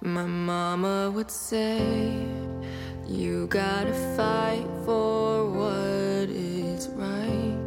My 0.00 0.24
mama 0.24 1.10
would 1.12 1.28
say, 1.28 1.80
You 3.08 3.48
gotta 3.48 3.92
fight 4.16 4.64
for 4.84 5.50
what 5.50 6.30
is 6.30 6.88
right. 6.90 7.58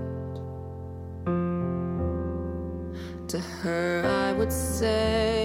To 3.27 3.37
her, 3.39 4.03
I 4.05 4.31
would 4.31 4.53
say, 4.53 5.40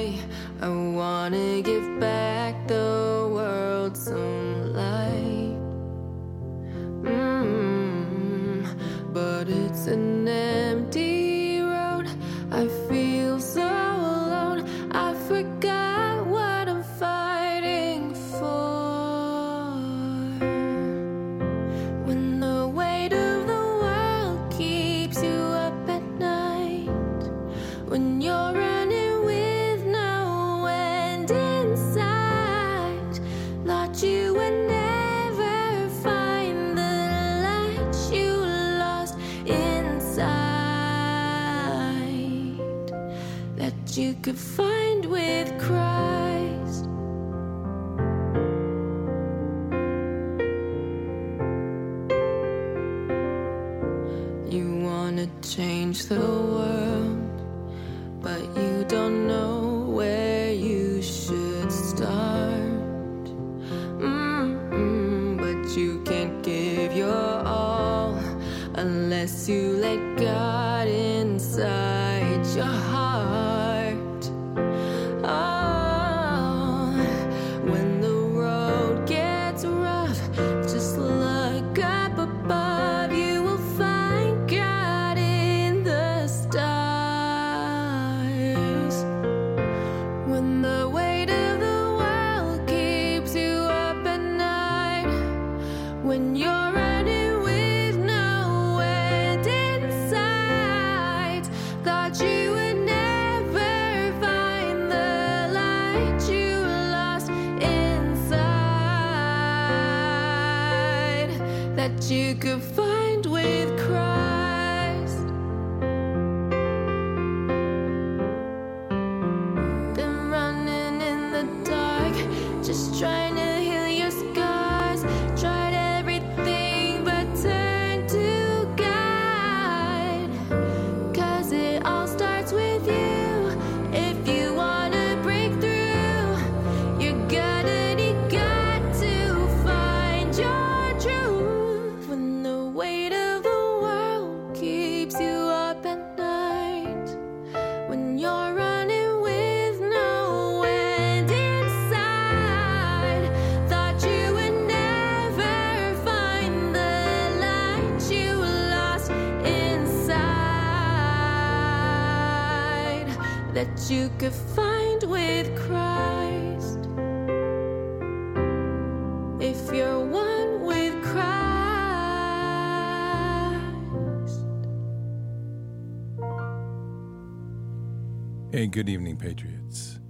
Good 178.70 178.88
evening, 178.88 179.16
Patriots. 179.16 180.00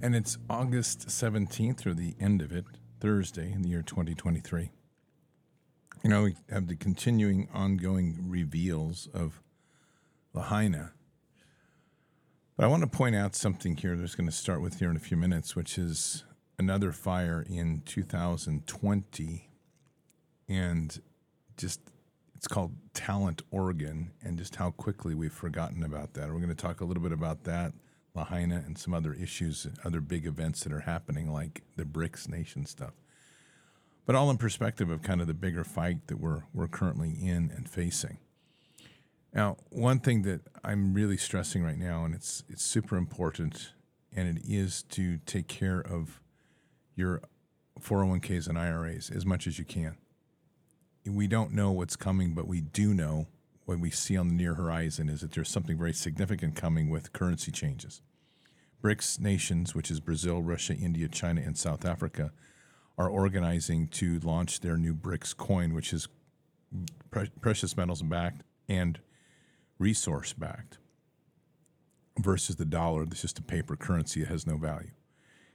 And 0.00 0.14
it's 0.14 0.38
August 0.48 1.08
17th, 1.08 1.84
or 1.84 1.94
the 1.94 2.14
end 2.20 2.40
of 2.40 2.52
it, 2.52 2.64
Thursday 3.00 3.50
in 3.50 3.62
the 3.62 3.70
year 3.70 3.82
2023. 3.82 4.70
You 6.04 6.10
know, 6.10 6.22
we 6.22 6.36
have 6.48 6.68
the 6.68 6.76
continuing, 6.76 7.48
ongoing 7.52 8.18
reveals 8.28 9.08
of 9.12 9.42
Lahaina. 10.32 10.92
But 12.56 12.66
I 12.66 12.68
want 12.68 12.82
to 12.82 12.88
point 12.88 13.16
out 13.16 13.34
something 13.34 13.76
here 13.76 13.96
that's 13.96 14.14
going 14.14 14.28
to 14.28 14.34
start 14.34 14.62
with 14.62 14.78
here 14.78 14.90
in 14.90 14.96
a 14.96 15.00
few 15.00 15.16
minutes, 15.16 15.56
which 15.56 15.76
is 15.76 16.24
another 16.58 16.92
fire 16.92 17.44
in 17.48 17.82
2020. 17.84 19.50
And 20.48 21.00
just 21.56 21.80
it's 22.36 22.46
called 22.46 22.74
Talent 22.92 23.42
Oregon, 23.50 24.12
and 24.22 24.36
just 24.36 24.56
how 24.56 24.70
quickly 24.70 25.14
we've 25.14 25.32
forgotten 25.32 25.82
about 25.82 26.14
that. 26.14 26.28
We're 26.28 26.36
going 26.36 26.48
to 26.48 26.54
talk 26.54 26.80
a 26.80 26.84
little 26.84 27.02
bit 27.02 27.12
about 27.12 27.44
that, 27.44 27.72
Lahaina, 28.14 28.62
and 28.66 28.76
some 28.76 28.92
other 28.92 29.14
issues, 29.14 29.66
other 29.84 30.00
big 30.00 30.26
events 30.26 30.62
that 30.64 30.72
are 30.72 30.80
happening, 30.80 31.32
like 31.32 31.62
the 31.76 31.84
BRICS 31.84 32.28
nation 32.28 32.66
stuff. 32.66 32.92
But 34.04 34.14
all 34.14 34.30
in 34.30 34.36
perspective 34.36 34.90
of 34.90 35.02
kind 35.02 35.20
of 35.20 35.26
the 35.26 35.34
bigger 35.34 35.64
fight 35.64 36.06
that 36.08 36.20
we're 36.20 36.42
we're 36.52 36.68
currently 36.68 37.10
in 37.10 37.50
and 37.54 37.68
facing. 37.68 38.18
Now, 39.32 39.56
one 39.70 39.98
thing 39.98 40.22
that 40.22 40.42
I'm 40.62 40.94
really 40.94 41.16
stressing 41.16 41.64
right 41.64 41.78
now, 41.78 42.04
and 42.04 42.14
it's 42.14 42.44
it's 42.48 42.62
super 42.62 42.96
important, 42.96 43.72
and 44.14 44.38
it 44.38 44.44
is 44.46 44.82
to 44.90 45.18
take 45.26 45.48
care 45.48 45.80
of 45.80 46.20
your 46.94 47.22
401ks 47.80 48.46
and 48.46 48.58
IRAs 48.58 49.10
as 49.10 49.26
much 49.26 49.46
as 49.46 49.58
you 49.58 49.64
can 49.64 49.96
we 51.08 51.26
don't 51.26 51.52
know 51.52 51.72
what's 51.72 51.96
coming, 51.96 52.34
but 52.34 52.48
we 52.48 52.60
do 52.60 52.94
know 52.94 53.28
what 53.64 53.78
we 53.78 53.90
see 53.90 54.16
on 54.16 54.28
the 54.28 54.34
near 54.34 54.54
horizon 54.54 55.08
is 55.08 55.20
that 55.20 55.32
there's 55.32 55.48
something 55.48 55.76
very 55.76 55.92
significant 55.92 56.54
coming 56.54 56.88
with 56.88 57.12
currency 57.12 57.50
changes. 57.50 58.00
BRICS 58.82 59.20
nations, 59.20 59.74
which 59.74 59.90
is 59.90 60.00
Brazil, 60.00 60.42
Russia, 60.42 60.74
India, 60.74 61.08
China, 61.08 61.40
and 61.44 61.58
South 61.58 61.84
Africa, 61.84 62.30
are 62.96 63.08
organizing 63.08 63.88
to 63.88 64.20
launch 64.20 64.60
their 64.60 64.76
new 64.76 64.94
BRICS 64.94 65.36
coin, 65.36 65.74
which 65.74 65.92
is 65.92 66.08
pre- 67.10 67.30
precious 67.40 67.76
metals 67.76 68.02
backed 68.02 68.42
and 68.68 69.00
resource 69.78 70.32
backed, 70.32 70.78
versus 72.18 72.56
the 72.56 72.64
dollar 72.64 73.04
that's 73.04 73.22
just 73.22 73.38
a 73.38 73.42
paper 73.42 73.76
currency 73.76 74.20
that 74.20 74.28
has 74.28 74.46
no 74.46 74.56
value. 74.56 74.92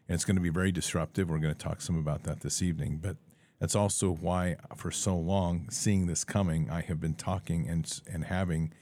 And 0.08 0.16
it's 0.16 0.26
going 0.26 0.36
to 0.36 0.42
be 0.42 0.50
very 0.50 0.72
disruptive. 0.72 1.30
We're 1.30 1.40
going 1.40 1.54
to 1.56 1.60
talk 1.60 1.82
some 1.82 1.98
about 1.98 2.24
that 2.24 2.42
this 2.42 2.62
evening, 2.62 3.00
but 3.02 3.16
that's 3.62 3.76
also 3.76 4.10
why, 4.12 4.56
for 4.76 4.90
so 4.90 5.16
long, 5.16 5.68
seeing 5.70 6.08
this 6.08 6.24
coming, 6.24 6.72
I 6.72 6.82
have 6.82 7.00
been 7.00 7.14
talking 7.14 7.70
and 7.70 8.02
and 8.12 8.26
having 8.26 8.74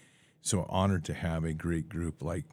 so 0.41 0.65
honored 0.69 1.03
to 1.05 1.13
have 1.13 1.43
a 1.43 1.53
great 1.53 1.89
group 1.89 2.23
like 2.23 2.45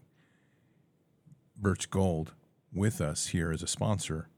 Birch 1.57 1.89
Gold 1.89 2.35
with 2.75 3.01
us 3.01 3.29
here 3.29 3.53
as 3.53 3.63
a 3.63 3.69
sponsor 3.69 4.29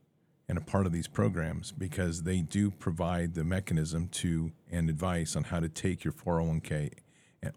and 0.50 0.58
a 0.58 0.61
part 0.61 0.85
of 0.85 0.93
these 0.93 1.08
programs 1.08 1.73
because 1.73 2.25
they 2.25 2.43
do 2.43 2.70
provide 2.70 3.32
the 3.32 3.43
mechanism 3.43 4.08
to 4.08 4.52
and 4.70 4.90
advice 4.90 5.35
on 5.35 5.44
how 5.44 5.58
to 5.58 5.69
take 5.70 6.05
your 6.05 6.12
401k 6.12 6.93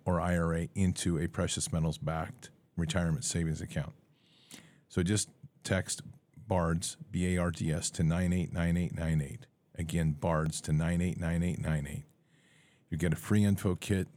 or 0.06 0.22
IRA 0.22 0.70
into 0.76 1.20
a 1.20 1.28
precious 1.28 1.74
metals 1.74 1.98
backed 1.98 2.52
retirement 2.78 3.26
savings 3.26 3.60
account. 3.60 3.92
So 4.88 5.04
just 5.04 5.30
text 5.66 6.04
BARDS, 6.48 6.96
B 7.12 7.36
A 7.36 7.38
R 7.38 7.52
D 7.52 7.70
S, 7.70 7.90
to 7.92 8.04
989898. 8.04 9.48
Again, 9.82 10.16
BARDS 10.20 10.62
to 10.62 10.74
989898. 10.74 12.04
You 12.92 12.98
get 12.98 13.14
a 13.14 13.16
free 13.16 13.44
info 13.44 13.74
kit. 13.74 14.08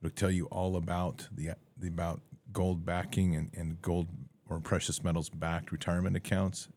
It'll 0.00 0.14
tell 0.14 0.30
you 0.30 0.46
all 0.46 0.76
about 0.76 1.28
the, 1.30 1.50
the 1.76 1.88
about 1.88 2.22
gold 2.54 2.86
backing 2.86 3.36
and, 3.36 3.50
and 3.54 3.82
gold 3.82 4.08
or 4.48 4.60
precious 4.60 5.04
metals 5.04 5.28
backed 5.28 5.72
retirement 5.72 6.16
accounts. 6.16 6.68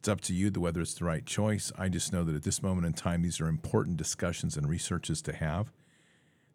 It's 0.00 0.08
up 0.08 0.20
to 0.22 0.34
you 0.34 0.50
to 0.50 0.58
whether 0.58 0.80
it's 0.80 0.94
the 0.94 1.04
right 1.04 1.24
choice. 1.24 1.70
I 1.78 1.88
just 1.88 2.12
know 2.12 2.24
that 2.24 2.34
at 2.34 2.42
this 2.42 2.64
moment 2.64 2.84
in 2.84 2.94
time, 2.94 3.22
these 3.22 3.40
are 3.40 3.46
important 3.46 3.96
discussions 3.96 4.56
and 4.56 4.68
researches 4.68 5.22
to 5.22 5.32
have. 5.32 5.70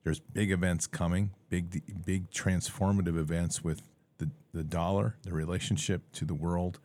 There's 0.04 0.20
big 0.20 0.52
events 0.52 0.88
coming, 0.88 1.32
big 1.48 2.06
big 2.06 2.32
transformative 2.32 3.18
events 3.18 3.64
with 3.64 3.82
the, 4.18 4.30
the 4.54 4.66
dollar, 4.66 5.16
the 5.24 5.34
relationship 5.34 6.12
to 6.14 6.26
the 6.26 6.34
world, 6.34 6.82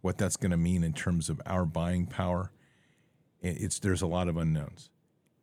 what 0.00 0.16
that's 0.16 0.36
going 0.36 0.52
to 0.52 0.56
mean 0.56 0.84
in 0.84 0.92
terms 0.92 1.28
of 1.28 1.40
our 1.44 1.64
buying 1.64 2.06
power. 2.06 2.52
It's 3.46 3.78
there's 3.78 4.02
a 4.02 4.06
lot 4.06 4.28
of 4.28 4.36
unknowns, 4.36 4.90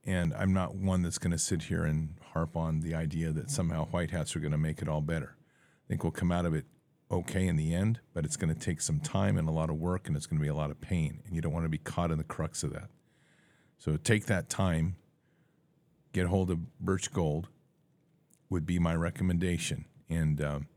and 0.03 0.33
I'm 0.33 0.53
not 0.53 0.75
one 0.75 1.03
that's 1.03 1.17
going 1.17 1.31
to 1.31 1.37
sit 1.37 1.63
here 1.63 1.83
and 1.83 2.15
harp 2.33 2.57
on 2.57 2.79
the 2.79 2.95
idea 2.95 3.31
that 3.31 3.51
somehow 3.51 3.85
white 3.85 4.11
hats 4.11 4.35
are 4.35 4.39
going 4.39 4.51
to 4.51 4.57
make 4.57 4.81
it 4.81 4.89
all 4.89 5.01
better. 5.01 5.35
I 5.37 5.87
think 5.87 6.03
we'll 6.03 6.11
come 6.11 6.31
out 6.31 6.45
of 6.45 6.53
it 6.53 6.65
okay 7.11 7.47
in 7.47 7.57
the 7.57 7.73
end, 7.73 7.99
but 8.13 8.25
it's 8.25 8.37
going 8.37 8.53
to 8.53 8.59
take 8.59 8.81
some 8.81 8.99
time 8.99 9.37
and 9.37 9.47
a 9.47 9.51
lot 9.51 9.69
of 9.69 9.75
work, 9.75 10.07
and 10.07 10.17
it's 10.17 10.25
going 10.25 10.39
to 10.39 10.43
be 10.43 10.49
a 10.49 10.55
lot 10.55 10.71
of 10.71 10.81
pain, 10.81 11.21
and 11.25 11.35
you 11.35 11.41
don't 11.41 11.53
want 11.53 11.65
to 11.65 11.69
be 11.69 11.77
caught 11.77 12.11
in 12.11 12.17
the 12.17 12.23
crux 12.23 12.63
of 12.63 12.73
that. 12.73 12.89
So 13.77 13.97
take 13.97 14.25
that 14.25 14.49
time 14.49 14.95
get 16.13 16.27
hold 16.27 16.49
of 16.51 16.79
Birch 16.79 17.11
Gold 17.11 17.47
would 18.49 18.65
be 18.65 18.79
my 18.79 18.95
recommendation. 18.95 19.85
And 20.09 20.41
um, 20.41 20.67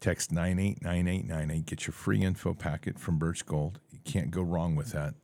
text 0.00 0.32
989898. 0.32 1.66
Get 1.66 1.86
your 1.86 1.92
free 1.92 2.22
info 2.22 2.54
packet 2.54 2.98
from 2.98 3.18
Birch 3.18 3.46
Gold. 3.46 3.78
You 3.90 4.00
can't 4.04 4.30
go 4.30 4.42
wrong 4.42 4.74
with 4.74 4.92
that. 4.92 5.14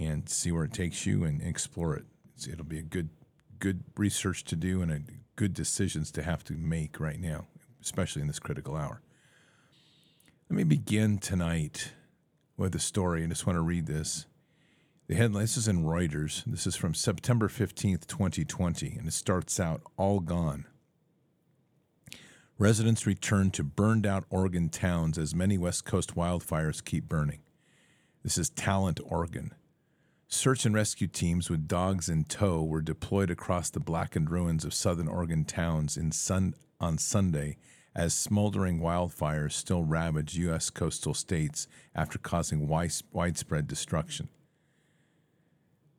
And 0.00 0.28
see 0.28 0.50
where 0.50 0.64
it 0.64 0.72
takes 0.72 1.06
you 1.06 1.24
and 1.24 1.42
explore 1.42 1.94
it. 1.94 2.06
it'll 2.50 2.64
be 2.64 2.78
a 2.78 2.82
good, 2.82 3.10
good 3.58 3.84
research 3.96 4.44
to 4.44 4.56
do 4.56 4.80
and 4.80 4.90
a 4.90 5.00
good 5.36 5.54
decisions 5.54 6.10
to 6.12 6.22
have 6.22 6.42
to 6.44 6.54
make 6.54 6.98
right 6.98 7.20
now, 7.20 7.46
especially 7.82 8.22
in 8.22 8.26
this 8.26 8.38
critical 8.38 8.76
hour. 8.76 9.02
Let 10.48 10.56
me 10.56 10.64
begin 10.64 11.18
tonight 11.18 11.92
with 12.56 12.74
a 12.74 12.78
story. 12.78 13.22
I 13.22 13.26
just 13.26 13.46
want 13.46 13.56
to 13.56 13.62
read 13.62 13.86
this. 13.86 14.26
The 15.06 15.16
headline 15.16 15.42
this 15.42 15.56
is 15.56 15.68
in 15.68 15.84
Reuters. 15.84 16.44
This 16.46 16.66
is 16.66 16.76
from 16.76 16.94
September 16.94 17.48
15th, 17.48 18.06
2020, 18.06 18.96
and 18.98 19.06
it 19.06 19.12
starts 19.12 19.60
out 19.60 19.82
all 19.96 20.20
gone. 20.20 20.66
Residents 22.58 23.06
return 23.06 23.50
to 23.50 23.64
burned 23.64 24.06
out 24.06 24.24
Oregon 24.30 24.68
towns 24.68 25.18
as 25.18 25.34
many 25.34 25.58
West 25.58 25.84
Coast 25.84 26.14
wildfires 26.14 26.84
keep 26.84 27.08
burning. 27.08 27.40
This 28.22 28.38
is 28.38 28.50
Talent, 28.50 29.00
Oregon. 29.04 29.52
Search 30.32 30.64
and 30.64 30.72
rescue 30.72 31.08
teams 31.08 31.50
with 31.50 31.66
dogs 31.66 32.08
in 32.08 32.22
tow 32.22 32.62
were 32.62 32.80
deployed 32.80 33.32
across 33.32 33.68
the 33.68 33.80
blackened 33.80 34.30
ruins 34.30 34.64
of 34.64 34.72
southern 34.72 35.08
Oregon 35.08 35.44
towns 35.44 35.98
sun- 36.12 36.54
on 36.80 36.98
Sunday 36.98 37.56
as 37.96 38.14
smoldering 38.14 38.78
wildfires 38.78 39.52
still 39.52 39.82
ravage 39.82 40.36
U.S. 40.38 40.70
coastal 40.70 41.14
states 41.14 41.66
after 41.96 42.16
causing 42.16 42.68
widespread 42.68 43.66
destruction. 43.66 44.28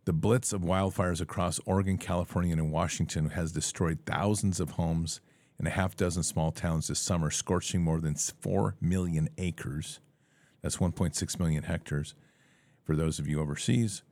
The 0.06 0.14
blitz 0.14 0.54
of 0.54 0.62
wildfires 0.62 1.20
across 1.20 1.60
Oregon, 1.66 1.98
California, 1.98 2.54
and 2.54 2.72
Washington 2.72 3.32
has 3.32 3.52
destroyed 3.52 4.00
thousands 4.06 4.62
of 4.62 4.72
homes 4.72 5.20
and 5.60 5.68
a 5.68 5.72
half 5.72 5.98
dozen 5.98 6.24
small 6.24 6.54
towns 6.54 6.88
this 6.88 7.00
summer, 7.00 7.32
scorching 7.32 7.82
more 7.82 8.00
than 8.00 8.16
4 8.16 8.78
million 8.80 9.28
acres. 9.38 10.00
That's 10.62 10.78
1.6 10.78 11.38
million 11.38 11.64
hectares 11.64 12.16
for 12.82 12.96
those 12.96 13.20
of 13.20 13.28
you 13.28 13.42
overseas, 13.42 14.04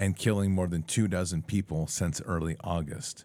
and 0.00 0.16
killing 0.16 0.50
more 0.50 0.66
than 0.66 0.82
two 0.82 1.06
dozen 1.06 1.42
people 1.42 1.86
since 1.86 2.20
early 2.22 2.56
August. 2.64 3.24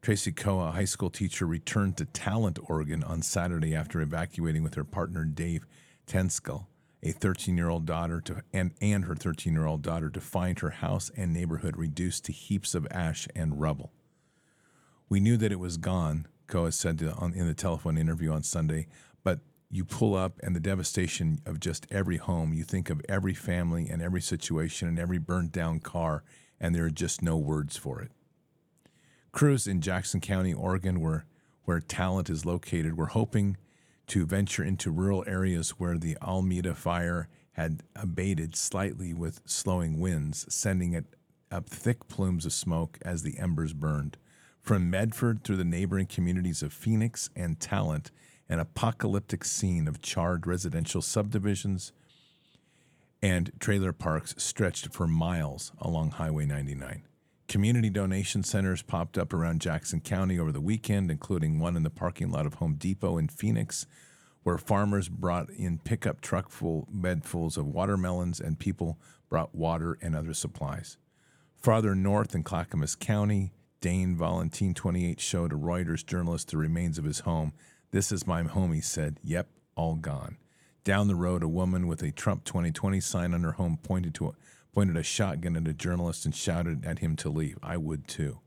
Tracy 0.00 0.32
Koa, 0.32 0.68
a 0.68 0.70
high 0.70 0.84
school 0.86 1.10
teacher, 1.10 1.46
returned 1.46 1.98
to 1.98 2.06
Talent, 2.06 2.58
Oregon 2.68 3.02
on 3.04 3.20
Saturday 3.20 3.74
after 3.74 4.00
evacuating 4.00 4.62
with 4.62 4.74
her 4.74 4.84
partner 4.84 5.24
Dave 5.24 5.66
Tenskill 6.06 6.66
a 7.04 7.12
13 7.12 7.56
year 7.56 7.68
old 7.68 7.84
daughter 7.84 8.20
to, 8.22 8.42
and, 8.52 8.72
and 8.80 9.04
her 9.04 9.14
13 9.14 9.52
year 9.52 9.66
old 9.66 9.82
daughter 9.82 10.08
to 10.08 10.20
find 10.20 10.58
her 10.60 10.70
house 10.70 11.10
and 11.16 11.32
neighborhood 11.32 11.76
reduced 11.76 12.24
to 12.24 12.32
heaps 12.32 12.74
of 12.74 12.88
ash 12.90 13.28
and 13.36 13.60
rubble. 13.60 13.92
We 15.08 15.20
knew 15.20 15.36
that 15.36 15.52
it 15.52 15.60
was 15.60 15.76
gone, 15.76 16.26
Koa 16.46 16.72
said 16.72 16.98
to, 17.00 17.12
on, 17.12 17.34
in 17.34 17.46
the 17.46 17.54
telephone 17.54 17.98
interview 17.98 18.32
on 18.32 18.42
Sunday, 18.42 18.86
you 19.74 19.84
pull 19.84 20.14
up 20.14 20.38
and 20.40 20.54
the 20.54 20.60
devastation 20.60 21.40
of 21.44 21.58
just 21.58 21.84
every 21.90 22.16
home, 22.16 22.54
you 22.54 22.62
think 22.62 22.90
of 22.90 23.02
every 23.08 23.34
family 23.34 23.88
and 23.88 24.00
every 24.00 24.20
situation 24.20 24.86
and 24.86 25.00
every 25.00 25.18
burned 25.18 25.50
down 25.50 25.80
car, 25.80 26.22
and 26.60 26.72
there 26.72 26.84
are 26.84 26.90
just 26.90 27.22
no 27.22 27.36
words 27.36 27.76
for 27.76 28.00
it. 28.00 28.12
Crews 29.32 29.66
in 29.66 29.80
Jackson 29.80 30.20
County, 30.20 30.54
Oregon, 30.54 31.00
where, 31.00 31.26
where 31.64 31.80
talent 31.80 32.30
is 32.30 32.46
located, 32.46 32.96
were 32.96 33.06
hoping 33.06 33.56
to 34.06 34.24
venture 34.24 34.62
into 34.62 34.92
rural 34.92 35.24
areas 35.26 35.70
where 35.70 35.98
the 35.98 36.16
Alameda 36.22 36.76
fire 36.76 37.26
had 37.54 37.82
abated 37.96 38.54
slightly 38.54 39.12
with 39.12 39.40
slowing 39.44 39.98
winds, 39.98 40.46
sending 40.54 40.92
it 40.92 41.06
up 41.50 41.68
thick 41.68 42.06
plumes 42.06 42.46
of 42.46 42.52
smoke 42.52 43.00
as 43.04 43.24
the 43.24 43.38
embers 43.38 43.72
burned. 43.72 44.18
From 44.60 44.88
Medford 44.88 45.42
through 45.42 45.56
the 45.56 45.64
neighboring 45.64 46.06
communities 46.06 46.62
of 46.62 46.72
Phoenix 46.72 47.28
and 47.34 47.58
Talent, 47.58 48.12
an 48.54 48.60
apocalyptic 48.60 49.44
scene 49.44 49.88
of 49.88 50.00
charred 50.00 50.46
residential 50.46 51.02
subdivisions 51.02 51.92
and 53.20 53.50
trailer 53.58 53.92
parks 53.92 54.32
stretched 54.38 54.92
for 54.92 55.08
miles 55.08 55.72
along 55.80 56.12
Highway 56.12 56.46
99. 56.46 57.02
Community 57.48 57.90
donation 57.90 58.44
centers 58.44 58.80
popped 58.80 59.18
up 59.18 59.32
around 59.32 59.60
Jackson 59.60 60.00
County 60.00 60.38
over 60.38 60.52
the 60.52 60.60
weekend, 60.60 61.10
including 61.10 61.58
one 61.58 61.76
in 61.76 61.82
the 61.82 61.90
parking 61.90 62.30
lot 62.30 62.46
of 62.46 62.54
Home 62.54 62.76
Depot 62.76 63.18
in 63.18 63.26
Phoenix, 63.26 63.86
where 64.44 64.56
farmers 64.56 65.08
brought 65.08 65.50
in 65.50 65.78
pickup 65.78 66.20
truck 66.20 66.48
full 66.48 66.86
bedfuls 66.94 67.56
of 67.56 67.66
watermelons 67.66 68.38
and 68.38 68.60
people 68.60 69.00
brought 69.28 69.52
water 69.52 69.98
and 70.00 70.14
other 70.14 70.32
supplies. 70.32 70.96
Farther 71.56 71.96
north 71.96 72.36
in 72.36 72.44
Clackamas 72.44 72.94
County, 72.94 73.52
Dane 73.80 74.16
Valentine, 74.16 74.74
28, 74.74 75.18
showed 75.18 75.52
a 75.52 75.56
Reuters 75.56 76.06
journalist 76.06 76.52
the 76.52 76.56
remains 76.56 76.98
of 76.98 77.04
his 77.04 77.20
home. 77.20 77.52
This 77.94 78.10
is 78.10 78.26
my 78.26 78.42
home, 78.42 78.72
he 78.72 78.80
said. 78.80 79.20
Yep, 79.22 79.50
all 79.76 79.94
gone. 79.94 80.38
Down 80.82 81.06
the 81.06 81.14
road, 81.14 81.44
a 81.44 81.48
woman 81.48 81.86
with 81.86 82.02
a 82.02 82.10
Trump 82.10 82.42
2020 82.42 82.98
sign 82.98 83.32
on 83.32 83.44
her 83.44 83.52
home 83.52 83.78
pointed 83.80 84.16
to 84.16 84.26
a 84.26 84.32
pointed 84.72 84.96
a 84.96 85.04
shotgun 85.04 85.54
at 85.54 85.68
a 85.68 85.72
journalist 85.72 86.24
and 86.24 86.34
shouted 86.34 86.84
at 86.84 86.98
him 86.98 87.14
to 87.14 87.28
leave. 87.28 87.56
I 87.62 87.76
would 87.76 88.08
too. 88.08 88.40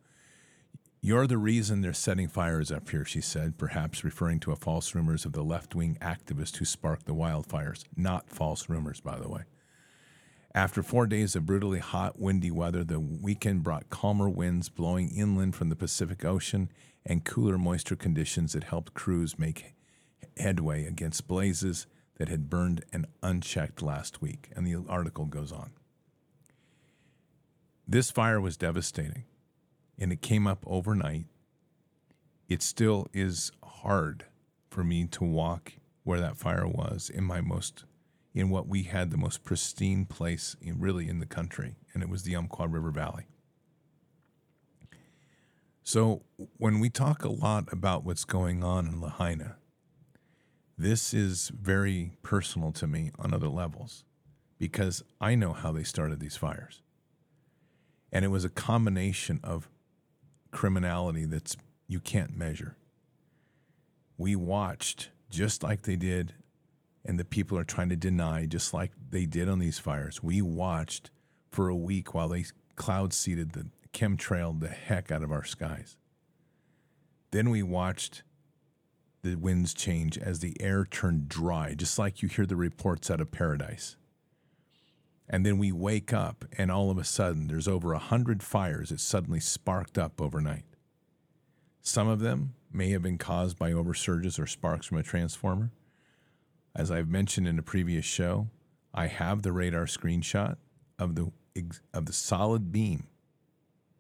You're 1.00 1.28
the 1.28 1.38
reason 1.38 1.80
they're 1.80 1.94
setting 1.94 2.28
fires 2.28 2.74
up 2.74 2.90
here, 2.90 3.06
she 3.06 3.22
said, 3.22 3.58
perhaps 3.58 4.04
referring 4.04 4.42
to 4.42 4.52
a 4.52 4.58
false 4.58 4.94
rumors 4.94 5.24
of 5.24 5.32
the 5.32 5.46
left 5.46 5.74
wing 5.74 5.98
activist 6.02 6.58
who 6.58 6.66
sparked 6.66 7.06
the 7.06 7.16
wildfires. 7.16 7.86
Not 7.96 8.30
false 8.30 8.68
rumors, 8.68 9.00
by 9.00 9.18
the 9.18 9.30
way. 9.30 9.44
After 10.58 10.82
four 10.82 11.06
days 11.06 11.36
of 11.36 11.46
brutally 11.46 11.78
hot, 11.78 12.20
windy 12.20 12.50
weather, 12.50 12.84
the 12.84 13.00
weekend 13.00 13.62
brought 13.62 13.92
calmer 13.92 14.28
winds 14.28 14.70
blowing 14.70 15.10
inland 15.10 15.56
from 15.56 15.70
the 15.70 15.76
Pacific 15.76 16.26
Ocean 16.26 16.72
and 17.06 17.24
cooler 17.24 17.60
moisture 17.60 17.96
conditions 17.96 18.54
that 18.54 18.64
helped 18.64 18.96
crews 18.96 19.38
make 19.38 19.76
headway 20.36 20.88
against 20.88 21.28
blazes 21.28 21.86
that 22.16 22.28
had 22.28 22.50
burned 22.50 22.84
and 22.92 23.06
unchecked 23.22 23.84
last 23.84 24.20
week. 24.20 24.50
And 24.56 24.66
the 24.66 24.84
article 24.90 25.26
goes 25.26 25.52
on. 25.52 25.74
This 27.88 28.10
fire 28.10 28.42
was 28.42 28.58
devastating 28.58 29.26
and 30.00 30.12
it 30.12 30.24
came 30.24 30.48
up 30.48 30.64
overnight. 30.66 31.28
It 32.50 32.64
still 32.64 33.06
is 33.14 33.52
hard 33.62 34.26
for 34.72 34.84
me 34.84 35.06
to 35.06 35.24
walk 35.24 35.74
where 36.04 36.20
that 36.20 36.36
fire 36.36 36.68
was 36.68 37.12
in 37.14 37.26
my 37.26 37.42
most 37.42 37.84
in 38.38 38.52
what 38.52 38.68
we 38.68 38.84
had 38.84 39.10
the 39.10 39.18
most 39.18 39.44
pristine 39.44 40.06
place 40.06 40.56
in, 40.62 40.80
really 40.80 41.10
in 41.10 41.18
the 41.18 41.26
country 41.26 41.76
and 41.92 42.04
it 42.04 42.10
was 42.10 42.22
the 42.22 42.36
Umpqua 42.36 42.68
River 42.68 42.92
Valley. 42.92 43.26
So 45.82 46.22
when 46.58 46.80
we 46.80 46.92
talk 46.92 47.24
a 47.24 47.32
lot 47.32 47.68
about 47.74 48.04
what's 48.04 48.26
going 48.26 48.64
on 48.64 48.86
in 48.86 49.02
Lahaina, 49.02 49.56
this 50.78 51.16
is 51.16 51.52
very 51.60 52.12
personal 52.22 52.72
to 52.74 52.86
me 52.86 53.10
on 53.18 53.34
other 53.34 53.48
levels 53.48 54.04
because 54.60 55.04
I 55.20 55.34
know 55.34 55.54
how 55.54 55.72
they 55.72 55.84
started 55.84 56.20
these 56.20 56.38
fires. 56.38 56.84
And 58.12 58.24
it 58.24 58.28
was 58.28 58.46
a 58.46 58.50
combination 58.50 59.40
of 59.44 59.68
criminality 60.52 61.26
that's 61.26 61.58
you 61.88 62.00
can't 62.00 62.38
measure. 62.38 62.78
We 64.16 64.36
watched 64.36 65.10
just 65.32 65.64
like 65.64 65.82
they 65.82 65.96
did, 65.96 66.36
and 67.08 67.18
the 67.18 67.26
people 67.26 67.58
are 67.58 67.64
trying 67.64 67.90
to 67.90 67.96
deny, 67.96 68.46
just 68.46 68.74
like 68.74 68.92
they 69.10 69.26
did 69.26 69.48
on 69.48 69.60
these 69.60 69.80
fires. 69.80 70.22
We 70.22 70.42
watched 70.42 71.10
for 71.50 71.70
a 71.70 71.76
week 71.76 72.14
while 72.14 72.28
they 72.28 72.46
cloud 72.76 73.14
seeded 73.14 73.54
the 73.54 73.68
chemtrailed 73.94 74.60
the 74.60 74.68
heck 74.68 75.12
out 75.12 75.24
of 75.24 75.32
our 75.32 75.46
skies. 75.46 75.98
Then 77.32 77.50
we 77.50 77.64
watched 77.64 78.24
the 79.24 79.36
winds 79.36 79.74
change 79.74 80.18
as 80.18 80.40
the 80.40 80.56
air 80.60 80.86
turned 80.86 81.28
dry, 81.28 81.74
just 81.74 81.98
like 81.98 82.22
you 82.22 82.30
hear 82.30 82.46
the 82.46 82.56
reports 82.56 83.10
out 83.10 83.22
of 83.22 83.32
paradise. 83.32 83.96
And 85.30 85.46
then 85.46 85.58
we 85.58 85.72
wake 85.72 86.14
up, 86.14 86.46
and 86.58 86.72
all 86.72 86.90
of 86.90 86.98
a 86.98 87.04
sudden, 87.04 87.48
there's 87.48 87.68
over 87.68 87.94
a 87.94 88.00
hundred 88.00 88.44
fires 88.44 88.90
that 88.90 89.00
suddenly 89.00 89.40
sparked 89.40 89.98
up 89.98 90.22
overnight. 90.22 90.64
Some 91.82 92.08
of 92.08 92.20
them 92.20 92.54
may 92.72 92.92
have 92.92 93.02
been 93.02 93.18
caused 93.18 93.58
by 93.58 93.72
oversurges 93.72 94.40
or 94.40 94.48
sparks 94.48 94.86
from 94.86 94.98
a 94.98 95.04
transformer. 95.04 95.72
As 96.78 96.92
I've 96.92 97.10
mentioned 97.10 97.48
in 97.48 97.58
a 97.58 97.64
previous 97.64 98.06
show, 98.06 98.50
I 98.94 99.08
have 99.08 99.42
the 99.42 99.52
radar 99.52 99.88
screenshot 99.88 100.58
of 101.00 101.16
the 101.16 101.32
of 101.92 102.06
the 102.06 102.14
solid 102.14 102.72
beam, 102.72 103.08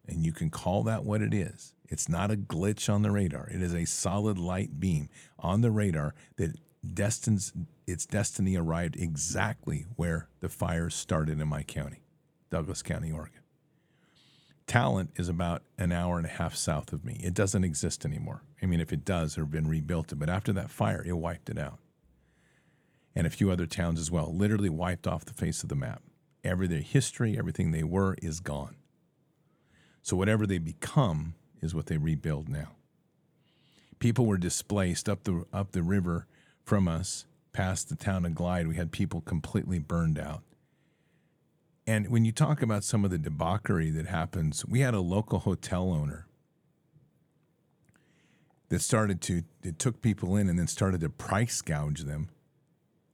and 0.07 0.23
you 0.23 0.31
can 0.31 0.51
call 0.51 0.83
that 0.83 1.03
what 1.03 1.23
it 1.23 1.33
is. 1.33 1.73
It's 1.89 2.07
not 2.07 2.29
a 2.29 2.35
glitch 2.37 2.87
on 2.87 3.01
the 3.01 3.09
radar. 3.09 3.49
It 3.49 3.63
is 3.63 3.73
a 3.73 3.85
solid 3.85 4.37
light 4.37 4.79
beam 4.79 5.09
on 5.39 5.61
the 5.61 5.71
radar 5.71 6.13
that 6.35 6.59
destines 6.93 7.51
its 7.87 8.05
destiny 8.05 8.55
arrived 8.55 8.95
exactly 8.95 9.87
where 9.95 10.29
the 10.39 10.49
fire 10.49 10.91
started 10.91 11.41
in 11.41 11.47
my 11.47 11.63
county, 11.63 12.03
Douglas 12.51 12.83
County, 12.83 13.11
Oregon. 13.11 13.41
Talent 14.67 15.09
is 15.15 15.29
about 15.29 15.63
an 15.79 15.91
hour 15.91 16.17
and 16.17 16.27
a 16.27 16.29
half 16.29 16.55
south 16.55 16.93
of 16.93 17.03
me. 17.03 17.19
It 17.23 17.33
doesn't 17.33 17.63
exist 17.63 18.05
anymore. 18.05 18.43
I 18.61 18.67
mean, 18.67 18.81
if 18.81 18.93
it 18.93 19.03
does, 19.03 19.35
or 19.35 19.45
been 19.45 19.67
rebuilt, 19.67 20.13
but 20.15 20.29
after 20.29 20.53
that 20.53 20.69
fire, 20.69 21.03
it 21.03 21.13
wiped 21.13 21.49
it 21.49 21.57
out. 21.57 21.79
And 23.17 23.25
a 23.25 23.31
few 23.31 23.49
other 23.49 23.65
towns 23.65 23.99
as 23.99 24.11
well, 24.11 24.31
literally 24.31 24.69
wiped 24.69 25.07
off 25.07 25.25
the 25.25 25.33
face 25.33 25.63
of 25.63 25.69
the 25.69 25.75
map. 25.75 26.03
Every 26.43 26.67
their 26.67 26.81
history, 26.81 27.35
everything 27.35 27.71
they 27.71 27.83
were 27.83 28.15
is 28.21 28.39
gone. 28.39 28.75
So 30.03 30.15
whatever 30.15 30.45
they 30.45 30.59
become 30.59 31.33
is 31.59 31.73
what 31.73 31.87
they 31.87 31.97
rebuild 31.97 32.47
now. 32.47 32.75
People 33.97 34.27
were 34.27 34.37
displaced 34.37 35.09
up 35.09 35.23
the 35.23 35.45
up 35.51 35.71
the 35.71 35.81
river 35.81 36.27
from 36.63 36.87
us 36.87 37.25
past 37.53 37.89
the 37.89 37.95
town 37.95 38.23
of 38.23 38.35
Glide. 38.35 38.67
We 38.67 38.75
had 38.75 38.91
people 38.91 39.21
completely 39.21 39.79
burned 39.79 40.19
out. 40.19 40.43
And 41.87 42.09
when 42.09 42.23
you 42.23 42.31
talk 42.31 42.61
about 42.61 42.83
some 42.83 43.03
of 43.03 43.09
the 43.09 43.17
debauchery 43.17 43.89
that 43.89 44.05
happens, 44.05 44.63
we 44.63 44.81
had 44.81 44.93
a 44.93 45.01
local 45.01 45.39
hotel 45.39 45.91
owner 45.91 46.27
that 48.69 48.83
started 48.83 49.21
to 49.21 49.41
it 49.63 49.79
took 49.79 50.03
people 50.03 50.35
in 50.35 50.47
and 50.47 50.59
then 50.59 50.67
started 50.67 51.01
to 51.01 51.09
price 51.09 51.63
gouge 51.63 52.03
them 52.03 52.29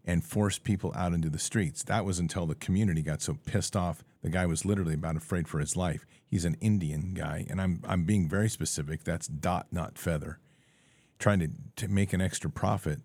and 0.06 0.24
force 0.24 0.60
people 0.60 0.92
out 0.96 1.14
into 1.14 1.30
the 1.30 1.40
streets. 1.40 1.84
That 1.84 2.06
was 2.06 2.20
until 2.20 2.46
the 2.46 2.56
community 2.56 3.02
got 3.02 3.22
so 3.22 3.38
pissed 3.46 3.76
off. 3.76 4.04
The 4.22 4.30
guy 4.30 4.46
was 4.46 4.66
literally 4.66 4.96
about 4.96 5.16
afraid 5.16 5.48
for 5.48 5.60
his 5.60 5.76
life. 5.76 6.06
He's 6.26 6.46
an 6.46 6.58
Indian 6.62 7.14
guy, 7.14 7.46
and 7.50 7.62
I'm 7.62 7.82
I'm 7.88 8.04
being 8.04 8.28
very 8.28 8.50
specific. 8.50 9.04
That's 9.04 9.28
dot, 9.28 9.68
not 9.72 9.98
feather. 9.98 10.40
Trying 11.20 11.40
to, 11.40 11.50
to 11.78 11.88
make 11.88 12.12
an 12.12 12.22
extra 12.22 12.50
profit. 12.50 13.00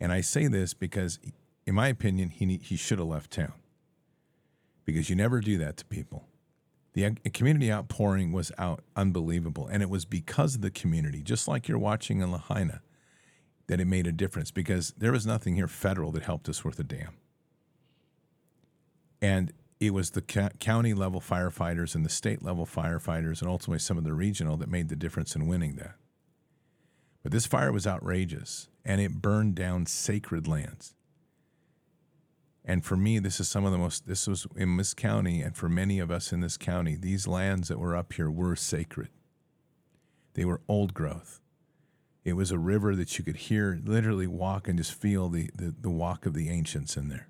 And 0.00 0.12
I 0.12 0.22
say 0.22 0.48
this 0.48 0.74
because, 0.74 1.18
in 1.66 1.74
my 1.74 1.88
opinion, 1.88 2.30
he 2.30 2.56
he 2.62 2.76
should 2.76 2.98
have 2.98 3.08
left 3.08 3.30
town 3.30 3.52
because 4.84 5.10
you 5.10 5.16
never 5.16 5.40
do 5.40 5.58
that 5.58 5.76
to 5.76 5.84
people. 5.84 6.26
The 6.92 7.06
uh, 7.06 7.10
community 7.32 7.70
outpouring 7.70 8.32
was 8.32 8.50
out 8.58 8.82
unbelievable, 8.96 9.68
and 9.68 9.82
it 9.82 9.90
was 9.90 10.04
because 10.04 10.56
of 10.56 10.62
the 10.62 10.70
community, 10.70 11.22
just 11.22 11.46
like 11.46 11.68
you're 11.68 11.78
watching 11.78 12.20
in 12.20 12.32
Lahaina, 12.32 12.82
that 13.70 13.80
it 13.80 13.86
made 13.86 14.06
a 14.08 14.12
difference. 14.12 14.50
Because 14.50 14.92
there 14.98 15.12
was 15.12 15.24
nothing 15.24 15.54
here 15.54 15.68
federal 15.68 16.10
that 16.12 16.24
helped 16.24 16.48
us 16.48 16.64
worth 16.64 16.80
a 16.80 16.84
damn, 16.84 17.16
and 19.22 19.52
it 19.78 19.94
was 19.94 20.10
the 20.10 20.20
county 20.20 20.92
level 20.92 21.20
firefighters 21.20 21.94
and 21.94 22.04
the 22.04 22.10
state 22.10 22.42
level 22.42 22.66
firefighters, 22.66 23.40
and 23.40 23.48
ultimately 23.48 23.78
some 23.78 23.96
of 23.96 24.04
the 24.04 24.12
regional 24.12 24.56
that 24.56 24.68
made 24.68 24.88
the 24.88 24.96
difference 24.96 25.34
in 25.34 25.46
winning 25.46 25.76
that. 25.76 25.94
But 27.22 27.32
this 27.32 27.46
fire 27.46 27.72
was 27.72 27.86
outrageous, 27.86 28.68
and 28.84 29.00
it 29.00 29.22
burned 29.22 29.54
down 29.54 29.86
sacred 29.86 30.48
lands. 30.48 30.94
And 32.64 32.84
for 32.84 32.96
me, 32.96 33.18
this 33.18 33.40
is 33.40 33.48
some 33.48 33.64
of 33.64 33.72
the 33.72 33.78
most, 33.78 34.06
this 34.06 34.26
was 34.26 34.46
in 34.56 34.76
this 34.76 34.94
county, 34.94 35.42
and 35.42 35.56
for 35.56 35.68
many 35.68 35.98
of 35.98 36.10
us 36.10 36.32
in 36.32 36.40
this 36.40 36.56
county, 36.56 36.96
these 36.96 37.26
lands 37.26 37.68
that 37.68 37.78
were 37.78 37.96
up 37.96 38.12
here 38.14 38.30
were 38.30 38.56
sacred. 38.56 39.08
They 40.34 40.44
were 40.44 40.60
old 40.68 40.92
growth. 40.92 41.39
It 42.30 42.36
was 42.36 42.52
a 42.52 42.58
river 42.58 42.94
that 42.94 43.18
you 43.18 43.24
could 43.24 43.36
hear, 43.36 43.80
literally 43.84 44.28
walk 44.28 44.68
and 44.68 44.78
just 44.78 44.94
feel 44.94 45.28
the, 45.28 45.50
the, 45.52 45.74
the 45.80 45.90
walk 45.90 46.26
of 46.26 46.32
the 46.32 46.48
ancients 46.48 46.96
in 46.96 47.08
there. 47.08 47.26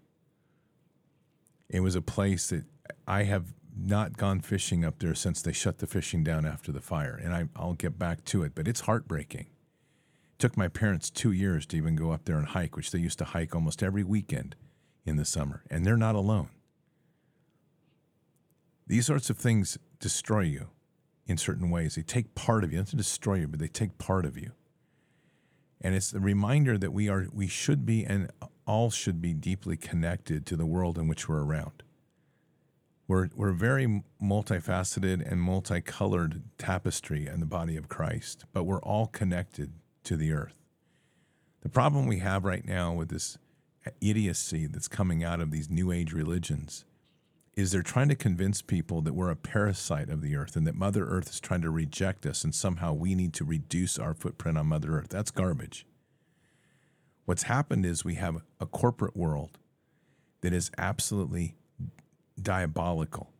It 1.70 1.80
was 1.80 1.94
a 1.94 2.02
place 2.02 2.50
that 2.50 2.64
I 3.08 3.22
have 3.22 3.54
not 3.74 4.18
gone 4.18 4.40
fishing 4.40 4.84
up 4.84 4.98
there 4.98 5.14
since 5.14 5.40
they 5.40 5.52
shut 5.52 5.78
the 5.78 5.86
fishing 5.86 6.22
down 6.22 6.44
after 6.44 6.70
the 6.70 6.82
fire. 6.82 7.18
And 7.18 7.32
I, 7.32 7.48
I'll 7.56 7.72
get 7.72 7.98
back 7.98 8.26
to 8.26 8.42
it, 8.42 8.52
but 8.54 8.68
it's 8.68 8.80
heartbreaking. 8.80 9.46
It 9.46 10.38
took 10.38 10.58
my 10.58 10.68
parents 10.68 11.08
two 11.08 11.32
years 11.32 11.64
to 11.66 11.78
even 11.78 11.96
go 11.96 12.10
up 12.10 12.26
there 12.26 12.36
and 12.36 12.48
hike, 12.48 12.76
which 12.76 12.90
they 12.90 12.98
used 12.98 13.18
to 13.20 13.24
hike 13.24 13.54
almost 13.54 13.82
every 13.82 14.04
weekend 14.04 14.54
in 15.06 15.16
the 15.16 15.24
summer, 15.24 15.64
and 15.70 15.86
they're 15.86 15.96
not 15.96 16.14
alone. 16.14 16.50
These 18.86 19.06
sorts 19.06 19.30
of 19.30 19.38
things 19.38 19.78
destroy 19.98 20.40
you 20.40 20.68
in 21.26 21.38
certain 21.38 21.70
ways. 21.70 21.94
They 21.94 22.02
take 22.02 22.34
part 22.34 22.64
of 22.64 22.70
you, 22.70 22.78
not 22.78 22.88
to 22.88 22.96
destroy 22.96 23.36
you, 23.36 23.48
but 23.48 23.60
they 23.60 23.68
take 23.68 23.96
part 23.96 24.26
of 24.26 24.36
you. 24.36 24.50
And 25.80 25.94
it's 25.94 26.10
the 26.10 26.20
reminder 26.20 26.76
that 26.76 26.92
we 26.92 27.08
are 27.08 27.26
we 27.32 27.46
should 27.46 27.86
be 27.86 28.04
and 28.04 28.30
all 28.66 28.90
should 28.90 29.20
be 29.20 29.32
deeply 29.32 29.76
connected 29.76 30.46
to 30.46 30.56
the 30.56 30.66
world 30.66 30.98
in 30.98 31.08
which 31.08 31.28
we're 31.28 31.42
around. 31.42 31.82
We're, 33.08 33.28
we're 33.34 33.52
very 33.52 34.04
multifaceted 34.22 35.28
and 35.28 35.42
multicolored 35.42 36.42
tapestry 36.58 37.26
in 37.26 37.40
the 37.40 37.46
body 37.46 37.76
of 37.76 37.88
Christ, 37.88 38.44
but 38.52 38.62
we're 38.62 38.82
all 38.82 39.08
connected 39.08 39.72
to 40.04 40.16
the 40.16 40.30
earth. 40.30 40.54
The 41.62 41.68
problem 41.68 42.06
we 42.06 42.20
have 42.20 42.44
right 42.44 42.64
now 42.64 42.92
with 42.92 43.08
this 43.08 43.36
idiocy 44.00 44.66
that's 44.66 44.86
coming 44.86 45.24
out 45.24 45.40
of 45.40 45.50
these 45.50 45.68
new 45.68 45.90
age 45.90 46.12
religions 46.12 46.84
is 47.60 47.70
they're 47.70 47.82
trying 47.82 48.08
to 48.08 48.14
convince 48.14 48.62
people 48.62 49.02
that 49.02 49.12
we're 49.12 49.30
a 49.30 49.36
parasite 49.36 50.08
of 50.08 50.22
the 50.22 50.34
earth 50.34 50.56
and 50.56 50.66
that 50.66 50.74
Mother 50.74 51.04
Earth 51.04 51.28
is 51.28 51.40
trying 51.40 51.60
to 51.62 51.70
reject 51.70 52.24
us 52.24 52.42
and 52.42 52.54
somehow 52.54 52.92
we 52.92 53.14
need 53.14 53.34
to 53.34 53.44
reduce 53.44 53.98
our 53.98 54.14
footprint 54.14 54.56
on 54.56 54.66
Mother 54.66 54.96
Earth. 54.96 55.08
That's 55.10 55.30
garbage. 55.30 55.86
What's 57.26 57.44
happened 57.44 57.84
is 57.84 58.04
we 58.04 58.14
have 58.14 58.42
a 58.58 58.66
corporate 58.66 59.16
world 59.16 59.58
that 60.40 60.52
is 60.52 60.70
absolutely 60.78 61.56
diabolical. 62.40 63.30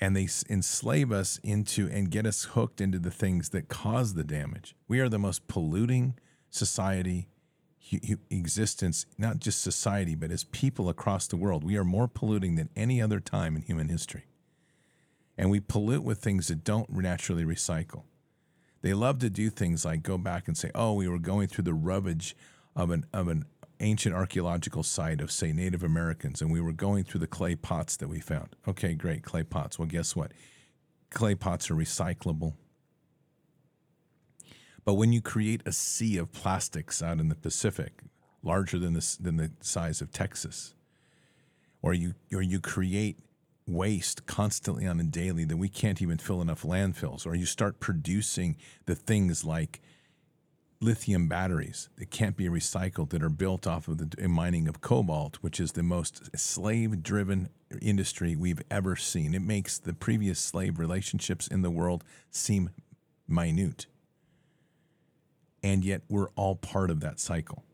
And 0.00 0.14
they 0.14 0.28
enslave 0.50 1.10
us 1.10 1.40
into 1.42 1.88
and 1.88 2.10
get 2.10 2.26
us 2.26 2.44
hooked 2.44 2.80
into 2.80 2.98
the 2.98 3.10
things 3.10 3.48
that 3.50 3.68
cause 3.68 4.14
the 4.14 4.24
damage. 4.24 4.76
We 4.88 5.00
are 5.00 5.08
the 5.08 5.18
most 5.18 5.48
polluting 5.48 6.14
society 6.50 7.28
existence, 8.30 9.06
not 9.18 9.38
just 9.38 9.60
society, 9.60 10.14
but 10.14 10.30
as 10.30 10.44
people 10.44 10.88
across 10.88 11.26
the 11.26 11.36
world. 11.36 11.64
We 11.64 11.76
are 11.76 11.84
more 11.84 12.08
polluting 12.08 12.54
than 12.54 12.70
any 12.76 13.00
other 13.02 13.20
time 13.20 13.56
in 13.56 13.62
human 13.62 13.88
history. 13.88 14.24
And 15.36 15.50
we 15.50 15.60
pollute 15.60 16.04
with 16.04 16.18
things 16.18 16.48
that 16.48 16.64
don't 16.64 16.90
naturally 16.90 17.44
recycle. 17.44 18.04
They 18.82 18.94
love 18.94 19.18
to 19.20 19.30
do 19.30 19.48
things 19.50 19.84
like 19.84 20.02
go 20.02 20.18
back 20.18 20.48
and 20.48 20.56
say, 20.56 20.70
oh, 20.74 20.94
we 20.94 21.08
were 21.08 21.18
going 21.18 21.48
through 21.48 21.64
the 21.64 21.74
rubbish 21.74 22.34
of 22.74 22.90
an, 22.90 23.06
of 23.12 23.28
an 23.28 23.44
ancient 23.80 24.14
archaeological 24.14 24.82
site 24.82 25.20
of, 25.20 25.30
say, 25.30 25.52
Native 25.52 25.82
Americans, 25.82 26.40
and 26.40 26.50
we 26.50 26.60
were 26.60 26.72
going 26.72 27.04
through 27.04 27.20
the 27.20 27.26
clay 27.26 27.54
pots 27.54 27.96
that 27.96 28.08
we 28.08 28.20
found. 28.20 28.56
Okay, 28.66 28.94
great, 28.94 29.22
clay 29.22 29.42
pots. 29.42 29.78
Well, 29.78 29.88
guess 29.88 30.16
what? 30.16 30.32
Clay 31.10 31.34
pots 31.34 31.70
are 31.70 31.74
recyclable. 31.74 32.54
But 34.84 34.94
when 34.94 35.12
you 35.12 35.20
create 35.20 35.62
a 35.64 35.72
sea 35.72 36.16
of 36.16 36.32
plastics 36.32 37.02
out 37.02 37.20
in 37.20 37.28
the 37.28 37.34
Pacific, 37.34 38.02
larger 38.42 38.78
than 38.78 38.94
the, 38.94 39.16
than 39.20 39.36
the 39.36 39.52
size 39.60 40.00
of 40.00 40.12
Texas, 40.12 40.74
or 41.80 41.94
you, 41.94 42.14
or 42.32 42.42
you 42.42 42.60
create 42.60 43.18
waste 43.66 44.26
constantly 44.26 44.86
on 44.86 44.98
a 44.98 45.04
daily 45.04 45.44
that 45.44 45.56
we 45.56 45.68
can't 45.68 46.02
even 46.02 46.18
fill 46.18 46.42
enough 46.42 46.62
landfills, 46.62 47.26
or 47.26 47.34
you 47.34 47.46
start 47.46 47.80
producing 47.80 48.56
the 48.86 48.94
things 48.94 49.44
like 49.44 49.80
lithium 50.80 51.28
batteries 51.28 51.88
that 51.96 52.10
can't 52.10 52.36
be 52.36 52.48
recycled 52.48 53.10
that 53.10 53.22
are 53.22 53.30
built 53.30 53.68
off 53.68 53.86
of 53.86 53.98
the 53.98 54.28
mining 54.28 54.66
of 54.66 54.80
cobalt, 54.80 55.36
which 55.36 55.60
is 55.60 55.72
the 55.72 55.82
most 55.82 56.36
slave 56.36 57.04
driven 57.04 57.48
industry 57.80 58.34
we've 58.34 58.62
ever 58.68 58.96
seen. 58.96 59.32
It 59.32 59.42
makes 59.42 59.78
the 59.78 59.94
previous 59.94 60.40
slave 60.40 60.80
relationships 60.80 61.46
in 61.46 61.62
the 61.62 61.70
world 61.70 62.02
seem 62.32 62.70
minute 63.28 63.86
and 65.62 65.84
yet 65.84 66.02
we're 66.08 66.28
all 66.30 66.56
part 66.56 66.90
of 66.90 67.00
that 67.00 67.20
cycle. 67.20 67.64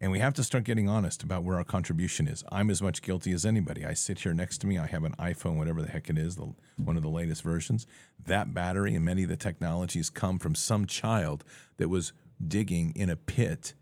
And 0.00 0.10
we 0.10 0.18
have 0.18 0.34
to 0.34 0.42
start 0.42 0.64
getting 0.64 0.88
honest 0.88 1.22
about 1.22 1.44
where 1.44 1.58
our 1.58 1.64
contribution 1.64 2.26
is. 2.26 2.42
I'm 2.50 2.70
as 2.70 2.82
much 2.82 3.02
guilty 3.02 3.30
as 3.32 3.46
anybody. 3.46 3.86
I 3.86 3.94
sit 3.94 4.18
here 4.18 4.34
next 4.34 4.58
to 4.58 4.66
me. 4.66 4.76
I 4.76 4.86
have 4.86 5.04
an 5.04 5.14
iPhone, 5.16 5.56
whatever 5.56 5.80
the 5.80 5.88
heck 5.88 6.10
it 6.10 6.18
is, 6.18 6.34
the, 6.34 6.52
one 6.76 6.96
of 6.96 7.04
the 7.04 7.08
latest 7.08 7.42
versions. 7.42 7.86
That 8.26 8.52
battery 8.52 8.96
and 8.96 9.04
many 9.04 9.22
of 9.22 9.28
the 9.28 9.36
technologies 9.36 10.10
come 10.10 10.40
from 10.40 10.56
some 10.56 10.86
child 10.86 11.44
that 11.76 11.88
was 11.88 12.12
digging 12.44 12.92
in 12.96 13.10
a 13.10 13.14
pit 13.14 13.74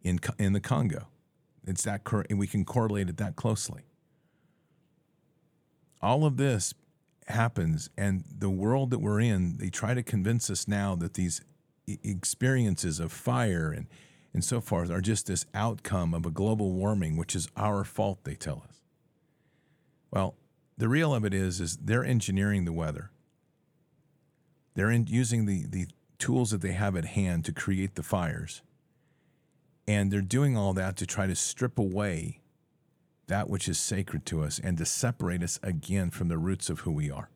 in, 0.00 0.20
in 0.38 0.52
the 0.52 0.60
Congo. 0.60 1.08
It's 1.66 1.82
that, 1.82 2.02
and 2.30 2.38
we 2.38 2.46
can 2.46 2.64
correlate 2.64 3.08
it 3.08 3.16
that 3.16 3.34
closely. 3.34 3.82
All 6.00 6.24
of 6.24 6.36
this 6.36 6.72
happens, 7.26 7.90
and 7.96 8.22
the 8.38 8.50
world 8.50 8.90
that 8.90 9.00
we're 9.00 9.20
in, 9.20 9.56
they 9.56 9.70
try 9.70 9.94
to 9.94 10.04
convince 10.04 10.50
us 10.50 10.68
now 10.68 10.94
that 10.94 11.14
these 11.14 11.40
experiences 11.86 13.00
of 13.00 13.12
fire 13.12 13.70
and, 13.70 13.86
and 14.32 14.44
so 14.44 14.60
forth 14.60 14.90
are 14.90 15.00
just 15.00 15.26
this 15.26 15.46
outcome 15.54 16.14
of 16.14 16.26
a 16.26 16.30
global 16.30 16.72
warming, 16.72 17.16
which 17.16 17.36
is 17.36 17.48
our 17.56 17.84
fault, 17.84 18.24
they 18.24 18.34
tell 18.34 18.64
us. 18.68 18.82
Well, 20.10 20.34
the 20.76 20.88
real 20.88 21.14
of 21.14 21.24
it 21.24 21.34
is, 21.34 21.60
is 21.60 21.76
they're 21.76 22.04
engineering 22.04 22.64
the 22.64 22.72
weather. 22.72 23.10
They're 24.74 24.90
in, 24.90 25.06
using 25.06 25.46
the, 25.46 25.66
the 25.66 25.86
tools 26.18 26.50
that 26.50 26.62
they 26.62 26.72
have 26.72 26.96
at 26.96 27.04
hand 27.04 27.44
to 27.44 27.52
create 27.52 27.94
the 27.94 28.02
fires. 28.02 28.62
And 29.86 30.10
they're 30.10 30.20
doing 30.20 30.56
all 30.56 30.72
that 30.74 30.96
to 30.96 31.06
try 31.06 31.26
to 31.26 31.36
strip 31.36 31.78
away 31.78 32.40
that 33.26 33.48
which 33.48 33.68
is 33.68 33.78
sacred 33.78 34.26
to 34.26 34.42
us 34.42 34.58
and 34.62 34.76
to 34.78 34.84
separate 34.84 35.42
us 35.42 35.58
again 35.62 36.10
from 36.10 36.28
the 36.28 36.38
roots 36.38 36.68
of 36.68 36.80
who 36.80 36.90
we 36.90 37.10
are. 37.10 37.30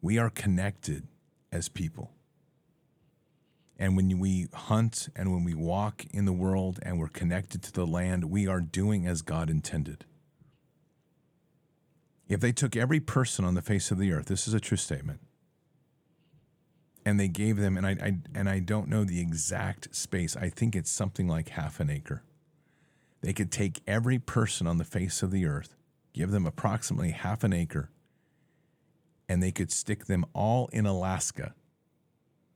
We 0.00 0.18
are 0.18 0.30
connected 0.30 1.06
as 1.50 1.68
people. 1.68 2.12
And 3.78 3.96
when 3.96 4.18
we 4.18 4.48
hunt 4.52 5.08
and 5.14 5.32
when 5.32 5.44
we 5.44 5.54
walk 5.54 6.04
in 6.12 6.24
the 6.24 6.32
world 6.32 6.80
and 6.82 6.98
we're 6.98 7.08
connected 7.08 7.62
to 7.62 7.72
the 7.72 7.86
land, 7.86 8.24
we 8.24 8.48
are 8.48 8.60
doing 8.60 9.06
as 9.06 9.22
God 9.22 9.48
intended. 9.48 10.04
If 12.28 12.40
they 12.40 12.52
took 12.52 12.76
every 12.76 13.00
person 13.00 13.44
on 13.44 13.54
the 13.54 13.62
face 13.62 13.90
of 13.90 13.98
the 13.98 14.12
earth, 14.12 14.26
this 14.26 14.48
is 14.48 14.52
a 14.52 14.60
true 14.60 14.76
statement, 14.76 15.20
and 17.04 17.18
they 17.18 17.28
gave 17.28 17.56
them, 17.56 17.76
and 17.78 17.86
I, 17.86 17.90
I 17.92 18.18
and 18.34 18.50
I 18.50 18.58
don't 18.58 18.88
know 18.88 19.04
the 19.04 19.20
exact 19.20 19.94
space. 19.94 20.36
I 20.36 20.50
think 20.50 20.76
it's 20.76 20.90
something 20.90 21.26
like 21.26 21.50
half 21.50 21.80
an 21.80 21.88
acre. 21.88 22.22
They 23.22 23.32
could 23.32 23.50
take 23.50 23.80
every 23.86 24.18
person 24.18 24.66
on 24.66 24.76
the 24.76 24.84
face 24.84 25.22
of 25.22 25.30
the 25.30 25.46
earth, 25.46 25.74
give 26.12 26.30
them 26.30 26.46
approximately 26.46 27.12
half 27.12 27.44
an 27.44 27.54
acre, 27.54 27.90
and 29.26 29.42
they 29.42 29.52
could 29.52 29.72
stick 29.72 30.04
them 30.04 30.26
all 30.34 30.68
in 30.72 30.84
Alaska. 30.84 31.54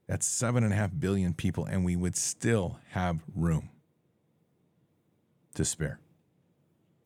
That's 0.06 0.26
seven 0.26 0.64
and 0.64 0.72
a 0.72 0.76
half 0.76 0.90
billion 0.98 1.34
people, 1.34 1.64
and 1.64 1.84
we 1.84 1.96
would 1.96 2.16
still 2.16 2.78
have 2.90 3.20
room 3.34 3.70
to 5.54 5.64
spare. 5.64 6.00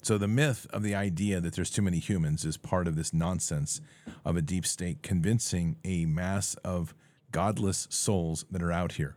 So 0.03 0.19
the 0.19 0.29
myth 0.29 0.67
of 0.71 0.83
the 0.83 0.95
idea 0.95 1.41
that 1.41 1.55
there's 1.55 1.71
too 1.71 1.83
many 1.83 1.99
humans 1.99 2.45
is 2.45 2.57
part 2.57 2.87
of 2.87 2.95
this 2.95 3.13
nonsense 3.13 3.81
of 4.25 4.37
a 4.37 4.43
deep 4.43 4.65
state 4.65 5.03
convincing 5.03 5.77
a 5.85 6.07
mass 6.07 6.55
of 6.65 6.95
godless 7.33 7.89
souls 7.91 8.45
that 8.51 8.63
are 8.63 8.73
out 8.73 8.93
here 8.93 9.17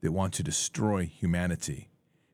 that 0.00 0.12
want 0.12 0.34
to 0.34 0.42
destroy 0.42 1.04
humanity 1.06 1.90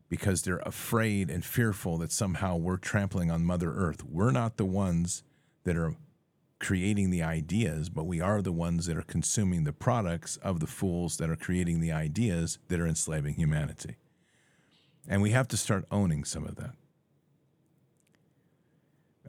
because 0.09 0.43
they're 0.43 0.63
afraid 0.65 1.31
and 1.31 1.45
fearful 1.45 1.99
that 1.99 2.11
somehow 2.11 2.57
we're 2.57 2.79
trampling 2.79 3.31
on 3.31 3.45
Mother 3.45 3.73
Earth. 3.75 4.03
We're 4.05 4.31
not 4.31 4.57
the 4.57 4.65
ones 4.65 5.23
that 5.65 5.77
are 5.77 5.97
creating 6.59 7.11
the 7.11 7.23
ideas, 7.23 7.89
but 7.89 8.05
we 8.05 8.21
are 8.21 8.43
the 8.43 8.53
ones 8.53 8.87
that 8.87 8.97
are 8.97 9.03
consuming 9.03 9.65
the 9.65 9.73
products 9.73 10.37
of 10.39 10.61
the 10.61 10.67
fools 10.67 11.17
that 11.19 11.31
are 11.31 11.37
creating 11.37 11.81
the 11.81 11.93
ideas 11.93 12.59
that 12.69 12.81
are 12.81 12.87
enslaving 12.87 13.35
humanity. 13.35 13.97
And 15.09 15.23
we 15.23 15.31
have 15.31 15.49
to 15.49 15.57
start 15.57 15.87
owning 15.91 16.25
some 16.25 16.45
of 16.45 16.57
that. 16.57 16.73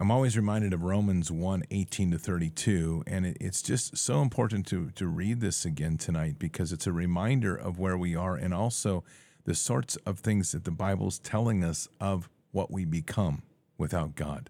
I'm 0.02 0.12
always 0.12 0.38
reminded 0.38 0.74
of 0.74 0.84
Romans 0.84 1.30
1 1.30 1.64
18 1.70 2.12
to 2.12 2.18
32, 2.18 3.04
and 3.06 3.26
it, 3.26 3.38
it's 3.42 3.62
just 3.62 3.98
so 3.98 4.22
important 4.22 4.66
to, 4.68 4.92
to 4.92 5.08
read 5.08 5.42
this 5.42 5.66
again 5.66 5.98
tonight 5.98 6.40
because 6.40 6.72
it's 6.72 6.88
a 6.88 6.94
reminder 6.94 7.54
of 7.54 7.80
where 7.80 7.98
we 7.98 8.16
are 8.16 8.36
and 8.36 8.54
also 8.54 9.04
the 9.44 9.54
sorts 9.54 9.98
of 10.06 10.20
things 10.20 10.54
that 10.54 10.64
the 10.64 10.72
Bible's 10.72 11.20
telling 11.20 11.66
us 11.66 11.90
of 12.00 12.30
what 12.52 12.72
we 12.72 12.86
become 12.86 13.44
without 13.78 14.16
God. 14.16 14.50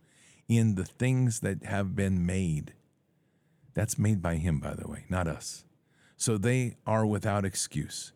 in 0.51 0.75
the 0.75 0.83
things 0.83 1.39
that 1.39 1.63
have 1.63 1.95
been 1.95 2.25
made. 2.25 2.73
That's 3.73 3.97
made 3.97 4.21
by 4.21 4.35
him, 4.35 4.59
by 4.59 4.73
the 4.73 4.85
way, 4.85 5.05
not 5.07 5.25
us. 5.25 5.63
So 6.17 6.37
they 6.37 6.75
are 6.85 7.05
without 7.05 7.45
excuse. 7.45 8.11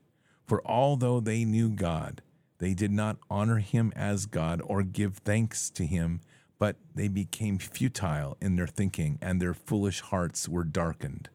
For 0.45 0.61
although 0.65 1.21
they 1.21 1.45
knew 1.45 1.69
God, 1.69 2.21
they 2.57 2.73
did 2.73 2.91
not 2.91 3.15
honor 3.29 3.59
him 3.59 3.93
as 3.95 4.25
God 4.25 4.61
or 4.65 4.83
give 4.83 5.19
thanks 5.19 5.69
to 5.71 5.85
him, 5.85 6.19
but 6.59 6.75
they 6.93 7.07
became 7.07 7.57
futile 7.57 8.35
in 8.41 8.57
their 8.57 8.67
thinking, 8.67 9.17
and 9.21 9.41
their 9.41 9.53
foolish 9.53 10.01
hearts 10.01 10.49
were 10.49 10.65
darkened. 10.65 11.29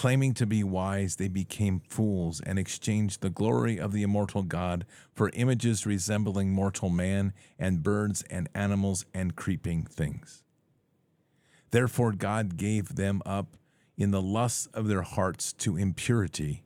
Claiming 0.00 0.32
to 0.32 0.46
be 0.46 0.64
wise, 0.64 1.16
they 1.16 1.28
became 1.28 1.82
fools 1.86 2.40
and 2.40 2.58
exchanged 2.58 3.20
the 3.20 3.28
glory 3.28 3.78
of 3.78 3.92
the 3.92 4.02
immortal 4.02 4.42
God 4.42 4.86
for 5.12 5.28
images 5.34 5.84
resembling 5.84 6.52
mortal 6.52 6.88
man 6.88 7.34
and 7.58 7.82
birds 7.82 8.24
and 8.30 8.48
animals 8.54 9.04
and 9.12 9.36
creeping 9.36 9.84
things. 9.84 10.42
Therefore, 11.70 12.12
God 12.12 12.56
gave 12.56 12.96
them 12.96 13.20
up 13.26 13.58
in 13.98 14.10
the 14.10 14.22
lusts 14.22 14.68
of 14.72 14.88
their 14.88 15.02
hearts 15.02 15.52
to 15.52 15.76
impurity, 15.76 16.64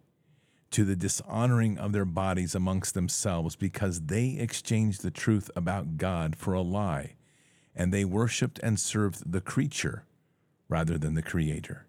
to 0.70 0.84
the 0.84 0.94
dishonoring 0.94 1.76
of 1.76 1.90
their 1.90 2.04
bodies 2.04 2.54
amongst 2.54 2.94
themselves, 2.94 3.56
because 3.56 4.02
they 4.02 4.36
exchanged 4.38 5.02
the 5.02 5.10
truth 5.10 5.50
about 5.56 5.96
God 5.96 6.36
for 6.36 6.54
a 6.54 6.62
lie, 6.62 7.16
and 7.74 7.92
they 7.92 8.04
worshiped 8.04 8.60
and 8.62 8.78
served 8.78 9.32
the 9.32 9.40
creature 9.40 10.04
rather 10.68 10.96
than 10.96 11.14
the 11.14 11.20
Creator 11.20 11.88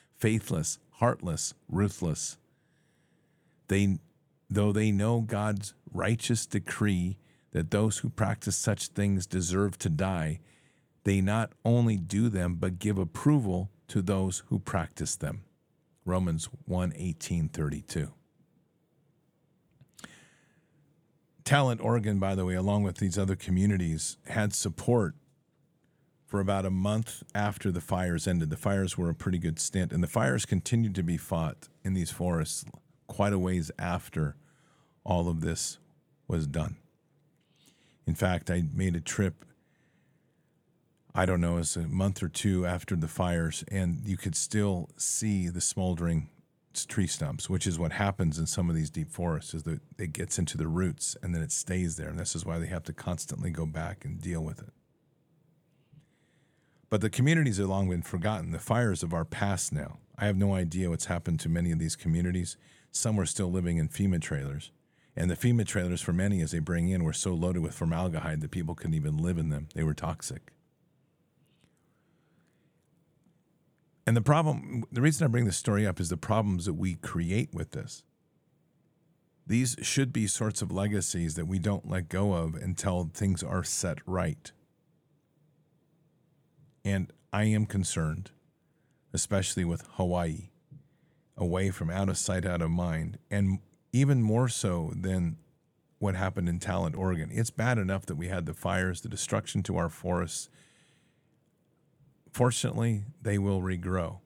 faithless, 0.21 0.77
heartless, 0.91 1.55
ruthless. 1.67 2.37
They, 3.67 3.97
though 4.49 4.71
they 4.71 4.91
know 4.91 5.21
God's 5.21 5.73
righteous 5.91 6.45
decree 6.45 7.17
that 7.51 7.71
those 7.71 7.97
who 7.97 8.09
practice 8.09 8.55
such 8.55 8.87
things 8.89 9.25
deserve 9.25 9.77
to 9.79 9.89
die, 9.89 10.39
they 11.03 11.19
not 11.19 11.51
only 11.65 11.97
do 11.97 12.29
them 12.29 12.55
but 12.55 12.79
give 12.79 12.97
approval 12.97 13.71
to 13.87 14.01
those 14.01 14.43
who 14.47 14.59
practice 14.59 15.15
them. 15.15 15.43
Romans 16.05 16.47
1 16.65 16.93
18 16.95 17.49
32. 17.49 18.13
Talent 21.43 21.81
Oregon, 21.81 22.19
by 22.19 22.35
the 22.35 22.45
way, 22.45 22.53
along 22.53 22.83
with 22.83 22.97
these 22.97 23.17
other 23.17 23.35
communities, 23.35 24.17
had 24.27 24.53
support 24.53 25.15
for 26.31 26.39
about 26.39 26.65
a 26.65 26.71
month 26.71 27.23
after 27.35 27.73
the 27.73 27.81
fires 27.81 28.25
ended. 28.25 28.49
The 28.49 28.55
fires 28.55 28.97
were 28.97 29.09
a 29.09 29.13
pretty 29.13 29.37
good 29.37 29.59
stint, 29.59 29.91
and 29.91 30.01
the 30.01 30.07
fires 30.07 30.45
continued 30.45 30.95
to 30.95 31.03
be 31.03 31.17
fought 31.17 31.67
in 31.83 31.93
these 31.93 32.09
forests 32.09 32.63
quite 33.07 33.33
a 33.33 33.37
ways 33.37 33.69
after 33.77 34.37
all 35.03 35.27
of 35.27 35.41
this 35.41 35.77
was 36.29 36.47
done. 36.47 36.77
In 38.07 38.15
fact, 38.15 38.49
I 38.49 38.63
made 38.73 38.95
a 38.95 39.01
trip, 39.01 39.43
I 41.13 41.25
don't 41.25 41.41
know, 41.41 41.55
it 41.55 41.59
was 41.59 41.75
a 41.75 41.81
month 41.81 42.23
or 42.23 42.29
two 42.29 42.65
after 42.65 42.95
the 42.95 43.09
fires, 43.09 43.65
and 43.67 44.01
you 44.05 44.15
could 44.15 44.37
still 44.37 44.87
see 44.95 45.49
the 45.49 45.59
smoldering 45.59 46.29
tree 46.87 47.07
stumps, 47.07 47.49
which 47.49 47.67
is 47.67 47.77
what 47.77 47.91
happens 47.91 48.39
in 48.39 48.45
some 48.47 48.69
of 48.69 48.75
these 48.77 48.89
deep 48.89 49.11
forests, 49.11 49.53
is 49.53 49.63
that 49.63 49.81
it 49.97 50.13
gets 50.13 50.39
into 50.39 50.55
the 50.55 50.69
roots 50.69 51.17
and 51.21 51.35
then 51.35 51.41
it 51.41 51.51
stays 51.51 51.97
there. 51.97 52.07
And 52.07 52.17
this 52.17 52.37
is 52.37 52.45
why 52.45 52.57
they 52.57 52.67
have 52.67 52.83
to 52.83 52.93
constantly 52.93 53.49
go 53.49 53.65
back 53.65 54.05
and 54.05 54.21
deal 54.21 54.39
with 54.39 54.59
it. 54.59 54.71
But 56.91 56.99
the 56.99 57.09
communities 57.09 57.57
have 57.57 57.69
long 57.69 57.89
been 57.89 58.01
forgotten. 58.01 58.51
The 58.51 58.59
fires 58.59 59.01
of 59.01 59.13
our 59.13 59.23
past 59.23 59.71
now. 59.71 59.99
I 60.17 60.25
have 60.25 60.35
no 60.35 60.53
idea 60.53 60.89
what's 60.89 61.05
happened 61.05 61.39
to 61.39 61.49
many 61.49 61.71
of 61.71 61.79
these 61.79 61.95
communities. 61.95 62.57
Some 62.91 63.15
were 63.15 63.25
still 63.25 63.49
living 63.49 63.77
in 63.77 63.87
FEMA 63.87 64.21
trailers. 64.21 64.71
And 65.15 65.31
the 65.31 65.37
FEMA 65.37 65.65
trailers, 65.65 66.01
for 66.01 66.11
many, 66.11 66.41
as 66.41 66.51
they 66.51 66.59
bring 66.59 66.89
in, 66.89 67.05
were 67.05 67.13
so 67.13 67.33
loaded 67.33 67.63
with 67.63 67.73
formaldehyde 67.73 68.41
that 68.41 68.51
people 68.51 68.75
couldn't 68.75 68.93
even 68.93 69.17
live 69.17 69.37
in 69.37 69.49
them. 69.49 69.69
They 69.73 69.85
were 69.85 69.93
toxic. 69.93 70.51
And 74.05 74.17
the 74.17 74.21
problem, 74.21 74.83
the 74.91 75.01
reason 75.01 75.23
I 75.23 75.29
bring 75.29 75.45
this 75.45 75.55
story 75.55 75.87
up 75.87 76.01
is 76.01 76.09
the 76.09 76.17
problems 76.17 76.65
that 76.65 76.73
we 76.73 76.95
create 76.95 77.53
with 77.53 77.71
this. 77.71 78.03
These 79.47 79.77
should 79.81 80.11
be 80.11 80.27
sorts 80.27 80.61
of 80.61 80.73
legacies 80.73 81.35
that 81.35 81.47
we 81.47 81.57
don't 81.57 81.89
let 81.89 82.09
go 82.09 82.33
of 82.33 82.55
until 82.55 83.09
things 83.13 83.43
are 83.43 83.63
set 83.63 83.99
right. 84.05 84.51
And 86.83 87.11
I 87.31 87.43
am 87.45 87.65
concerned, 87.65 88.31
especially 89.13 89.65
with 89.65 89.87
Hawaii, 89.93 90.49
away 91.37 91.69
from 91.71 91.89
out 91.89 92.09
of 92.09 92.17
sight, 92.17 92.45
out 92.45 92.61
of 92.61 92.71
mind, 92.71 93.17
and 93.29 93.59
even 93.93 94.21
more 94.21 94.47
so 94.47 94.93
than 94.95 95.37
what 95.99 96.15
happened 96.15 96.49
in 96.49 96.59
Talent, 96.59 96.95
Oregon. 96.95 97.29
It's 97.31 97.51
bad 97.51 97.77
enough 97.77 98.05
that 98.07 98.15
we 98.15 98.27
had 98.27 98.45
the 98.45 98.53
fires, 98.53 99.01
the 99.01 99.09
destruction 99.09 99.61
to 99.63 99.77
our 99.77 99.89
forests. 99.89 100.49
Fortunately, 102.31 103.03
they 103.21 103.37
will 103.37 103.61
regrow. 103.61 104.19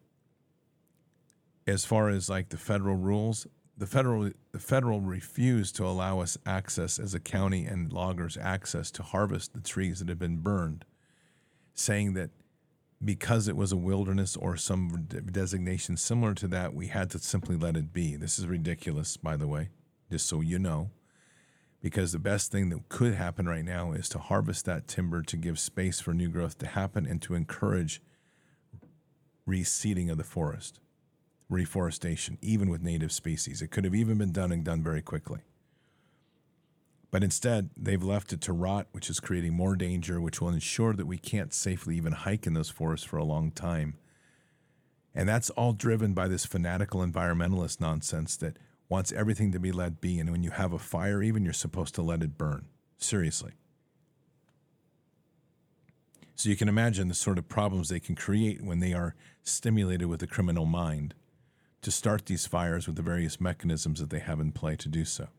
As 1.68 1.84
far 1.84 2.10
as 2.10 2.30
like 2.30 2.50
the 2.50 2.58
federal 2.58 2.96
rules, 2.96 3.48
the 3.78 3.88
federal 3.88 4.32
the 4.52 4.60
federal 4.60 5.02
refused 5.02 5.76
to 5.76 5.86
allow 5.86 6.20
us 6.22 6.38
access 6.46 6.98
as 6.98 7.14
a 7.14 7.20
county 7.20 7.66
and 7.66 7.92
loggers 7.92 8.38
access 8.38 8.90
to 8.92 9.04
harvest 9.04 9.54
the 9.54 9.62
trees 9.62 10.00
that 10.00 10.08
had 10.08 10.20
been 10.20 10.38
burned, 10.38 10.86
saying 11.74 12.14
that 12.14 12.30
because 13.06 13.48
it 13.48 13.56
was 13.56 13.72
a 13.72 13.78
wilderness 13.78 14.36
or 14.36 14.58
some 14.58 15.08
designation 15.32 15.96
similar 15.96 16.34
to 16.34 16.48
that, 16.48 16.74
we 16.74 16.88
had 16.88 17.10
to 17.12 17.20
simply 17.20 17.56
let 17.56 17.78
it 17.78 17.94
be. 17.94 18.16
This 18.16 18.40
is 18.40 18.48
ridiculous, 18.48 19.16
by 19.18 19.38
the 19.38 19.48
way, 19.48 19.70
just 20.12 20.28
so 20.28 20.42
you 20.42 20.60
know, 20.60 20.90
because 21.82 22.12
the 22.12 22.20
best 22.20 22.52
thing 22.52 22.70
that 22.70 22.90
could 22.90 23.14
happen 23.14 23.48
right 23.48 23.64
now 23.64 23.92
is 23.92 24.10
to 24.10 24.20
harvest 24.20 24.66
that 24.66 24.88
timber 24.88 25.22
to 25.22 25.38
give 25.38 25.60
space 25.60 26.00
for 26.00 26.14
new 26.14 26.30
growth 26.30 26.58
to 26.58 26.68
happen 26.68 27.06
and 27.06 27.22
to 27.22 27.36
encourage 27.36 28.02
reseeding 29.48 30.10
of 30.10 30.18
the 30.18 30.24
forest, 30.24 30.80
reforestation, 31.50 32.40
even 32.42 32.70
with 32.70 32.82
native 32.82 33.12
species. 33.12 33.62
It 33.62 33.70
could 33.70 33.84
have 33.84 33.96
even 33.96 34.18
been 34.18 34.32
done 34.32 34.52
and 34.52 34.64
done 34.64 34.82
very 34.82 35.02
quickly. 35.02 35.42
But 37.16 37.24
instead, 37.24 37.70
they've 37.78 38.04
left 38.04 38.34
it 38.34 38.42
to 38.42 38.52
rot, 38.52 38.88
which 38.92 39.10
is 39.10 39.22
creating 39.22 39.54
more 39.54 39.78
danger, 39.78 40.20
which 40.20 40.42
will 40.42 40.50
ensure 40.50 40.92
that 40.92 41.06
we 41.06 41.18
can't 41.18 41.54
safely 41.54 41.96
even 41.96 42.12
hike 42.12 42.46
in 42.46 42.56
those 42.56 42.70
forests 42.70 43.08
for 43.08 43.16
a 43.16 43.24
long 43.24 43.52
time. 43.52 43.96
And 45.14 45.30
that's 45.30 45.50
all 45.52 45.72
driven 45.72 46.14
by 46.14 46.28
this 46.28 46.46
fanatical 46.46 47.00
environmentalist 47.00 47.80
nonsense 47.80 48.36
that 48.36 48.60
wants 48.90 49.14
everything 49.14 49.54
to 49.54 49.62
be 49.62 49.72
let 49.72 50.02
be. 50.02 50.20
And 50.20 50.30
when 50.30 50.44
you 50.44 50.50
have 50.52 50.74
a 50.74 50.78
fire, 50.78 51.24
even 51.24 51.46
you're 51.46 51.54
supposed 51.54 51.96
to 51.96 52.02
let 52.02 52.22
it 52.22 52.38
burn. 52.38 52.66
Seriously. 52.98 53.54
So 56.36 56.50
you 56.50 56.58
can 56.58 56.68
imagine 56.68 57.08
the 57.08 57.14
sort 57.14 57.38
of 57.38 57.48
problems 57.48 57.88
they 57.88 58.02
can 58.02 58.16
create 58.16 58.62
when 58.62 58.82
they 58.82 58.92
are 58.92 59.16
stimulated 59.42 60.10
with 60.10 60.22
a 60.22 60.28
criminal 60.28 60.66
mind 60.66 61.14
to 61.82 61.92
start 61.92 62.26
these 62.26 62.46
fires 62.46 62.88
with 62.88 62.98
the 62.98 63.02
various 63.02 63.40
mechanisms 63.40 64.02
that 64.02 64.10
they 64.10 64.20
have 64.20 64.42
in 64.42 64.52
play 64.52 64.76
to 64.76 64.90
do 64.90 65.06
so. 65.06 65.30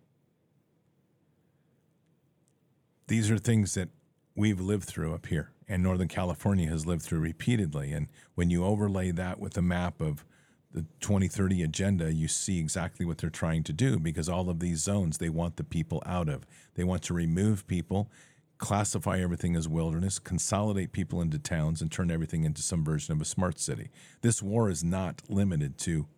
These 3.08 3.30
are 3.30 3.38
things 3.38 3.74
that 3.74 3.88
we've 4.34 4.60
lived 4.60 4.84
through 4.84 5.14
up 5.14 5.26
here, 5.26 5.50
and 5.68 5.82
Northern 5.82 6.08
California 6.08 6.68
has 6.68 6.86
lived 6.86 7.02
through 7.02 7.20
repeatedly. 7.20 7.92
And 7.92 8.08
when 8.34 8.50
you 8.50 8.64
overlay 8.64 9.12
that 9.12 9.38
with 9.38 9.56
a 9.56 9.62
map 9.62 10.00
of 10.00 10.24
the 10.72 10.84
2030 11.00 11.62
agenda, 11.62 12.12
you 12.12 12.26
see 12.26 12.58
exactly 12.58 13.06
what 13.06 13.18
they're 13.18 13.30
trying 13.30 13.62
to 13.64 13.72
do 13.72 13.98
because 13.98 14.28
all 14.28 14.50
of 14.50 14.58
these 14.58 14.80
zones 14.80 15.18
they 15.18 15.28
want 15.28 15.56
the 15.56 15.64
people 15.64 16.02
out 16.04 16.28
of. 16.28 16.44
They 16.74 16.84
want 16.84 17.02
to 17.04 17.14
remove 17.14 17.66
people, 17.68 18.10
classify 18.58 19.20
everything 19.20 19.54
as 19.54 19.68
wilderness, 19.68 20.18
consolidate 20.18 20.92
people 20.92 21.22
into 21.22 21.38
towns, 21.38 21.80
and 21.80 21.90
turn 21.90 22.10
everything 22.10 22.42
into 22.44 22.60
some 22.60 22.84
version 22.84 23.12
of 23.12 23.20
a 23.20 23.24
smart 23.24 23.60
city. 23.60 23.90
This 24.20 24.42
war 24.42 24.68
is 24.68 24.82
not 24.82 25.22
limited 25.28 25.78
to 25.78 26.08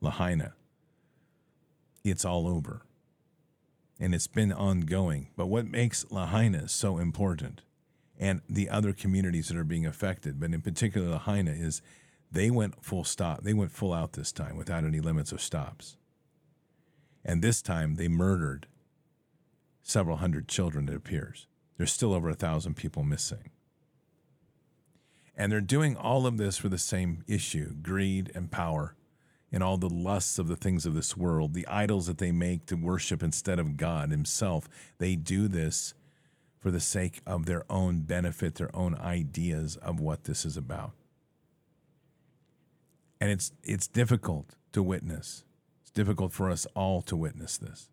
Lahaina, 0.00 0.54
it's 2.04 2.24
all 2.24 2.46
over 2.46 2.82
and 3.98 4.14
it's 4.14 4.26
been 4.26 4.52
ongoing. 4.52 5.28
But 5.36 5.46
what 5.46 5.66
makes 5.66 6.10
Lahaina 6.10 6.68
so 6.68 6.98
important 6.98 7.62
and 8.18 8.42
the 8.48 8.68
other 8.68 8.92
communities 8.92 9.48
that 9.48 9.56
are 9.56 9.64
being 9.64 9.86
affected, 9.86 10.38
but 10.38 10.52
in 10.52 10.60
particular 10.60 11.08
Lahaina, 11.08 11.50
is 11.50 11.82
they 12.30 12.50
went 12.50 12.84
full 12.84 13.04
stop. 13.04 13.42
They 13.42 13.54
went 13.54 13.72
full 13.72 13.92
out 13.92 14.12
this 14.12 14.32
time 14.32 14.56
without 14.56 14.84
any 14.84 15.00
limits 15.00 15.32
or 15.32 15.38
stops. 15.38 15.96
And 17.24 17.42
this 17.42 17.62
time 17.62 17.94
they 17.94 18.08
murdered 18.08 18.66
several 19.82 20.18
hundred 20.18 20.48
children, 20.48 20.88
it 20.88 20.94
appears. 20.94 21.46
There's 21.76 21.92
still 21.92 22.12
over 22.12 22.28
a 22.28 22.34
thousand 22.34 22.74
people 22.74 23.02
missing. 23.02 23.50
And 25.36 25.50
they're 25.50 25.60
doing 25.60 25.96
all 25.96 26.26
of 26.26 26.36
this 26.36 26.56
for 26.56 26.68
the 26.68 26.78
same 26.78 27.24
issue 27.26 27.74
greed 27.82 28.30
and 28.34 28.50
power 28.50 28.94
and 29.54 29.62
all 29.62 29.76
the 29.76 29.88
lusts 29.88 30.40
of 30.40 30.48
the 30.48 30.56
things 30.56 30.84
of 30.84 30.94
this 30.94 31.16
world, 31.16 31.54
the 31.54 31.66
idols 31.68 32.08
that 32.08 32.18
they 32.18 32.32
make 32.32 32.66
to 32.66 32.74
worship 32.74 33.22
instead 33.22 33.60
of 33.60 33.76
God 33.76 34.10
Himself. 34.10 34.68
They 34.98 35.14
do 35.14 35.46
this 35.46 35.94
for 36.58 36.72
the 36.72 36.80
sake 36.80 37.20
of 37.24 37.46
their 37.46 37.62
own 37.70 38.00
benefit, 38.00 38.56
their 38.56 38.74
own 38.74 38.96
ideas 38.96 39.76
of 39.76 40.00
what 40.00 40.24
this 40.24 40.44
is 40.44 40.56
about. 40.56 40.90
And 43.20 43.30
it's 43.30 43.52
it's 43.62 43.86
difficult 43.86 44.56
to 44.72 44.82
witness. 44.82 45.44
It's 45.82 45.92
difficult 45.92 46.32
for 46.32 46.50
us 46.50 46.66
all 46.74 47.00
to 47.02 47.14
witness 47.14 47.56
this. 47.56 47.88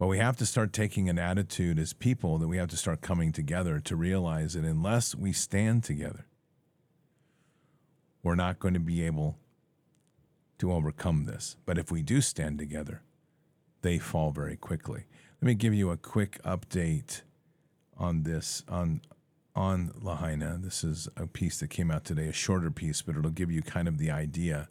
But 0.00 0.08
we 0.08 0.18
have 0.18 0.36
to 0.38 0.46
start 0.46 0.72
taking 0.72 1.08
an 1.08 1.18
attitude 1.18 1.78
as 1.78 1.92
people 1.92 2.38
that 2.38 2.48
we 2.48 2.56
have 2.56 2.68
to 2.70 2.76
start 2.76 3.02
coming 3.02 3.30
together 3.30 3.78
to 3.78 3.94
realize 3.94 4.54
that 4.54 4.64
unless 4.64 5.14
we 5.14 5.32
stand 5.32 5.84
together, 5.84 6.26
we're 8.24 8.34
not 8.34 8.58
going 8.58 8.74
to 8.74 8.80
be 8.80 9.04
able 9.04 9.38
to 10.58 10.72
overcome 10.72 11.24
this. 11.24 11.56
But 11.64 11.78
if 11.78 11.90
we 11.90 12.02
do 12.02 12.20
stand 12.20 12.58
together, 12.58 13.02
they 13.82 13.98
fall 13.98 14.30
very 14.30 14.56
quickly. 14.56 15.04
Let 15.40 15.46
me 15.46 15.54
give 15.54 15.74
you 15.74 15.90
a 15.90 15.96
quick 15.96 16.40
update 16.42 17.22
on 17.96 18.22
this 18.22 18.62
on 18.68 19.00
on 19.54 19.90
Lahaina. 20.00 20.58
This 20.60 20.84
is 20.84 21.08
a 21.16 21.26
piece 21.26 21.60
that 21.60 21.68
came 21.68 21.90
out 21.90 22.04
today, 22.04 22.28
a 22.28 22.32
shorter 22.32 22.70
piece, 22.70 23.00
but 23.00 23.16
it'll 23.16 23.30
give 23.30 23.50
you 23.50 23.62
kind 23.62 23.88
of 23.88 23.96
the 23.96 24.10
idea 24.10 24.68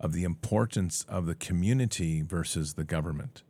of 0.00 0.12
the 0.12 0.24
importance 0.24 1.04
of 1.08 1.26
the 1.26 1.34
community 1.34 2.22
versus 2.22 2.74
the 2.74 2.84
government. 2.84 3.42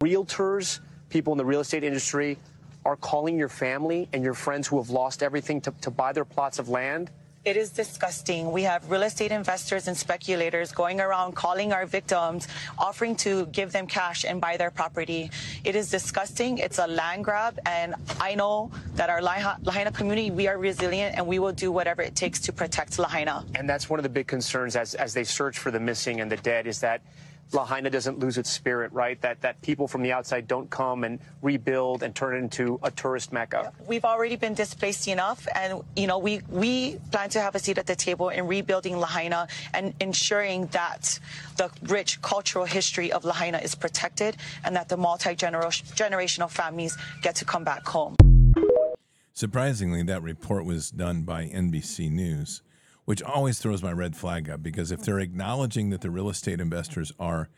Realtors, 0.00 0.80
people 1.08 1.32
in 1.32 1.38
the 1.38 1.44
real 1.44 1.60
estate 1.60 1.84
industry 1.84 2.38
are 2.84 2.96
calling 2.96 3.38
your 3.38 3.48
family 3.48 4.08
and 4.12 4.24
your 4.24 4.34
friends 4.34 4.66
who 4.66 4.76
have 4.76 4.90
lost 4.90 5.22
everything 5.22 5.60
to, 5.60 5.72
to 5.80 5.90
buy 5.90 6.12
their 6.12 6.24
plots 6.24 6.58
of 6.58 6.68
land 6.68 7.10
it 7.48 7.56
is 7.56 7.70
disgusting. 7.70 8.52
We 8.52 8.62
have 8.64 8.90
real 8.90 9.04
estate 9.04 9.32
investors 9.32 9.88
and 9.88 9.96
speculators 9.96 10.70
going 10.70 11.00
around 11.00 11.34
calling 11.34 11.72
our 11.72 11.86
victims, 11.86 12.46
offering 12.76 13.16
to 13.16 13.46
give 13.46 13.72
them 13.72 13.86
cash 13.86 14.26
and 14.26 14.38
buy 14.38 14.58
their 14.58 14.70
property. 14.70 15.30
It 15.64 15.74
is 15.74 15.90
disgusting. 15.90 16.58
It's 16.58 16.78
a 16.78 16.86
land 16.86 17.24
grab. 17.24 17.58
And 17.64 17.94
I 18.20 18.34
know 18.34 18.70
that 18.96 19.08
our 19.08 19.22
Lahaina 19.22 19.92
community, 19.92 20.30
we 20.30 20.46
are 20.46 20.58
resilient 20.58 21.16
and 21.16 21.26
we 21.26 21.38
will 21.38 21.52
do 21.52 21.72
whatever 21.72 22.02
it 22.02 22.14
takes 22.14 22.38
to 22.40 22.52
protect 22.52 22.98
Lahaina. 22.98 23.46
And 23.54 23.68
that's 23.68 23.88
one 23.88 23.98
of 23.98 24.02
the 24.02 24.10
big 24.10 24.26
concerns 24.26 24.76
as, 24.76 24.94
as 24.94 25.14
they 25.14 25.24
search 25.24 25.58
for 25.58 25.70
the 25.70 25.80
missing 25.80 26.20
and 26.20 26.30
the 26.30 26.36
dead 26.36 26.66
is 26.66 26.80
that 26.80 27.00
Lahaina 27.52 27.90
doesn't 27.90 28.18
lose 28.18 28.36
its 28.38 28.50
spirit, 28.50 28.92
right? 28.92 29.20
That 29.22 29.40
that 29.40 29.60
people 29.62 29.88
from 29.88 30.02
the 30.02 30.12
outside 30.12 30.46
don't 30.46 30.68
come 30.70 31.04
and 31.04 31.18
rebuild 31.42 32.02
and 32.02 32.14
turn 32.14 32.36
it 32.36 32.38
into 32.38 32.78
a 32.82 32.90
tourist 32.90 33.32
mecca. 33.32 33.72
We've 33.86 34.04
already 34.04 34.36
been 34.36 34.54
displaced 34.54 35.08
enough, 35.08 35.46
and 35.54 35.82
you 35.96 36.06
know 36.06 36.18
we 36.18 36.42
we 36.48 36.98
plan 37.10 37.30
to 37.30 37.40
have 37.40 37.54
a 37.54 37.58
seat 37.58 37.78
at 37.78 37.86
the 37.86 37.96
table 37.96 38.28
in 38.28 38.46
rebuilding 38.46 38.98
Lahaina 38.98 39.48
and 39.72 39.94
ensuring 40.00 40.66
that 40.68 41.18
the 41.56 41.70
rich 41.84 42.20
cultural 42.22 42.64
history 42.64 43.12
of 43.12 43.24
Lahaina 43.24 43.58
is 43.58 43.74
protected 43.74 44.36
and 44.64 44.76
that 44.76 44.88
the 44.88 44.96
multi 44.96 45.34
generational 45.34 46.50
families 46.50 46.96
get 47.22 47.34
to 47.36 47.44
come 47.44 47.64
back 47.64 47.86
home. 47.86 48.16
Surprisingly, 49.32 50.02
that 50.02 50.22
report 50.22 50.64
was 50.64 50.90
done 50.90 51.22
by 51.22 51.44
NBC 51.46 52.10
News 52.10 52.62
which 53.08 53.22
always 53.22 53.58
throws 53.58 53.82
my 53.82 53.90
red 53.90 54.14
flag 54.14 54.50
up 54.50 54.62
because 54.62 54.92
if 54.92 55.00
they're 55.00 55.18
acknowledging 55.18 55.88
that 55.88 56.02
the 56.02 56.10
real 56.10 56.28
estate 56.28 56.60
investors 56.60 57.10
are 57.18 57.48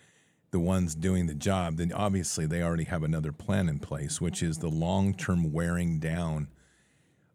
the 0.53 0.61
ones 0.61 0.95
doing 0.95 1.27
the 1.27 1.35
job, 1.35 1.77
then 1.77 1.91
obviously 1.93 2.47
they 2.47 2.63
already 2.63 2.85
have 2.85 3.03
another 3.03 3.33
plan 3.33 3.69
in 3.69 3.81
place, 3.81 4.21
which 4.21 4.45
is 4.45 4.59
the 4.59 4.69
long 4.69 5.13
term 5.13 5.53
wearing 5.53 5.99
down 5.99 6.47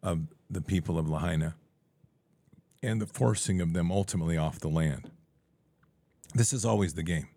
of 0.02 0.28
the 0.48 0.62
people 0.62 0.98
of 0.98 1.10
Lahaina 1.10 1.56
and 2.82 3.02
the 3.02 3.06
forcing 3.06 3.60
of 3.60 3.74
them 3.74 3.92
ultimately 3.92 4.38
off 4.38 4.60
the 4.60 4.70
land. 4.70 5.10
This 6.34 6.54
is 6.54 6.64
always 6.64 6.94
the 6.94 7.02
game. 7.02 7.28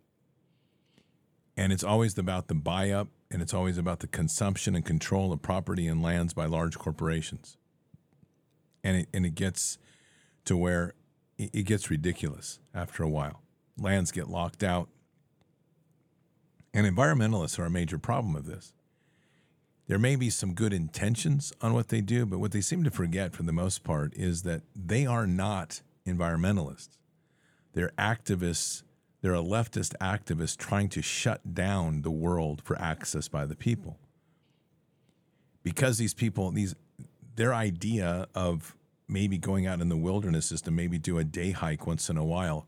And 1.57 1.73
it's 1.73 1.83
always 1.83 2.17
about 2.17 2.47
the 2.47 2.55
buy 2.55 2.91
up 2.91 3.09
and 3.29 3.41
it's 3.41 3.53
always 3.53 3.77
about 3.77 3.99
the 3.99 4.07
consumption 4.07 4.77
and 4.77 4.85
control 4.85 5.33
of 5.33 5.41
property 5.41 5.87
and 5.87 6.01
lands 6.01 6.33
by 6.33 6.45
large 6.45 6.79
corporations. 6.79 7.57
And 8.81 8.95
it, 8.95 9.09
and 9.13 9.25
it 9.25 9.35
gets 9.35 9.77
to 10.45 10.57
where 10.57 10.93
it, 11.37 11.65
gets 11.65 11.89
ridiculous 11.89 12.59
after 12.73 13.03
a 13.03 13.09
while. 13.09 13.41
Lands 13.77 14.11
get 14.11 14.29
locked 14.29 14.63
out. 14.63 14.89
And 16.73 16.85
environmentalists 16.85 17.57
are 17.57 17.65
a 17.65 17.69
major 17.69 17.97
problem 17.97 18.35
of 18.35 18.45
this. 18.45 18.73
There 19.87 19.97
may 19.97 20.15
be 20.15 20.29
some 20.29 20.53
good 20.53 20.71
intentions 20.71 21.51
on 21.61 21.73
what 21.73 21.87
they 21.87 22.01
do, 22.01 22.25
but 22.25 22.39
what 22.39 22.51
they 22.51 22.61
seem 22.61 22.83
to 22.83 22.91
forget 22.91 23.33
for 23.33 23.43
the 23.43 23.51
most 23.51 23.83
part 23.83 24.13
is 24.15 24.43
that 24.43 24.61
they 24.75 25.05
are 25.05 25.25
not 25.25 25.81
environmentalists. 26.05 26.97
They're 27.73 27.91
activists. 27.97 28.83
They're 29.21 29.33
a 29.33 29.37
leftist 29.37 29.95
activist 29.99 30.57
trying 30.57 30.89
to 30.89 31.01
shut 31.01 31.55
down 31.55 32.03
the 32.03 32.11
world 32.11 32.61
for 32.63 32.79
access 32.79 33.27
by 33.27 33.45
the 33.45 33.55
people. 33.55 33.97
Because 35.63 35.97
these 35.97 36.13
people, 36.13 36.51
these 36.51 36.75
their 37.35 37.53
idea 37.53 38.27
of 38.35 38.75
maybe 39.09 39.37
going 39.37 39.65
out 39.65 39.81
in 39.81 39.89
the 39.89 39.97
wilderness 39.97 40.51
is 40.51 40.61
to 40.61 40.71
maybe 40.71 40.97
do 40.97 41.17
a 41.17 41.23
day 41.23 41.51
hike 41.51 41.87
once 41.87 42.09
in 42.09 42.17
a 42.17 42.23
while 42.23 42.67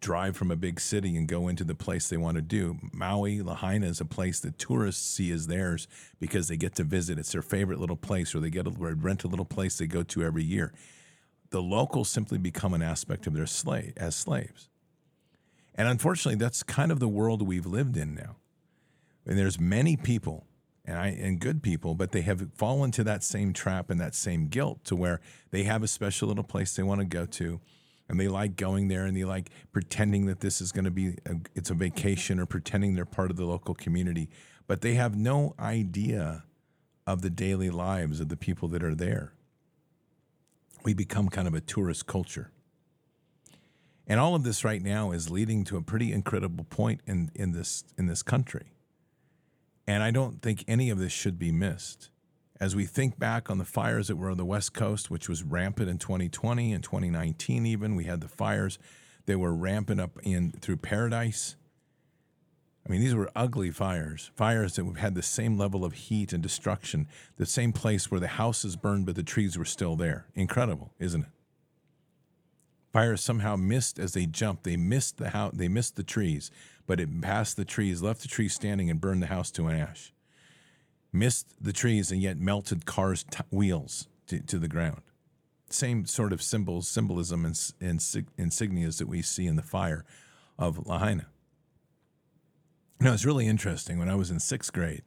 drive 0.00 0.36
from 0.36 0.50
a 0.50 0.56
big 0.56 0.80
city 0.80 1.16
and 1.16 1.28
go 1.28 1.48
into 1.48 1.64
the 1.64 1.74
place 1.74 2.08
they 2.08 2.16
want 2.16 2.36
to 2.36 2.42
do. 2.42 2.78
Maui, 2.92 3.42
Lahaina 3.42 3.86
is 3.86 4.00
a 4.00 4.04
place 4.04 4.40
that 4.40 4.58
tourists 4.58 5.06
see 5.06 5.30
as 5.30 5.46
theirs 5.46 5.86
because 6.18 6.48
they 6.48 6.56
get 6.56 6.74
to 6.76 6.84
visit. 6.84 7.18
It's 7.18 7.32
their 7.32 7.42
favorite 7.42 7.78
little 7.78 7.96
place, 7.96 8.34
or 8.34 8.40
they 8.40 8.50
get 8.50 8.66
a, 8.66 8.70
rent 8.70 9.24
a 9.24 9.28
little 9.28 9.44
place 9.44 9.78
they 9.78 9.86
go 9.86 10.02
to 10.04 10.24
every 10.24 10.44
year. 10.44 10.72
The 11.50 11.62
locals 11.62 12.08
simply 12.08 12.38
become 12.38 12.74
an 12.74 12.82
aspect 12.82 13.26
of 13.26 13.34
their 13.34 13.46
slave 13.46 13.92
as 13.96 14.14
slaves. 14.14 14.68
And 15.74 15.88
unfortunately, 15.88 16.38
that's 16.38 16.62
kind 16.62 16.90
of 16.90 17.00
the 17.00 17.08
world 17.08 17.42
we've 17.42 17.66
lived 17.66 17.96
in 17.96 18.14
now. 18.14 18.36
And 19.26 19.38
there's 19.38 19.60
many 19.60 19.96
people 19.96 20.46
and 20.84 20.98
I 20.98 21.08
and 21.08 21.38
good 21.40 21.62
people, 21.62 21.94
but 21.94 22.12
they 22.12 22.22
have 22.22 22.52
fallen 22.54 22.90
to 22.92 23.04
that 23.04 23.22
same 23.22 23.52
trap 23.52 23.90
and 23.90 24.00
that 24.00 24.14
same 24.14 24.48
guilt 24.48 24.84
to 24.86 24.96
where 24.96 25.20
they 25.50 25.64
have 25.64 25.82
a 25.82 25.88
special 25.88 26.28
little 26.28 26.44
place 26.44 26.74
they 26.74 26.82
want 26.82 27.00
to 27.00 27.06
go 27.06 27.26
to 27.26 27.60
and 28.08 28.18
they 28.18 28.28
like 28.28 28.56
going 28.56 28.88
there 28.88 29.06
and 29.06 29.16
they 29.16 29.24
like 29.24 29.50
pretending 29.72 30.26
that 30.26 30.40
this 30.40 30.60
is 30.60 30.72
going 30.72 30.84
to 30.84 30.90
be 30.90 31.16
a, 31.26 31.36
it's 31.54 31.70
a 31.70 31.74
vacation 31.74 32.40
or 32.40 32.46
pretending 32.46 32.94
they're 32.94 33.04
part 33.04 33.30
of 33.30 33.36
the 33.36 33.44
local 33.44 33.74
community 33.74 34.28
but 34.70 34.82
they 34.82 34.94
have 34.94 35.16
no 35.16 35.52
idea 35.58 36.44
of 37.04 37.22
the 37.22 37.28
daily 37.28 37.70
lives 37.70 38.20
of 38.20 38.28
the 38.28 38.36
people 38.36 38.68
that 38.68 38.84
are 38.84 38.94
there. 38.94 39.32
We 40.84 40.94
become 40.94 41.28
kind 41.28 41.48
of 41.48 41.54
a 41.54 41.60
tourist 41.60 42.06
culture. 42.06 42.52
And 44.06 44.20
all 44.20 44.36
of 44.36 44.44
this 44.44 44.64
right 44.64 44.80
now 44.80 45.10
is 45.10 45.28
leading 45.28 45.64
to 45.64 45.76
a 45.76 45.82
pretty 45.82 46.12
incredible 46.12 46.62
point 46.62 47.00
in, 47.04 47.32
in 47.34 47.50
this 47.50 47.82
in 47.98 48.06
this 48.06 48.22
country 48.22 48.66
and 49.86 50.02
i 50.02 50.10
don't 50.10 50.42
think 50.42 50.64
any 50.66 50.90
of 50.90 50.98
this 50.98 51.12
should 51.12 51.38
be 51.38 51.52
missed 51.52 52.10
as 52.60 52.76
we 52.76 52.84
think 52.84 53.18
back 53.18 53.50
on 53.50 53.56
the 53.56 53.64
fires 53.64 54.08
that 54.08 54.16
were 54.16 54.30
on 54.30 54.36
the 54.36 54.44
West 54.44 54.74
Coast, 54.74 55.10
which 55.10 55.30
was 55.30 55.42
rampant 55.42 55.88
in 55.88 55.96
2020 55.96 56.74
and 56.74 56.84
2019, 56.84 57.64
even 57.64 57.96
we 57.96 58.04
had 58.04 58.20
the 58.20 58.28
fires 58.28 58.78
that 59.24 59.38
were 59.38 59.54
rampant 59.54 60.00
up 60.00 60.18
in 60.22 60.52
through 60.52 60.76
Paradise. 60.76 61.56
I 62.86 62.92
mean, 62.92 63.00
these 63.00 63.14
were 63.14 63.30
ugly 63.34 63.70
fires, 63.70 64.30
fires 64.34 64.76
that 64.76 64.84
had 64.98 65.14
the 65.14 65.22
same 65.22 65.56
level 65.56 65.84
of 65.84 65.94
heat 65.94 66.32
and 66.32 66.42
destruction, 66.42 67.08
the 67.36 67.46
same 67.46 67.72
place 67.72 68.10
where 68.10 68.20
the 68.20 68.28
houses 68.28 68.76
burned, 68.76 69.06
but 69.06 69.14
the 69.14 69.22
trees 69.22 69.56
were 69.56 69.64
still 69.64 69.96
there. 69.96 70.26
Incredible, 70.34 70.92
isn't 70.98 71.22
it? 71.22 71.30
Fires 72.92 73.22
somehow 73.22 73.56
missed 73.56 73.98
as 73.98 74.12
they 74.12 74.26
jumped. 74.26 74.64
They 74.64 74.76
missed 74.76 75.16
the 75.18 75.30
house, 75.30 75.52
they 75.54 75.68
missed 75.68 75.96
the 75.96 76.02
trees, 76.02 76.50
but 76.86 77.00
it 77.00 77.20
passed 77.20 77.56
the 77.56 77.64
trees, 77.64 78.02
left 78.02 78.22
the 78.22 78.28
trees 78.28 78.54
standing, 78.54 78.90
and 78.90 79.00
burned 79.00 79.22
the 79.22 79.26
house 79.26 79.50
to 79.52 79.66
an 79.66 79.76
ash 79.76 80.12
missed 81.12 81.54
the 81.60 81.72
trees 81.72 82.10
and 82.10 82.20
yet 82.20 82.38
melted 82.38 82.86
cars' 82.86 83.24
t- 83.24 83.42
wheels 83.50 84.08
to, 84.26 84.40
to, 84.40 84.58
the 84.58 84.68
ground. 84.68 85.02
Same 85.68 86.06
sort 86.06 86.32
of 86.32 86.42
symbols, 86.42 86.88
symbolism, 86.88 87.44
and, 87.44 87.72
and 87.80 88.00
insignias 88.00 88.98
that 88.98 89.08
we 89.08 89.22
see 89.22 89.46
in 89.46 89.56
the 89.56 89.62
fire 89.62 90.04
of 90.58 90.86
Lahaina. 90.86 91.26
Now, 93.00 93.14
it's 93.14 93.24
really 93.24 93.46
interesting. 93.46 93.98
When 93.98 94.08
I 94.08 94.14
was 94.14 94.30
in 94.30 94.40
sixth 94.40 94.72
grade, 94.72 95.02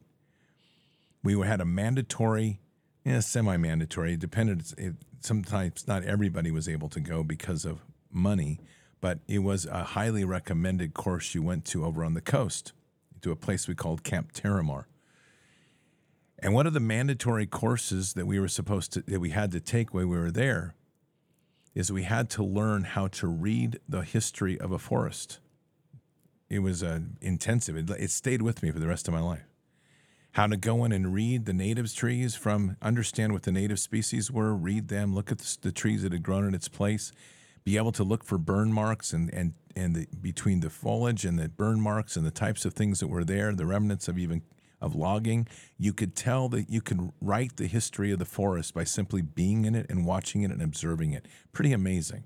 we 1.22 1.38
had 1.46 1.60
a 1.60 1.64
mandatory, 1.64 2.60
yeah, 3.04 3.20
semi-mandatory. 3.20 4.14
It 4.14 4.20
depended. 4.20 4.64
It, 4.76 4.94
sometimes 5.20 5.86
not 5.86 6.04
everybody 6.04 6.50
was 6.50 6.68
able 6.68 6.88
to 6.90 7.00
go 7.00 7.22
because 7.22 7.64
of 7.64 7.80
money, 8.10 8.60
but 9.00 9.18
it 9.28 9.40
was 9.40 9.66
a 9.66 9.84
highly 9.84 10.24
recommended 10.24 10.94
course 10.94 11.34
you 11.34 11.42
went 11.42 11.64
to 11.66 11.84
over 11.84 12.04
on 12.04 12.14
the 12.14 12.20
coast 12.20 12.72
to 13.22 13.30
a 13.30 13.36
place 13.36 13.66
we 13.66 13.74
called 13.74 14.04
Camp 14.04 14.32
Terramar. 14.32 14.84
And 16.38 16.52
one 16.52 16.66
of 16.66 16.74
the 16.74 16.80
mandatory 16.80 17.46
courses 17.46 18.12
that 18.14 18.26
we 18.26 18.38
were 18.38 18.48
supposed 18.48 18.92
to 18.92 19.02
that 19.02 19.20
we 19.20 19.30
had 19.30 19.50
to 19.52 19.60
take 19.60 19.94
when 19.94 20.08
we 20.08 20.18
were 20.18 20.30
there 20.30 20.74
is 21.74 21.90
we 21.90 22.02
had 22.04 22.30
to 22.30 22.44
learn 22.44 22.84
how 22.84 23.08
to 23.08 23.26
read 23.26 23.80
the 23.88 24.02
history 24.02 24.60
of 24.60 24.70
a 24.70 24.78
forest. 24.78 25.40
It 26.48 26.60
was 26.60 26.82
uh, 26.82 27.00
intensive. 27.20 27.76
It, 27.76 27.90
it 27.90 28.10
stayed 28.10 28.42
with 28.42 28.62
me 28.62 28.70
for 28.70 28.78
the 28.78 28.86
rest 28.86 29.08
of 29.08 29.14
my 29.14 29.20
life. 29.20 29.44
How 30.32 30.46
to 30.46 30.56
go 30.56 30.84
in 30.84 30.92
and 30.92 31.14
read 31.14 31.46
the 31.46 31.52
natives 31.52 31.94
trees 31.94 32.34
from 32.34 32.76
understand 32.82 33.32
what 33.32 33.44
the 33.44 33.52
native 33.52 33.78
species 33.78 34.30
were, 34.30 34.54
read 34.54 34.88
them, 34.88 35.14
look 35.14 35.32
at 35.32 35.38
the, 35.38 35.56
the 35.62 35.72
trees 35.72 36.02
that 36.02 36.12
had 36.12 36.22
grown 36.22 36.46
in 36.46 36.54
its 36.54 36.68
place, 36.68 37.12
be 37.64 37.76
able 37.76 37.92
to 37.92 38.04
look 38.04 38.24
for 38.24 38.38
burn 38.38 38.72
marks 38.72 39.12
and 39.12 39.32
and 39.32 39.54
and 39.76 39.96
the, 39.96 40.06
between 40.20 40.60
the 40.60 40.70
foliage 40.70 41.24
and 41.24 41.38
the 41.38 41.48
burn 41.48 41.80
marks 41.80 42.16
and 42.16 42.24
the 42.24 42.30
types 42.30 42.64
of 42.64 42.74
things 42.74 43.00
that 43.00 43.08
were 43.08 43.24
there, 43.24 43.52
the 43.52 43.66
remnants 43.66 44.06
of 44.06 44.18
even 44.18 44.42
of 44.80 44.94
logging, 44.94 45.48
you 45.78 45.92
could 45.92 46.14
tell 46.14 46.48
that 46.50 46.70
you 46.70 46.80
could 46.80 47.10
write 47.20 47.56
the 47.56 47.66
history 47.66 48.12
of 48.12 48.18
the 48.18 48.24
forest 48.24 48.74
by 48.74 48.84
simply 48.84 49.22
being 49.22 49.64
in 49.64 49.74
it 49.74 49.86
and 49.88 50.04
watching 50.04 50.42
it 50.42 50.50
and 50.50 50.62
observing 50.62 51.12
it. 51.12 51.26
Pretty 51.52 51.72
amazing. 51.72 52.24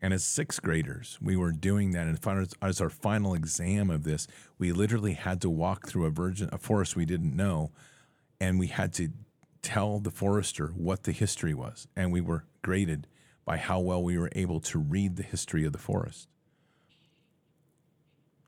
And 0.00 0.12
as 0.12 0.22
sixth 0.22 0.62
graders, 0.62 1.18
we 1.20 1.34
were 1.34 1.50
doing 1.50 1.92
that. 1.92 2.06
And 2.06 2.18
as 2.62 2.80
our 2.80 2.90
final 2.90 3.34
exam 3.34 3.90
of 3.90 4.04
this, 4.04 4.28
we 4.58 4.70
literally 4.70 5.14
had 5.14 5.40
to 5.40 5.50
walk 5.50 5.88
through 5.88 6.04
a 6.04 6.10
virgin, 6.10 6.48
a 6.52 6.58
forest 6.58 6.94
we 6.94 7.06
didn't 7.06 7.34
know, 7.34 7.72
and 8.40 8.58
we 8.58 8.68
had 8.68 8.92
to 8.94 9.08
tell 9.62 9.98
the 9.98 10.10
forester 10.10 10.68
what 10.76 11.02
the 11.02 11.12
history 11.12 11.54
was. 11.54 11.88
And 11.96 12.12
we 12.12 12.20
were 12.20 12.44
graded 12.62 13.08
by 13.48 13.56
how 13.56 13.80
well 13.80 14.02
we 14.02 14.18
were 14.18 14.28
able 14.36 14.60
to 14.60 14.78
read 14.78 15.16
the 15.16 15.22
history 15.22 15.64
of 15.64 15.72
the 15.72 15.78
forest. 15.78 16.28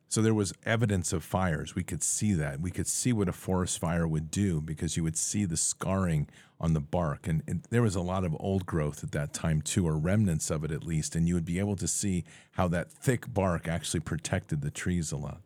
So 0.08 0.20
there 0.20 0.34
was 0.34 0.52
evidence 0.66 1.14
of 1.14 1.24
fires. 1.24 1.74
We 1.74 1.84
could 1.84 2.02
see 2.02 2.34
that. 2.34 2.60
We 2.60 2.70
could 2.70 2.86
see 2.86 3.10
what 3.14 3.26
a 3.26 3.32
forest 3.32 3.78
fire 3.78 4.06
would 4.06 4.30
do 4.30 4.60
because 4.60 4.98
you 4.98 5.02
would 5.02 5.16
see 5.16 5.46
the 5.46 5.56
scarring 5.56 6.28
on 6.60 6.74
the 6.74 6.82
bark. 6.82 7.26
And, 7.26 7.42
and, 7.48 7.62
there 7.70 7.80
was 7.80 7.94
a 7.94 8.02
lot 8.02 8.24
of 8.24 8.36
old 8.38 8.66
growth 8.66 9.02
at 9.02 9.12
that 9.12 9.32
time, 9.32 9.62
too, 9.62 9.88
or 9.88 9.96
remnants 9.96 10.50
of 10.50 10.64
it 10.64 10.70
at 10.70 10.84
least. 10.84 11.16
And 11.16 11.26
you 11.26 11.32
would 11.32 11.46
be 11.46 11.58
able 11.58 11.76
to 11.76 11.88
see 11.88 12.24
how 12.52 12.68
that 12.68 12.92
thick 12.92 13.32
bark 13.32 13.66
actually 13.66 14.00
protected 14.00 14.60
the 14.60 14.70
trees 14.70 15.12
a 15.12 15.16
lot. 15.16 15.40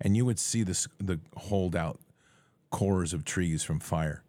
And 0.00 0.16
you 0.16 0.24
would 0.24 0.38
see 0.38 0.62
this, 0.62 0.86
the 1.00 1.18
holdout 1.36 1.98
cores 2.70 3.12
of 3.12 3.24
trees 3.24 3.64
from 3.64 3.80
fire. 3.80 4.22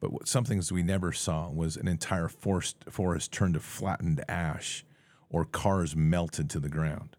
But 0.00 0.12
what, 0.12 0.28
some 0.28 0.44
things 0.44 0.72
we 0.72 0.82
never 0.82 1.12
saw 1.12 1.50
was 1.50 1.76
an 1.76 1.86
entire 1.86 2.28
forest, 2.28 2.84
forest 2.88 3.32
turned 3.32 3.54
to 3.54 3.60
flattened 3.60 4.24
ash 4.28 4.84
or 5.28 5.44
cars 5.44 5.94
melted 5.94 6.50
to 6.50 6.58
the 6.58 6.68
ground 6.68 7.16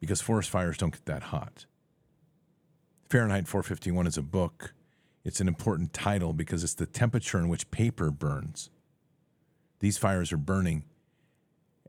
because 0.00 0.20
forest 0.20 0.50
fires 0.50 0.78
don't 0.78 0.92
get 0.92 1.04
that 1.06 1.24
hot. 1.24 1.66
Fahrenheit 3.08 3.46
451 3.46 4.06
is 4.06 4.18
a 4.18 4.22
book. 4.22 4.74
It's 5.24 5.40
an 5.40 5.48
important 5.48 5.92
title 5.92 6.32
because 6.32 6.64
it's 6.64 6.74
the 6.74 6.86
temperature 6.86 7.38
in 7.38 7.48
which 7.48 7.70
paper 7.70 8.10
burns. 8.10 8.70
These 9.80 9.98
fires 9.98 10.32
are 10.32 10.38
burning 10.38 10.84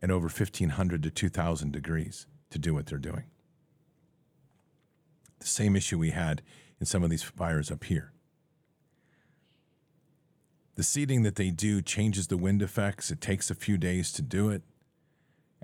at 0.02 0.12
over 0.12 0.28
1500 0.28 1.04
to 1.04 1.10
2000 1.10 1.72
degrees 1.72 2.28
to 2.52 2.60
do 2.60 2.74
what 2.74 2.86
they're 2.86 2.98
doing. 2.98 3.24
The 5.40 5.48
same 5.48 5.76
issue 5.76 5.98
we 5.98 6.12
had 6.12 6.42
in 6.80 6.86
some 6.86 7.04
of 7.04 7.10
these 7.10 7.24
fires 7.24 7.72
up 7.72 7.86
here. 7.86 8.12
The 10.76 10.84
seeding 10.84 11.24
that 11.24 11.36
they 11.36 11.50
do 11.50 11.82
changes 11.82 12.28
the 12.28 12.38
wind 12.38 12.62
effects. 12.62 13.12
It 13.12 13.22
takes 13.22 13.50
a 13.50 13.56
few 13.56 13.78
days 13.78 14.12
to 14.14 14.22
do 14.22 14.50
it 14.50 14.62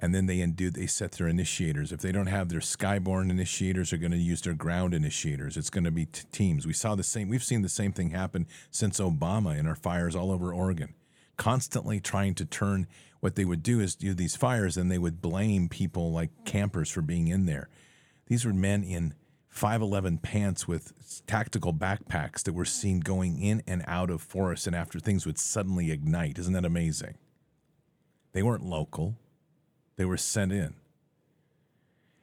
and 0.01 0.15
then 0.15 0.25
they 0.25 0.43
do 0.47 0.71
they 0.71 0.87
set 0.87 1.13
their 1.13 1.27
initiators. 1.27 1.91
If 1.91 2.01
they 2.01 2.11
don't 2.11 2.27
have 2.27 2.49
their 2.49 2.59
skyborne 2.59 3.29
initiators, 3.29 3.91
they're 3.91 3.99
going 3.99 4.11
to 4.11 4.17
use 4.17 4.41
their 4.41 4.55
ground 4.55 4.95
initiators. 4.95 5.57
It's 5.57 5.69
going 5.69 5.83
to 5.83 5.91
be 5.91 6.07
t- 6.07 6.23
teams. 6.31 6.65
We 6.65 6.73
saw 6.73 6.95
the 6.95 7.03
same. 7.03 7.29
We've 7.29 7.43
seen 7.43 7.61
the 7.61 7.69
same 7.69 7.93
thing 7.93 8.09
happen 8.09 8.47
since 8.71 8.99
Obama 8.99 9.57
in 9.57 9.67
our 9.67 9.75
fires 9.75 10.15
all 10.15 10.31
over 10.31 10.51
Oregon, 10.51 10.95
constantly 11.37 11.99
trying 11.99 12.33
to 12.35 12.45
turn. 12.45 12.87
What 13.19 13.35
they 13.35 13.45
would 13.45 13.61
do 13.61 13.79
is 13.79 13.95
do 13.95 14.15
these 14.15 14.35
fires, 14.35 14.77
and 14.77 14.91
they 14.91 14.97
would 14.97 15.21
blame 15.21 15.69
people 15.69 16.11
like 16.11 16.31
campers 16.43 16.89
for 16.89 17.03
being 17.03 17.27
in 17.27 17.45
there. 17.45 17.69
These 18.25 18.45
were 18.45 18.53
men 18.53 18.83
in 18.83 19.13
511 19.51 20.19
pants 20.19 20.65
with 20.65 20.93
tactical 21.27 21.73
backpacks 21.73 22.41
that 22.43 22.53
were 22.53 22.65
seen 22.65 23.01
going 23.01 23.39
in 23.41 23.61
and 23.67 23.83
out 23.85 24.09
of 24.09 24.21
forests, 24.21 24.65
and 24.65 24.75
after 24.75 24.97
things 24.97 25.25
would 25.25 25.37
suddenly 25.37 25.91
ignite. 25.91 26.39
Isn't 26.39 26.53
that 26.53 26.65
amazing? 26.65 27.15
They 28.31 28.41
weren't 28.41 28.63
local. 28.65 29.17
They 29.97 30.05
were 30.05 30.17
sent 30.17 30.53
in. 30.53 30.75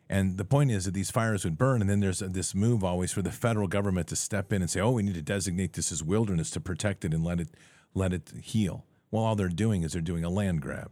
And 0.09 0.39
the 0.39 0.45
point 0.47 0.71
is 0.71 0.87
that 0.87 0.95
these 0.95 1.11
fires 1.11 1.45
would 1.45 1.59
burn, 1.59 1.83
and 1.83 1.91
then 1.91 2.01
there's 2.01 2.23
uh, 2.23 2.29
this 2.31 2.55
move 2.55 2.83
always 2.83 3.13
for 3.13 3.21
the 3.21 3.31
federal 3.31 3.69
government 3.69 4.09
to 4.09 4.17
step 4.17 4.51
in 4.51 4.63
and 4.63 4.71
say, 4.71 4.81
"Oh, 4.81 4.93
we 4.93 5.03
need 5.03 5.15
to 5.15 5.23
designate 5.23 5.75
this 5.75 5.93
as 5.93 6.03
wilderness 6.03 6.51
to 6.53 6.61
protect 6.61 7.05
it 7.05 7.13
and 7.13 7.23
let 7.23 7.41
it 7.41 7.51
let 7.93 8.15
it 8.15 8.33
heal." 8.43 8.87
Well, 9.11 9.23
all 9.23 9.37
they're 9.37 9.49
doing 9.49 9.83
is 9.83 9.93
they're 9.93 10.01
doing 10.01 10.25
a 10.25 10.31
land 10.31 10.63
grab. 10.63 10.91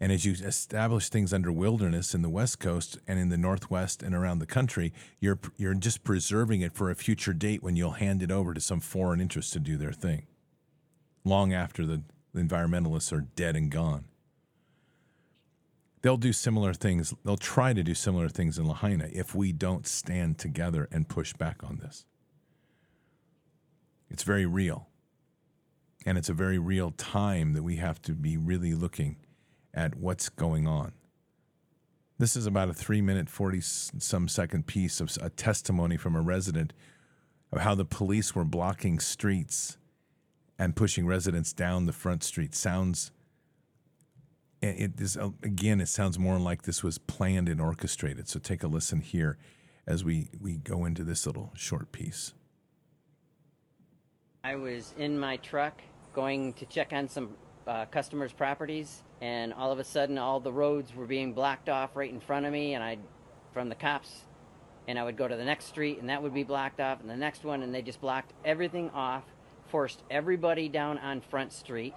And 0.00 0.10
as 0.10 0.24
you 0.24 0.32
establish 0.32 1.08
things 1.08 1.32
under 1.32 1.52
wilderness 1.52 2.14
in 2.14 2.22
the 2.22 2.28
West 2.28 2.58
Coast 2.58 2.98
and 3.06 3.18
in 3.18 3.28
the 3.28 3.38
Northwest 3.38 4.02
and 4.02 4.14
around 4.14 4.38
the 4.38 4.46
country, 4.46 4.92
you're 5.20 5.38
you're 5.56 5.74
just 5.74 6.02
preserving 6.02 6.62
it 6.62 6.72
for 6.72 6.90
a 6.90 6.96
future 6.96 7.32
date 7.32 7.62
when 7.62 7.76
you'll 7.76 7.92
hand 7.92 8.22
it 8.22 8.30
over 8.30 8.54
to 8.54 8.60
some 8.60 8.80
foreign 8.80 9.20
interest 9.20 9.52
to 9.52 9.60
do 9.60 9.76
their 9.76 9.92
thing. 9.92 10.26
Long 11.24 11.52
after 11.52 11.86
the 11.86 12.02
environmentalists 12.34 13.12
are 13.12 13.20
dead 13.20 13.54
and 13.56 13.70
gone. 13.70 14.06
They'll 16.02 16.16
do 16.18 16.34
similar 16.34 16.74
things. 16.74 17.14
They'll 17.24 17.36
try 17.38 17.72
to 17.72 17.82
do 17.82 17.94
similar 17.94 18.28
things 18.28 18.58
in 18.58 18.66
Lahaina 18.66 19.08
if 19.12 19.34
we 19.34 19.52
don't 19.52 19.86
stand 19.86 20.38
together 20.38 20.86
and 20.92 21.08
push 21.08 21.32
back 21.32 21.62
on 21.64 21.78
this. 21.78 22.04
It's 24.10 24.22
very 24.22 24.44
real. 24.44 24.88
And 26.04 26.18
it's 26.18 26.28
a 26.28 26.34
very 26.34 26.58
real 26.58 26.90
time 26.90 27.54
that 27.54 27.62
we 27.62 27.76
have 27.76 28.02
to 28.02 28.12
be 28.12 28.36
really 28.36 28.74
looking 28.74 29.16
at 29.74 29.96
what's 29.96 30.28
going 30.28 30.66
on. 30.66 30.92
This 32.18 32.36
is 32.36 32.46
about 32.46 32.70
a 32.70 32.74
three 32.74 33.02
minute, 33.02 33.28
40 33.28 33.60
some 33.60 34.28
second 34.28 34.66
piece 34.66 35.00
of 35.00 35.10
a 35.20 35.30
testimony 35.30 35.96
from 35.96 36.14
a 36.14 36.20
resident 36.20 36.72
of 37.52 37.60
how 37.60 37.74
the 37.74 37.84
police 37.84 38.34
were 38.34 38.44
blocking 38.44 39.00
streets 39.00 39.76
and 40.58 40.76
pushing 40.76 41.06
residents 41.06 41.52
down 41.52 41.86
the 41.86 41.92
front 41.92 42.22
street. 42.22 42.54
Sounds, 42.54 43.10
it 44.62 45.00
is, 45.00 45.16
again, 45.42 45.80
it 45.80 45.88
sounds 45.88 46.18
more 46.18 46.38
like 46.38 46.62
this 46.62 46.82
was 46.84 46.98
planned 46.98 47.48
and 47.48 47.60
orchestrated. 47.60 48.28
So 48.28 48.38
take 48.38 48.62
a 48.62 48.68
listen 48.68 49.00
here 49.00 49.36
as 49.86 50.04
we, 50.04 50.30
we 50.40 50.56
go 50.56 50.84
into 50.84 51.02
this 51.02 51.26
little 51.26 51.52
short 51.56 51.90
piece. 51.90 52.32
I 54.44 54.54
was 54.54 54.94
in 54.98 55.18
my 55.18 55.36
truck 55.38 55.82
going 56.14 56.52
to 56.54 56.66
check 56.66 56.92
on 56.92 57.08
some 57.08 57.30
uh, 57.66 57.86
customers' 57.86 58.32
properties, 58.32 59.02
and 59.20 59.52
all 59.52 59.72
of 59.72 59.78
a 59.78 59.84
sudden, 59.84 60.18
all 60.18 60.40
the 60.40 60.52
roads 60.52 60.94
were 60.94 61.06
being 61.06 61.32
blocked 61.32 61.68
off 61.68 61.96
right 61.96 62.10
in 62.10 62.20
front 62.20 62.46
of 62.46 62.52
me, 62.52 62.74
and 62.74 62.82
I, 62.84 62.98
from 63.52 63.68
the 63.68 63.74
cops, 63.74 64.22
and 64.86 64.98
I 64.98 65.04
would 65.04 65.16
go 65.16 65.26
to 65.26 65.36
the 65.36 65.44
next 65.44 65.66
street, 65.66 65.98
and 65.98 66.08
that 66.10 66.22
would 66.22 66.34
be 66.34 66.42
blocked 66.42 66.80
off, 66.80 67.00
and 67.00 67.08
the 67.08 67.16
next 67.16 67.44
one, 67.44 67.62
and 67.62 67.74
they 67.74 67.82
just 67.82 68.00
blocked 68.00 68.32
everything 68.44 68.90
off, 68.90 69.24
forced 69.68 70.02
everybody 70.10 70.68
down 70.68 70.98
on 70.98 71.20
Front 71.20 71.52
Street, 71.52 71.94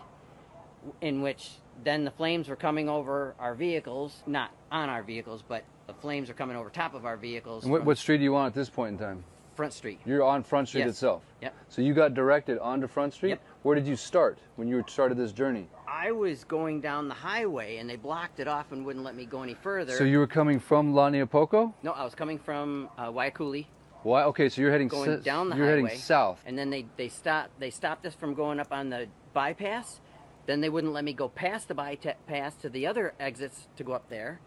in 1.01 1.21
which 1.21 1.49
then 1.83 2.05
the 2.05 2.11
flames 2.11 2.47
were 2.47 2.55
coming 2.55 2.87
over 2.87 3.35
our 3.39 3.53
vehicles, 3.55 4.23
not 4.25 4.51
on 4.71 4.89
our 4.89 5.03
vehicles, 5.03 5.43
but 5.47 5.63
the 5.87 5.93
flames 5.93 6.29
are 6.29 6.33
coming 6.33 6.55
over 6.55 6.69
top 6.69 6.93
of 6.93 7.05
our 7.05 7.17
vehicles. 7.17 7.63
And 7.63 7.71
what, 7.71 7.83
what 7.83 7.97
street 7.97 8.17
do 8.17 8.23
you 8.23 8.35
on 8.35 8.47
at 8.47 8.53
this 8.53 8.69
point 8.69 8.93
in 8.93 8.97
time? 8.97 9.23
Front 9.55 9.73
Street. 9.73 9.99
You're 10.05 10.23
on 10.23 10.43
Front 10.43 10.67
Street 10.67 10.81
Yes. 10.81 10.89
itself. 10.89 11.23
Yep. 11.41 11.55
So 11.69 11.81
you 11.81 11.93
got 11.93 12.13
directed 12.13 12.59
onto 12.59 12.87
Front 12.87 13.13
Street. 13.13 13.29
Yep. 13.29 13.41
Where 13.63 13.75
did 13.75 13.87
you 13.87 13.95
start 13.95 14.37
when 14.55 14.67
you 14.67 14.83
started 14.87 15.17
this 15.17 15.31
journey? 15.31 15.67
I 15.87 16.11
was 16.11 16.43
going 16.43 16.79
down 16.81 17.07
the 17.07 17.13
highway, 17.15 17.77
and 17.77 17.89
they 17.89 17.95
blocked 17.95 18.39
it 18.39 18.47
off 18.47 18.71
and 18.71 18.85
wouldn't 18.85 19.03
let 19.03 19.15
me 19.15 19.25
go 19.25 19.41
any 19.41 19.55
further. 19.55 19.93
So 19.97 20.03
you 20.03 20.19
were 20.19 20.27
coming 20.27 20.59
from 20.59 20.93
Launiupoko. 20.93 21.73
No, 21.83 21.91
I 21.91 22.03
was 22.03 22.13
coming 22.15 22.37
from 22.37 22.89
uh, 22.97 23.07
Wahikuli, 23.07 23.65
Why? 24.03 24.23
Okay, 24.23 24.47
so 24.49 24.61
you're 24.61 24.71
heading 24.71 24.87
going 24.87 25.21
down 25.21 25.49
the 25.49 25.55
You're 25.55 25.65
highway. 25.65 25.89
heading 25.89 25.97
south. 25.99 26.39
and 26.45 26.57
then 26.57 26.69
they 26.69 26.85
they 26.97 27.09
stopped 27.09 27.59
they 27.59 27.71
stopped 27.71 28.05
us 28.05 28.13
from 28.13 28.35
going 28.35 28.59
up 28.59 28.71
on 28.71 28.89
the 28.89 29.07
bypass. 29.33 29.99
Then 30.45 30.61
they 30.61 30.69
wouldn't 30.69 30.93
let 30.93 31.03
me 31.03 31.11
go 31.13 31.27
past 31.27 31.67
the 31.67 31.73
bypass 31.75 32.55
to 32.61 32.69
the 32.69 32.87
other 32.87 33.13
exits 33.19 33.67
to 33.75 33.83
go 33.83 33.91
up 33.93 34.07
there. 34.09 34.39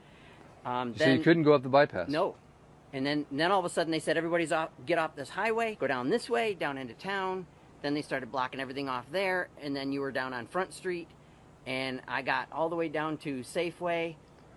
Um, 0.64 0.94
so 0.96 1.04
then, 1.04 1.18
you 1.18 1.22
couldn't 1.22 1.42
go 1.42 1.52
up 1.52 1.62
the 1.62 1.68
bypass. 1.68 2.08
No. 2.08 2.36
And 2.92 3.04
then 3.04 3.26
then 3.30 3.50
all 3.52 3.58
of 3.58 3.64
a 3.64 3.68
sudden 3.68 3.90
they 3.90 3.98
said 3.98 4.16
everybody's 4.16 4.52
off 4.52 4.70
get 4.86 4.98
off 4.98 5.16
this 5.16 5.30
highway, 5.30 5.76
go 5.80 5.86
down 5.86 6.10
this 6.10 6.30
way, 6.30 6.54
down 6.54 6.78
into 6.78 6.94
town. 6.94 7.46
Then 7.82 7.94
they 7.94 8.02
started 8.02 8.30
blocking 8.30 8.60
everything 8.60 8.88
off 8.88 9.06
there, 9.10 9.48
and 9.62 9.74
then 9.74 9.92
you 9.92 10.00
were 10.00 10.12
down 10.12 10.34
on 10.34 10.46
Front 10.46 10.74
Street, 10.74 11.08
and 11.66 12.00
I 12.06 12.22
got 12.22 12.48
all 12.52 12.68
the 12.68 12.76
way 12.76 12.88
down 12.88 13.16
to 13.18 13.40
Safeway. 13.40 14.14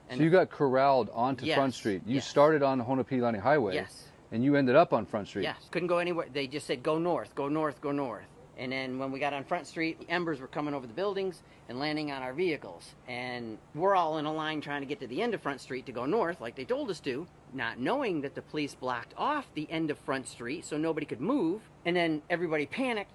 And 0.10 0.18
So 0.18 0.24
you 0.24 0.30
got 0.30 0.50
corralled 0.50 1.10
onto 1.14 1.46
Yes, 1.46 1.56
Front 1.56 1.74
Street. 1.74 2.02
You 2.06 2.16
yes. 2.16 2.28
started 2.28 2.62
on 2.62 2.78
the 2.78 2.84
Honoapiilani 2.84 3.40
Highway. 3.40 3.76
Yes. 3.76 4.08
And 4.32 4.44
you 4.44 4.56
ended 4.56 4.76
up 4.76 4.94
on 4.94 5.06
Front 5.06 5.28
Street. 5.28 5.44
Yes, 5.44 5.58
couldn't 5.72 5.88
go 5.88 6.00
anywhere. 6.00 6.28
They 6.34 6.48
just 6.48 6.68
said 6.68 6.84
go 6.84 6.98
north, 6.98 7.34
go 7.36 7.48
north, 7.48 7.80
go 7.82 7.92
north. 7.92 8.26
And 8.58 8.72
then 8.72 9.00
when 9.00 9.12
we 9.12 9.20
got 9.20 9.34
on 9.34 9.44
Front 9.44 9.68
Street, 9.68 10.00
the 10.00 10.10
embers 10.10 10.40
were 10.40 10.48
coming 10.48 10.74
over 10.74 10.86
the 10.86 10.94
buildings 10.94 11.42
and 11.70 11.80
landing 11.80 12.12
on 12.12 12.22
our 12.22 12.34
vehicles. 12.34 12.94
And 13.08 13.58
we're 13.74 13.96
all 13.96 14.18
in 14.18 14.26
a 14.26 14.34
line 14.34 14.62
trying 14.62 14.82
to 14.82 14.88
get 14.88 15.00
to 15.00 15.08
the 15.08 15.22
end 15.22 15.34
of 15.34 15.42
Front 15.42 15.62
Street 15.62 15.86
to 15.88 15.92
go 15.92 16.06
north, 16.06 16.40
like 16.40 16.56
they 16.56 16.66
told 16.66 16.90
us 16.90 17.00
to, 17.02 17.26
not 17.54 17.80
knowing 17.80 18.22
that 18.22 18.36
the 18.36 18.42
police 18.42 18.76
blocked 18.76 19.14
off 19.18 19.46
the 19.56 19.70
end 19.72 19.90
of 19.90 19.98
Front 20.00 20.28
Street 20.28 20.66
so 20.66 20.78
nobody 20.78 21.06
could 21.06 21.22
move. 21.22 21.62
And 21.86 21.96
then 21.96 22.22
everybody 22.30 22.66
panicked 22.66 23.12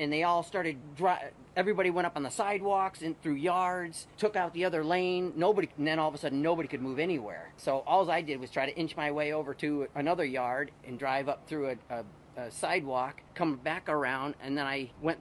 and 0.00 0.10
they 0.10 0.22
all 0.22 0.42
started 0.42 0.76
dri- 0.96 1.30
everybody 1.54 1.90
went 1.90 2.06
up 2.06 2.16
on 2.16 2.22
the 2.22 2.30
sidewalks 2.30 3.02
and 3.02 3.20
through 3.22 3.34
yards 3.34 4.08
took 4.16 4.34
out 4.34 4.54
the 4.54 4.64
other 4.64 4.82
lane 4.82 5.32
nobody 5.36 5.68
and 5.76 5.86
then 5.86 5.98
all 5.98 6.08
of 6.08 6.14
a 6.14 6.18
sudden 6.18 6.40
nobody 6.40 6.66
could 6.66 6.80
move 6.80 6.98
anywhere 6.98 7.52
so 7.56 7.84
all 7.86 8.10
i 8.10 8.22
did 8.22 8.40
was 8.40 8.50
try 8.50 8.64
to 8.64 8.74
inch 8.76 8.96
my 8.96 9.10
way 9.10 9.32
over 9.32 9.52
to 9.52 9.86
another 9.94 10.24
yard 10.24 10.70
and 10.86 10.98
drive 10.98 11.28
up 11.28 11.46
through 11.46 11.68
a, 11.68 11.94
a, 11.94 12.04
a 12.36 12.50
sidewalk 12.50 13.20
come 13.34 13.56
back 13.56 13.88
around 13.88 14.34
and 14.42 14.56
then 14.56 14.66
i 14.66 14.88
went 15.02 15.18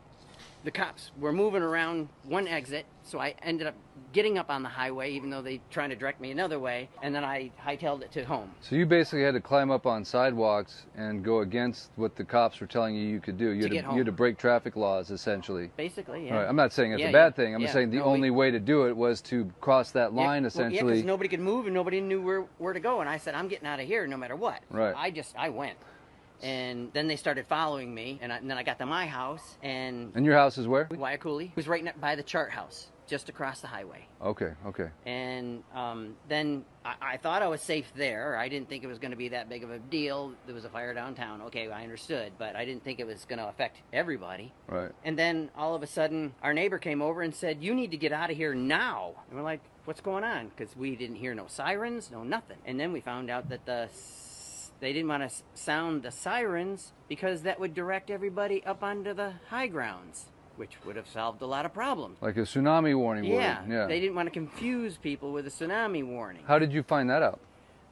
the 0.64 0.72
cops 0.72 1.12
were 1.20 1.32
moving 1.34 1.62
around 1.62 2.08
one 2.24 2.48
exit 2.48 2.86
so 3.04 3.20
i 3.20 3.34
ended 3.42 3.66
up 3.68 3.76
getting 4.12 4.38
up 4.38 4.50
on 4.50 4.64
the 4.64 4.70
highway 4.70 5.12
even 5.12 5.30
though 5.30 5.42
they 5.42 5.62
trying 5.70 5.90
to 5.90 5.96
direct 5.96 6.20
me 6.20 6.32
another 6.32 6.60
way 6.60 6.90
and 7.04 7.14
then 7.14 7.24
i 7.24 7.50
hightailed 7.66 8.02
it 8.02 8.12
to 8.12 8.24
home 8.24 8.50
So 8.62 8.76
you 8.76 8.86
basically 8.86 9.24
had 9.24 9.34
to 9.36 9.40
climb 9.42 9.70
up 9.72 9.86
on 9.86 10.04
sidewalks 10.04 10.86
and 10.98 11.24
go 11.24 11.40
against 11.42 11.90
what 11.96 12.16
the 12.16 12.24
cops 12.24 12.60
were 12.60 12.68
telling 12.68 12.96
you 12.96 13.04
you 13.08 13.20
could 13.20 13.38
do. 13.38 13.50
You, 13.52 13.64
To 13.64 13.68
had, 13.68 13.72
get 13.74 13.86
to, 13.86 13.92
you 13.92 13.98
had 13.98 14.06
to 14.08 14.12
break 14.12 14.38
traffic 14.38 14.76
laws, 14.76 15.12
essentially. 15.12 15.70
basically 15.78 16.26
yeah 16.28 16.38
right, 16.38 16.48
I'm 16.50 16.56
not 16.56 16.74
saying 16.74 16.94
it's 16.94 17.02
Yeah, 17.02 17.10
a 17.10 17.14
bad 17.14 17.34
yeah, 17.38 17.44
thing. 17.44 17.56
I'm 17.56 17.62
yeah. 17.62 17.72
saying 17.74 17.92
the 17.92 17.98
No, 17.98 18.06
we- 18.08 18.12
only 18.14 18.30
way 18.32 18.50
to 18.52 18.60
do 18.60 18.88
it 18.88 18.96
was 18.98 19.22
to 19.24 19.52
cross 19.62 19.92
that 19.92 20.12
Yeah, 20.14 20.22
line, 20.26 20.44
well, 20.44 20.48
essentially. 20.48 20.94
because 20.94 21.06
nobody 21.06 21.30
could 21.30 21.40
move 21.40 21.66
and 21.66 21.74
nobody 21.76 22.02
knew 22.02 22.22
where, 22.22 22.42
where 22.58 22.74
to 22.74 22.80
go. 22.80 23.02
And 23.02 23.10
I 23.10 23.18
said, 23.18 23.36
I'm 23.36 23.48
getting 23.48 23.68
out 23.68 23.80
of 23.80 23.86
here 23.88 24.08
no 24.08 24.18
matter 24.18 24.36
what. 24.36 24.60
Right. 24.72 24.94
I 24.98 25.12
just, 25.12 25.36
I 25.38 25.50
went. 25.50 25.78
And 26.42 26.92
then 26.94 27.08
they 27.08 27.16
started 27.16 27.48
following 27.48 27.94
me. 27.94 28.20
And, 28.22 28.32
I, 28.32 28.38
and 28.38 28.50
then 28.50 28.58
I 28.58 28.64
got 28.64 28.80
to 28.80 28.86
my 28.86 29.06
house 29.08 29.58
and 29.62 30.12
and 30.16 30.26
your 30.26 30.36
house 30.36 30.58
is 30.58 30.68
where? 30.68 30.86
Wahikuli 30.86 31.56
was 31.56 31.68
right 31.68 31.84
ne- 31.84 31.94
by 32.00 32.16
the 32.16 32.24
chart 32.24 32.52
house, 32.52 32.88
just 33.08 33.30
across 33.30 33.62
the 33.62 33.68
highway. 33.68 34.08
Okay, 34.22 34.52
okay. 34.68 34.90
And 35.06 35.64
um, 35.74 36.16
then 36.28 36.66
I, 36.86 36.96
I 37.02 37.18
thought 37.18 37.42
I 37.42 37.48
was 37.48 37.62
safe 37.62 37.92
there. 37.96 38.38
I 38.38 38.50
didn't 38.50 38.70
think 38.70 38.84
it 38.84 38.88
was 38.88 39.00
going 39.00 39.12
to 39.12 39.18
be 39.18 39.30
that 39.30 39.50
big 39.50 39.64
of 39.64 39.72
a 39.72 39.80
deal. 39.80 40.34
There 40.46 40.56
was 40.56 40.66
a 40.66 40.70
fire 40.70 40.94
downtown. 40.94 41.42
Okay, 41.44 41.70
I 41.70 41.84
understood. 41.84 42.34
But 42.38 42.56
I 42.56 42.66
didn't 42.66 42.84
think 42.84 43.00
it 43.00 43.08
was 43.08 43.26
going 43.26 43.40
to 43.40 43.48
affect 43.48 43.78
everybody. 43.94 44.54
Right. 44.68 44.92
And 45.04 45.18
then 45.18 45.50
all 45.58 45.76
of 45.76 45.84
a 45.84 45.88
sudden, 45.88 46.34
our 46.42 46.54
neighbor 46.54 46.78
came 46.78 47.02
over 47.02 47.22
and 47.22 47.34
said, 47.34 47.62
"You 47.62 47.74
need 47.76 47.92
to 47.92 47.98
get 47.98 48.12
out 48.12 48.30
of 48.30 48.38
here 48.38 48.54
now." 48.54 49.14
And 49.30 49.38
we're 49.38 49.44
like, 49.46 49.62
"What's 49.86 50.02
going 50.02 50.24
on?" 50.24 50.50
Because 50.50 50.76
we 50.76 50.96
didn't 50.96 51.18
hear 51.18 51.34
no 51.34 51.46
sirens, 51.48 52.10
no 52.12 52.24
nothing. 52.24 52.58
And 52.66 52.80
then 52.80 52.94
we 52.94 53.02
found 53.02 53.30
out 53.30 53.50
that 53.50 53.66
the 53.66 53.90
they 54.80 54.94
didn't 54.94 55.10
want 55.10 55.30
to 55.30 55.36
sound 55.54 56.04
the 56.04 56.12
sirens 56.12 56.94
because 57.08 57.42
that 57.44 57.60
would 57.60 57.74
direct 57.74 58.10
everybody 58.10 58.64
up 58.66 58.84
onto 58.84 59.14
the 59.14 59.34
high 59.50 59.68
grounds, 59.68 60.26
which 60.56 60.72
would 60.86 60.96
have 60.96 61.08
solved 61.08 61.42
a 61.42 61.46
lot 61.46 61.66
of 61.66 61.74
problems. 61.74 62.18
Like 62.22 62.38
a 62.38 62.42
tsunami 62.42 62.98
warning 62.98 63.26
Yeah. 63.26 63.62
Yeah. 63.68 63.88
they 63.88 64.00
didn't 64.00 64.16
want 64.16 64.28
to 64.28 64.32
confuse 64.32 64.98
people 64.98 65.32
with 65.32 65.48
a 65.48 65.50
tsunami 65.50 66.06
warning. 66.06 66.44
How 66.48 66.60
did 66.60 66.72
you 66.72 66.84
find 66.84 67.10
that 67.10 67.22
out? 67.24 67.40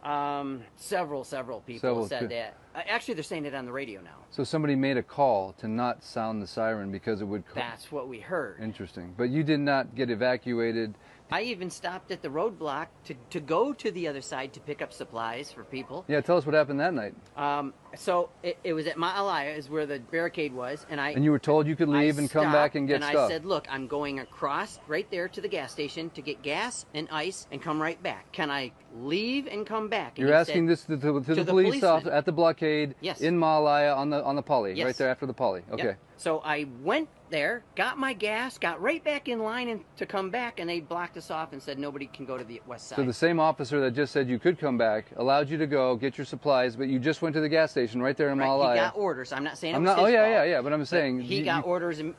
Um, 0.04 0.64
several, 0.78 1.24
several 1.24 1.60
people 1.62 1.82
Several 1.82 2.08
said 2.08 2.30
that. 2.30 2.56
Uh, 2.74 2.82
Actually, 2.88 3.16
they're 3.16 3.24
saying 3.24 3.46
it 3.46 3.54
on 3.54 3.66
the 3.66 3.72
radio 3.72 4.00
now. 4.00 4.16
So 4.30 4.44
somebody 4.44 4.76
made 4.76 4.96
a 4.96 5.04
call 5.04 5.54
to 5.54 5.68
not 5.68 6.04
sound 6.04 6.42
the 6.42 6.48
siren 6.48 6.92
because 6.92 7.20
it 7.20 7.26
would. 7.26 7.44
That's 7.54 7.92
what 7.92 8.08
we 8.08 8.20
heard. 8.20 8.62
Interesting. 8.62 9.14
But 9.18 9.30
you 9.30 9.44
did 9.44 9.60
not 9.60 9.96
get 9.96 10.10
evacuated. 10.10 10.94
I 11.30 11.42
even 11.42 11.70
stopped 11.70 12.12
at 12.12 12.22
the 12.22 12.30
roadblock 12.30 12.88
to, 13.06 13.16
to 13.32 13.40
go 13.40 13.74
to 13.74 13.92
the 13.92 14.08
other 14.08 14.22
side 14.22 14.54
to 14.54 14.60
pick 14.62 14.82
up 14.82 14.94
supplies 14.94 15.52
for 15.52 15.64
people. 15.64 16.06
Yeah, 16.08 16.22
tell 16.22 16.38
us 16.38 16.46
what 16.46 16.56
happened 16.56 16.80
that 16.80 16.94
night. 16.94 17.16
Um, 17.36 17.74
so 17.96 18.30
it, 18.44 18.58
it 18.64 18.74
was 18.74 18.88
at 18.88 18.96
Ma'alaea 18.98 19.58
is 19.58 19.70
where 19.70 19.86
the 19.86 20.00
barricade 20.00 20.54
was, 20.54 20.86
and 20.90 21.02
I 21.02 21.12
And 21.12 21.24
you 21.24 21.32
were 21.32 21.40
told 21.40 21.68
you 21.68 21.76
could 21.76 21.90
I 21.90 22.04
leave 22.04 22.18
and 22.18 22.30
come 22.30 22.52
back 22.52 22.76
and 22.76 22.88
get 22.88 22.96
and 22.96 23.04
stuff. 23.04 23.16
And 23.16 23.24
I 23.24 23.28
said, 23.28 23.46
"Look, 23.46 23.68
I'm 23.70 23.88
going 23.88 24.20
across 24.20 24.80
right 24.88 25.10
there 25.12 25.28
to 25.28 25.42
the 25.42 25.48
gas 25.50 25.72
station 25.72 26.10
to 26.12 26.22
get 26.22 26.42
gas 26.42 26.86
and 26.94 27.08
ice 27.12 27.48
and 27.52 27.62
come 27.62 27.82
right 27.82 28.02
back. 28.02 28.32
Can 28.32 28.50
I 28.50 28.72
leave 28.96 29.48
and 29.48 29.66
come 29.66 29.90
back?" 29.90 30.18
And 30.18 30.28
You're 30.28 30.36
asking 30.36 30.68
said, 30.68 30.72
this 30.72 30.84
to, 30.86 30.98
to, 30.98 31.22
to 31.22 31.36
the 31.36 31.44
the 31.44 31.52
police 31.52 31.84
officer 31.84 32.12
at 32.12 32.26
the 32.26 32.32
blockade 32.32 32.96
Yes. 33.02 33.20
in 33.20 33.38
Maalaea 33.38 33.96
on 33.96 34.10
the 34.10 34.24
on 34.24 34.36
the 34.36 34.44
pali, 34.44 34.74
Yes. 34.74 34.86
right 34.86 34.96
there 34.96 35.10
after 35.10 35.26
the 35.26 35.34
pali. 35.34 35.64
Yep. 35.72 35.80
Okay. 35.80 35.96
So 36.16 36.40
I 36.40 36.68
went 36.82 37.10
there, 37.30 37.64
got 37.76 37.98
my 37.98 38.14
gas, 38.14 38.58
got 38.58 38.82
right 38.82 39.04
back 39.04 39.28
in 39.28 39.40
line 39.40 39.70
and 39.70 39.82
to 39.98 40.06
come 40.06 40.30
back, 40.30 40.60
and 40.60 40.70
they 40.70 40.80
blocked 40.80 41.18
us 41.18 41.30
off 41.32 41.54
and 41.54 41.62
said 41.62 41.78
nobody 41.80 42.08
can 42.08 42.26
go 42.26 42.38
to 42.38 42.44
the 42.44 42.62
west 42.68 42.88
side. 42.88 42.96
So 42.98 43.04
the 43.04 43.14
same 43.14 43.40
officer 43.40 43.80
that 43.82 43.92
just 43.92 44.14
said 44.14 44.28
you 44.30 44.40
could 44.40 44.60
come 44.60 44.78
back 44.78 45.06
allowed 45.18 45.50
you 45.50 45.58
to 45.58 45.68
go 45.68 45.96
get 45.96 46.18
your 46.18 46.26
supplies, 46.26 46.76
but 46.76 46.88
you 46.88 47.00
just 47.00 47.22
went 47.22 47.34
to 47.36 47.42
the 47.42 47.50
gas 47.50 47.72
station 47.72 48.02
right 48.02 48.16
there 48.18 48.30
in 48.30 48.38
right, 48.38 48.48
Maalaea. 48.48 48.74
he 48.74 48.80
got 48.80 48.96
orders. 48.98 49.32
I'm 49.34 49.44
not 49.44 49.58
saying 49.58 49.76
I'm 49.76 49.84
was 49.84 49.96
not. 49.96 50.00
Oh 50.00 50.08
yeah, 50.08 50.22
fault, 50.24 50.32
yeah, 50.32 50.44
yeah. 50.44 50.62
But 50.62 50.74
I'm 50.74 50.80
but 50.80 50.88
saying 50.88 51.22
he 51.22 51.40
you- 51.40 51.46
got 51.46 51.66
you- 51.66 51.72
orders. 51.72 52.00
And, 52.00 52.16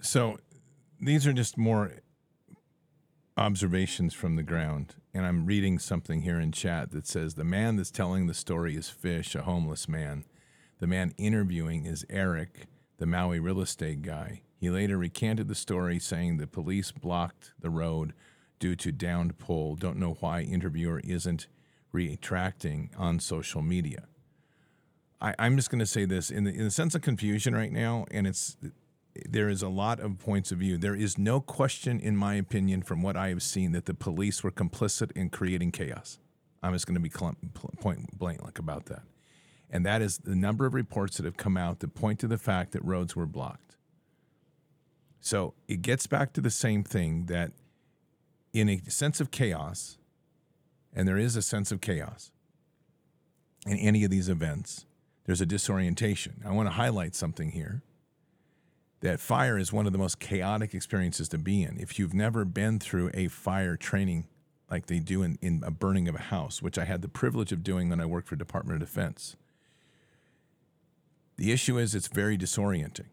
So 0.00 0.38
these 1.00 1.26
are 1.26 1.32
just 1.32 1.56
more 1.56 1.92
observations 3.36 4.14
from 4.14 4.36
the 4.36 4.42
ground. 4.42 4.96
And 5.14 5.26
I'm 5.26 5.46
reading 5.46 5.78
something 5.78 6.22
here 6.22 6.40
in 6.40 6.52
chat 6.52 6.90
that 6.92 7.06
says 7.06 7.34
the 7.34 7.44
man 7.44 7.76
that's 7.76 7.90
telling 7.90 8.26
the 8.26 8.34
story 8.34 8.76
is 8.76 8.88
Fish, 8.88 9.34
a 9.34 9.42
homeless 9.42 9.88
man. 9.88 10.24
The 10.82 10.88
man 10.88 11.14
interviewing 11.16 11.86
is 11.86 12.04
Eric, 12.10 12.66
the 12.98 13.06
Maui 13.06 13.38
real 13.38 13.60
estate 13.60 14.02
guy. 14.02 14.42
He 14.56 14.68
later 14.68 14.98
recanted 14.98 15.46
the 15.46 15.54
story, 15.54 16.00
saying 16.00 16.38
the 16.38 16.48
police 16.48 16.90
blocked 16.90 17.52
the 17.60 17.70
road 17.70 18.14
due 18.58 18.74
to 18.74 18.90
downed 18.90 19.38
pole. 19.38 19.76
Don't 19.76 19.96
know 19.96 20.16
why 20.18 20.40
interviewer 20.40 21.00
isn't 21.04 21.46
retracting 21.92 22.90
on 22.98 23.20
social 23.20 23.62
media. 23.62 24.08
I, 25.20 25.36
I'm 25.38 25.54
just 25.54 25.70
going 25.70 25.78
to 25.78 25.86
say 25.86 26.04
this 26.04 26.32
in 26.32 26.42
the, 26.42 26.50
in 26.50 26.64
the 26.64 26.70
sense 26.72 26.96
of 26.96 27.02
confusion 27.02 27.54
right 27.54 27.70
now, 27.70 28.04
and 28.10 28.26
it's 28.26 28.56
there 29.28 29.48
is 29.48 29.62
a 29.62 29.68
lot 29.68 30.00
of 30.00 30.18
points 30.18 30.50
of 30.50 30.58
view. 30.58 30.78
There 30.78 30.96
is 30.96 31.16
no 31.16 31.40
question, 31.40 32.00
in 32.00 32.16
my 32.16 32.34
opinion, 32.34 32.82
from 32.82 33.02
what 33.02 33.16
I 33.16 33.28
have 33.28 33.44
seen, 33.44 33.70
that 33.70 33.86
the 33.86 33.94
police 33.94 34.42
were 34.42 34.50
complicit 34.50 35.12
in 35.12 35.30
creating 35.30 35.70
chaos. 35.70 36.18
I'm 36.60 36.72
just 36.72 36.88
going 36.88 37.00
to 37.00 37.00
be 37.00 37.08
point 37.08 38.18
blank 38.18 38.58
about 38.58 38.86
that. 38.86 39.02
And 39.72 39.86
that 39.86 40.02
is 40.02 40.18
the 40.18 40.36
number 40.36 40.66
of 40.66 40.74
reports 40.74 41.16
that 41.16 41.24
have 41.24 41.38
come 41.38 41.56
out 41.56 41.80
that 41.80 41.94
point 41.94 42.20
to 42.20 42.28
the 42.28 42.38
fact 42.38 42.72
that 42.72 42.84
roads 42.84 43.16
were 43.16 43.26
blocked. 43.26 43.76
So 45.20 45.54
it 45.66 45.80
gets 45.82 46.06
back 46.06 46.34
to 46.34 46.40
the 46.40 46.50
same 46.50 46.84
thing 46.84 47.26
that 47.26 47.52
in 48.52 48.68
a 48.68 48.78
sense 48.90 49.18
of 49.20 49.30
chaos, 49.30 49.96
and 50.92 51.08
there 51.08 51.16
is 51.16 51.36
a 51.36 51.42
sense 51.42 51.72
of 51.72 51.80
chaos 51.80 52.30
in 53.66 53.78
any 53.78 54.04
of 54.04 54.10
these 54.10 54.28
events, 54.28 54.84
there's 55.24 55.40
a 55.40 55.46
disorientation. 55.46 56.42
I 56.44 56.50
want 56.50 56.68
to 56.68 56.74
highlight 56.74 57.14
something 57.14 57.52
here 57.52 57.82
that 59.00 59.18
fire 59.18 59.58
is 59.58 59.72
one 59.72 59.86
of 59.86 59.92
the 59.92 59.98
most 59.98 60.20
chaotic 60.20 60.74
experiences 60.74 61.28
to 61.28 61.38
be 61.38 61.62
in. 61.62 61.76
If 61.78 61.98
you've 61.98 62.14
never 62.14 62.44
been 62.44 62.78
through 62.78 63.10
a 63.14 63.28
fire 63.28 63.76
training 63.76 64.28
like 64.70 64.86
they 64.86 65.00
do 65.00 65.22
in, 65.22 65.38
in 65.42 65.62
a 65.66 65.72
burning 65.72 66.08
of 66.08 66.14
a 66.14 66.20
house, 66.20 66.62
which 66.62 66.78
I 66.78 66.84
had 66.84 67.02
the 67.02 67.08
privilege 67.08 67.52
of 67.52 67.64
doing 67.64 67.88
when 67.88 68.00
I 68.00 68.06
worked 68.06 68.28
for 68.28 68.36
Department 68.36 68.80
of 68.80 68.88
Defense, 68.88 69.36
the 71.36 71.52
issue 71.52 71.78
is 71.78 71.94
it's 71.94 72.08
very 72.08 72.36
disorienting 72.38 73.06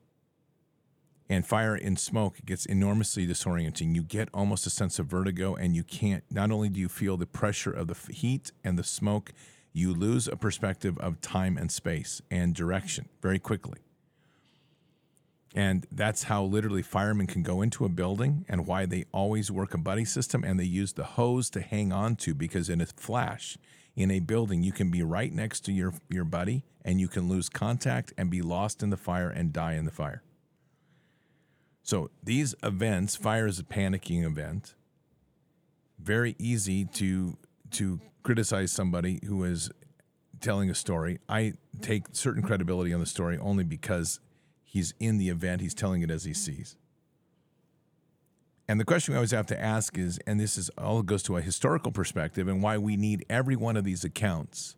and 1.29 1.45
fire 1.45 1.75
and 1.75 1.99
smoke 1.99 2.39
gets 2.43 2.65
enormously 2.65 3.27
disorienting. 3.27 3.95
You 3.95 4.01
get 4.01 4.29
almost 4.33 4.65
a 4.65 4.71
sense 4.71 4.97
of 4.97 5.05
vertigo, 5.05 5.55
and 5.55 5.75
you 5.75 5.83
can't. 5.83 6.23
Not 6.31 6.49
only 6.49 6.69
do 6.69 6.79
you 6.79 6.89
feel 6.89 7.17
the 7.17 7.27
pressure 7.27 7.71
of 7.71 7.87
the 7.87 8.11
heat 8.11 8.51
and 8.63 8.79
the 8.79 8.83
smoke, 8.83 9.31
you 9.71 9.93
lose 9.93 10.27
a 10.27 10.35
perspective 10.35 10.97
of 10.97 11.21
time 11.21 11.55
and 11.55 11.71
space 11.71 12.21
and 12.31 12.55
direction 12.55 13.07
very 13.21 13.37
quickly. 13.37 13.79
And 15.55 15.85
that's 15.91 16.23
how 16.23 16.43
literally 16.43 16.81
firemen 16.81 17.27
can 17.27 17.43
go 17.43 17.61
into 17.61 17.85
a 17.85 17.89
building 17.89 18.45
and 18.47 18.67
why 18.67 18.85
they 18.85 19.05
always 19.11 19.51
work 19.51 19.73
a 19.73 19.79
buddy 19.79 20.05
system 20.05 20.43
and 20.43 20.59
they 20.59 20.63
use 20.63 20.93
the 20.93 21.03
hose 21.03 21.49
to 21.51 21.61
hang 21.61 21.91
on 21.91 22.15
to 22.17 22.33
because 22.33 22.69
in 22.69 22.81
a 22.81 22.85
flash 22.85 23.57
in 23.99 24.09
a 24.09 24.19
building 24.21 24.63
you 24.63 24.71
can 24.71 24.89
be 24.89 25.03
right 25.03 25.33
next 25.33 25.59
to 25.65 25.73
your 25.73 25.93
your 26.09 26.23
buddy 26.23 26.63
and 26.85 27.01
you 27.01 27.09
can 27.09 27.27
lose 27.27 27.49
contact 27.49 28.13
and 28.17 28.31
be 28.31 28.41
lost 28.41 28.81
in 28.81 28.89
the 28.89 28.97
fire 28.97 29.29
and 29.29 29.51
die 29.51 29.73
in 29.73 29.83
the 29.83 29.91
fire. 29.91 30.23
So 31.83 32.09
these 32.23 32.55
events, 32.63 33.17
fire 33.17 33.45
is 33.45 33.59
a 33.59 33.63
panicking 33.63 34.23
event. 34.23 34.73
Very 35.99 36.35
easy 36.39 36.85
to 36.85 37.37
to 37.71 37.99
criticize 38.23 38.71
somebody 38.71 39.19
who 39.25 39.43
is 39.43 39.69
telling 40.39 40.69
a 40.69 40.75
story. 40.75 41.19
I 41.27 41.53
take 41.81 42.05
certain 42.13 42.41
credibility 42.41 42.93
on 42.93 43.01
the 43.01 43.05
story 43.05 43.37
only 43.37 43.65
because 43.65 44.21
he's 44.63 44.93
in 45.01 45.17
the 45.17 45.27
event, 45.27 45.59
he's 45.59 45.73
telling 45.73 46.03
it 46.03 46.09
as 46.09 46.23
he 46.23 46.33
sees. 46.33 46.77
And 48.69 48.79
the 48.79 48.85
question 48.85 49.13
we 49.13 49.17
always 49.17 49.31
have 49.31 49.47
to 49.47 49.59
ask 49.59 49.97
is, 49.97 50.19
and 50.27 50.39
this 50.39 50.55
is 50.55 50.69
all 50.77 51.01
goes 51.01 51.23
to 51.23 51.37
a 51.37 51.41
historical 51.41 51.91
perspective 51.91 52.47
and 52.47 52.61
why 52.61 52.77
we 52.77 52.97
need 52.97 53.25
every 53.27 53.55
one 53.55 53.75
of 53.75 53.83
these 53.83 54.03
accounts 54.03 54.75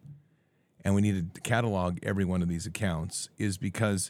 and 0.85 0.95
we 0.95 1.01
need 1.01 1.35
to 1.35 1.41
catalog 1.41 1.99
every 2.01 2.23
one 2.23 2.41
of 2.41 2.47
these 2.47 2.65
accounts 2.65 3.27
is 3.37 3.57
because 3.57 4.09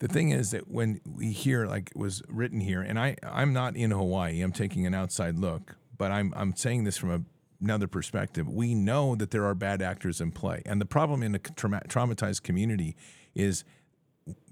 the 0.00 0.06
thing 0.06 0.32
is 0.32 0.50
that 0.50 0.68
when 0.68 1.00
we 1.10 1.32
hear 1.32 1.64
like 1.64 1.92
it 1.92 1.96
was 1.96 2.22
written 2.28 2.60
here, 2.60 2.82
and 2.82 2.98
I 2.98 3.16
I'm 3.22 3.54
not 3.54 3.74
in 3.74 3.90
Hawaii, 3.90 4.42
I'm 4.42 4.52
taking 4.52 4.86
an 4.86 4.92
outside 4.92 5.38
look, 5.38 5.76
but 5.96 6.12
I'm 6.12 6.34
I'm 6.36 6.54
saying 6.54 6.84
this 6.84 6.98
from 6.98 7.10
a, 7.10 7.22
another 7.58 7.86
perspective. 7.86 8.46
We 8.46 8.74
know 8.74 9.16
that 9.16 9.30
there 9.30 9.46
are 9.46 9.54
bad 9.54 9.80
actors 9.80 10.20
in 10.20 10.30
play, 10.30 10.60
and 10.66 10.78
the 10.78 10.84
problem 10.84 11.22
in 11.22 11.34
a 11.34 11.38
trauma, 11.38 11.80
traumatized 11.88 12.42
community 12.42 12.94
is 13.34 13.64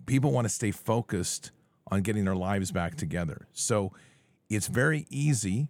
people 0.07 0.33
want 0.33 0.47
to 0.47 0.49
stay 0.49 0.71
focused 0.71 1.51
on 1.89 2.01
getting 2.01 2.25
their 2.25 2.35
lives 2.35 2.71
back 2.73 2.95
together. 2.95 3.47
So 3.53 3.93
it's 4.55 4.66
very 4.66 5.07
easy 5.11 5.68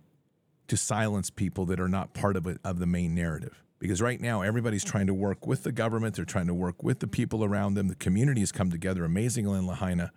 to 0.69 0.77
silence 0.77 1.31
people 1.31 1.67
that 1.67 1.81
are 1.81 1.89
not 1.89 2.15
part 2.15 2.37
of 2.37 2.47
it, 2.47 2.59
of 2.65 2.79
the 2.79 2.87
main 2.87 3.15
narrative. 3.15 3.63
Because 3.79 4.01
right 4.01 4.21
now 4.21 4.43
everybody's 4.43 4.85
trying 4.85 5.07
to 5.09 5.15
work 5.15 5.47
with 5.47 5.63
the 5.63 5.73
government. 5.73 6.17
They're 6.17 6.25
trying 6.25 6.47
to 6.47 6.55
work 6.55 6.83
with 6.83 7.01
the 7.01 7.07
people 7.07 7.45
around 7.45 7.75
them. 7.75 7.89
The 7.89 7.95
community 7.95 8.41
has 8.41 8.53
come 8.53 8.71
together 8.71 9.05
amazingly 9.05 9.59
in 9.59 9.67
lahaina 9.67 10.11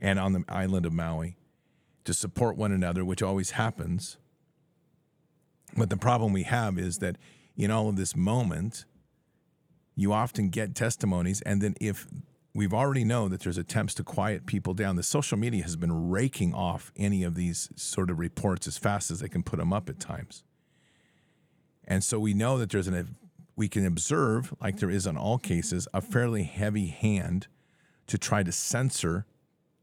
and 0.00 0.18
on 0.18 0.32
the 0.32 0.44
island 0.48 0.86
of 0.86 0.92
maui 0.92 1.36
to 2.04 2.14
support 2.14 2.56
one 2.56 2.72
another 2.72 3.04
which 3.04 3.22
always 3.22 3.52
happens. 3.52 4.16
But 5.76 5.90
the 5.90 5.96
problem 5.96 6.32
we 6.32 6.44
have 6.44 6.78
is 6.78 6.98
that 6.98 7.16
in 7.56 7.70
all 7.70 7.88
of 7.88 7.96
this 7.96 8.16
moment 8.16 8.84
you 9.96 10.12
often 10.12 10.48
get 10.48 10.74
testimonies 10.74 11.40
and 11.42 11.60
then 11.60 11.74
if 11.80 12.06
we've 12.54 12.74
already 12.74 13.04
know 13.04 13.28
that 13.28 13.40
there's 13.40 13.58
attempts 13.58 13.94
to 13.94 14.04
quiet 14.04 14.46
people 14.46 14.74
down 14.74 14.96
the 14.96 15.02
social 15.02 15.38
media 15.38 15.62
has 15.62 15.76
been 15.76 16.10
raking 16.10 16.52
off 16.52 16.92
any 16.96 17.22
of 17.22 17.34
these 17.34 17.70
sort 17.76 18.10
of 18.10 18.18
reports 18.18 18.66
as 18.66 18.76
fast 18.76 19.10
as 19.10 19.20
they 19.20 19.28
can 19.28 19.42
put 19.42 19.58
them 19.58 19.72
up 19.72 19.88
at 19.88 20.00
times 20.00 20.42
and 21.90 22.04
so 22.04 22.20
we 22.20 22.34
know 22.34 22.56
that 22.56 22.70
there's 22.70 22.86
an, 22.86 23.16
we 23.56 23.68
can 23.68 23.84
observe, 23.84 24.54
like 24.60 24.78
there 24.78 24.90
is 24.90 25.08
in 25.08 25.16
all 25.16 25.38
cases, 25.38 25.88
a 25.92 26.00
fairly 26.00 26.44
heavy 26.44 26.86
hand 26.86 27.48
to 28.06 28.16
try 28.16 28.44
to 28.44 28.52
censor 28.52 29.26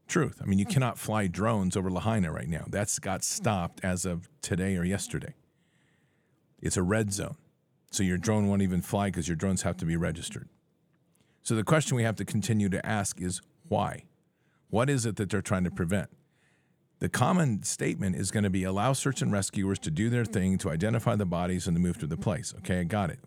truth. 0.08 0.40
I 0.42 0.46
mean, 0.46 0.58
you 0.58 0.64
hmm. 0.64 0.72
cannot 0.72 0.98
fly 0.98 1.26
drones 1.26 1.76
over 1.76 1.90
Lahaina 1.90 2.32
right 2.32 2.48
now. 2.48 2.64
That's 2.66 2.98
got 2.98 3.22
stopped 3.22 3.80
as 3.84 4.06
of 4.06 4.28
today 4.40 4.76
or 4.76 4.84
yesterday. 4.84 5.34
It's 6.62 6.78
a 6.78 6.82
red 6.82 7.12
zone. 7.12 7.36
So 7.90 8.02
your 8.02 8.16
drone 8.16 8.48
won't 8.48 8.62
even 8.62 8.80
fly 8.80 9.08
because 9.08 9.28
your 9.28 9.36
drones 9.36 9.62
have 9.62 9.76
to 9.76 9.84
be 9.84 9.96
registered. 9.96 10.48
So 11.48 11.54
the 11.54 11.64
question 11.64 11.96
we 11.96 12.02
have 12.02 12.16
to 12.16 12.26
continue 12.26 12.68
to 12.68 12.84
ask 12.84 13.22
is 13.22 13.40
why? 13.68 14.04
What 14.68 14.90
is 14.90 15.06
it 15.06 15.16
that 15.16 15.30
they're 15.30 15.40
trying 15.40 15.64
to 15.64 15.70
prevent? 15.70 16.10
The 16.98 17.08
common 17.08 17.62
statement 17.62 18.16
is 18.16 18.30
going 18.30 18.44
to 18.44 18.50
be 18.50 18.64
allow 18.64 18.92
search 18.92 19.22
and 19.22 19.32
rescuers 19.32 19.78
to 19.78 19.90
do 19.90 20.10
their 20.10 20.26
thing 20.26 20.58
to 20.58 20.68
identify 20.68 21.16
the 21.16 21.24
bodies 21.24 21.66
and 21.66 21.74
to 21.74 21.80
move 21.80 21.96
to 22.00 22.06
the 22.06 22.18
place. 22.18 22.52
Okay, 22.58 22.80
I 22.80 22.84
got 22.84 23.08
it. 23.08 23.20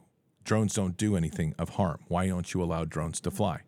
Drones 0.43 0.75
don't 0.75 0.97
do 0.97 1.17
anything 1.17 1.55
of 1.57 1.69
harm. 1.69 2.01
Why 2.09 2.27
don't 2.27 2.53
you 2.53 2.61
allow 2.61 2.85
drones 2.85 3.19
to 3.21 3.31
fly? 3.31 3.61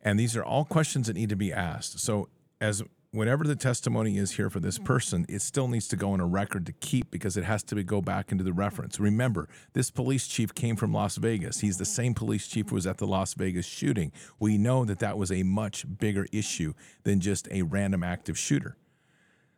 And 0.00 0.18
these 0.18 0.34
are 0.34 0.42
all 0.42 0.64
questions 0.64 1.08
that 1.08 1.16
need 1.16 1.28
to 1.28 1.36
be 1.36 1.52
asked. 1.52 2.00
So, 2.00 2.30
as 2.58 2.82
whatever 3.12 3.44
the 3.44 3.56
testimony 3.56 4.16
is 4.16 4.32
here 4.32 4.48
for 4.48 4.60
this 4.60 4.76
mm-hmm. 4.76 4.86
person, 4.86 5.26
it 5.28 5.42
still 5.42 5.68
needs 5.68 5.88
to 5.88 5.96
go 5.96 6.12
on 6.12 6.20
a 6.20 6.26
record 6.26 6.66
to 6.66 6.72
keep 6.72 7.10
because 7.10 7.36
it 7.36 7.44
has 7.44 7.62
to 7.64 7.82
go 7.82 8.00
back 8.00 8.30
into 8.30 8.44
the 8.44 8.52
reference. 8.52 9.00
Remember, 9.00 9.48
this 9.72 9.90
police 9.90 10.26
chief 10.26 10.54
came 10.54 10.76
from 10.76 10.92
Las 10.92 11.16
Vegas. 11.16 11.60
He's 11.60 11.78
the 11.78 11.84
mm-hmm. 11.84 11.92
same 11.92 12.14
police 12.14 12.46
chief 12.46 12.68
who 12.68 12.76
was 12.76 12.86
at 12.86 12.98
the 12.98 13.06
Las 13.06 13.34
Vegas 13.34 13.66
shooting. 13.66 14.12
We 14.38 14.58
know 14.58 14.84
that 14.84 15.00
that 15.00 15.18
was 15.18 15.32
a 15.32 15.42
much 15.42 15.84
bigger 15.98 16.26
issue 16.32 16.74
than 17.02 17.20
just 17.20 17.48
a 17.50 17.62
random 17.62 18.02
active 18.02 18.38
shooter. 18.38 18.76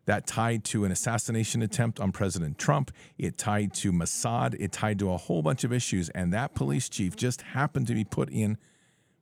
That 0.04 0.26
tied 0.26 0.64
to 0.64 0.84
an 0.84 0.90
assassination 0.90 1.62
attempt 1.62 2.00
on 2.00 2.10
President 2.10 2.58
Trump. 2.58 2.90
It 3.18 3.38
tied 3.38 3.72
to 3.74 3.92
Mossad. 3.92 4.56
It 4.58 4.72
tied 4.72 4.98
to 4.98 5.12
a 5.12 5.16
whole 5.16 5.42
bunch 5.42 5.62
of 5.62 5.72
issues. 5.72 6.08
And 6.08 6.32
that 6.32 6.54
police 6.54 6.88
chief 6.88 7.14
just 7.14 7.42
happened 7.42 7.86
to 7.86 7.94
be 7.94 8.02
put 8.02 8.28
in 8.28 8.58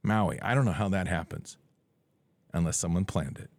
Maui. 0.03 0.41
I 0.41 0.55
don't 0.55 0.65
know 0.65 0.73
how 0.73 0.89
that 0.89 1.07
happens 1.07 1.59
unless 2.55 2.79
someone 2.79 3.05
planned 3.05 3.39
it. 3.39 3.51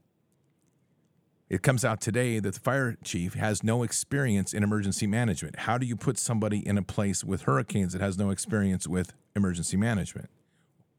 It 1.52 1.64
comes 1.64 1.84
out 1.84 1.99
today 1.99 2.39
that 2.39 2.54
the 2.54 2.60
fire 2.62 2.95
chief 3.04 3.34
has 3.34 3.62
no 3.62 3.84
experience 3.84 4.54
in 4.54 4.64
emergency 4.64 5.06
management. 5.06 5.58
How 5.58 5.78
do 5.78 5.86
you 5.86 5.97
put 5.97 6.18
somebody 6.18 6.66
in 6.66 6.78
a 6.78 6.82
place 6.82 7.26
with 7.26 7.41
hurricanes 7.41 7.91
that 7.91 8.02
has 8.02 8.18
no 8.18 8.30
experience 8.30 8.88
with 8.88 9.12
emergency 9.36 9.76
management 9.76 10.30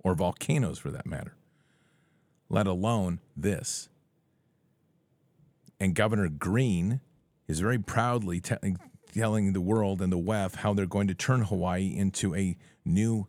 or 0.00 0.14
volcanoes 0.14 0.78
for 0.78 0.90
that 0.90 1.07
matter? 1.07 1.36
Let 2.50 2.66
alone 2.66 3.20
this. 3.34 3.88
And 5.80 5.94
Governor 5.94 6.28
Green 6.28 7.00
is 7.48 7.61
very 7.61 7.78
proudly 7.78 8.38
te- 8.38 8.76
telling 9.11 9.55
the 9.55 9.61
world 9.62 10.03
and 10.03 10.12
the 10.12 10.18
WEF 10.18 10.57
how 10.57 10.74
they're 10.74 10.84
going 10.84 11.09
to 11.09 11.14
turn 11.14 11.44
Hawaii 11.44 11.96
into 11.96 12.34
a 12.34 12.59
new 12.84 13.26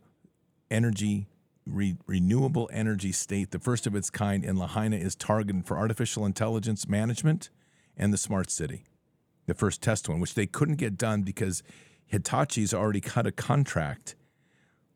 energy 0.70 1.28
re- 1.66 1.96
renewable 2.06 2.68
energy 2.72 3.12
state, 3.12 3.50
the 3.50 3.58
first 3.58 3.86
of 3.86 3.94
its 3.94 4.10
kind 4.10 4.44
in 4.44 4.56
Lahaina, 4.56 4.96
is 4.96 5.14
targeted 5.14 5.66
for 5.66 5.78
artificial 5.78 6.26
intelligence 6.26 6.88
management 6.88 7.50
and 7.96 8.12
the 8.12 8.18
smart 8.18 8.50
city, 8.50 8.84
the 9.46 9.54
first 9.54 9.82
test 9.82 10.08
one, 10.08 10.20
which 10.20 10.34
they 10.34 10.46
couldn't 10.46 10.76
get 10.76 10.96
done 10.96 11.22
because 11.22 11.62
Hitachi's 12.12 12.74
already 12.74 13.00
cut 13.00 13.26
a 13.26 13.32
contract 13.32 14.14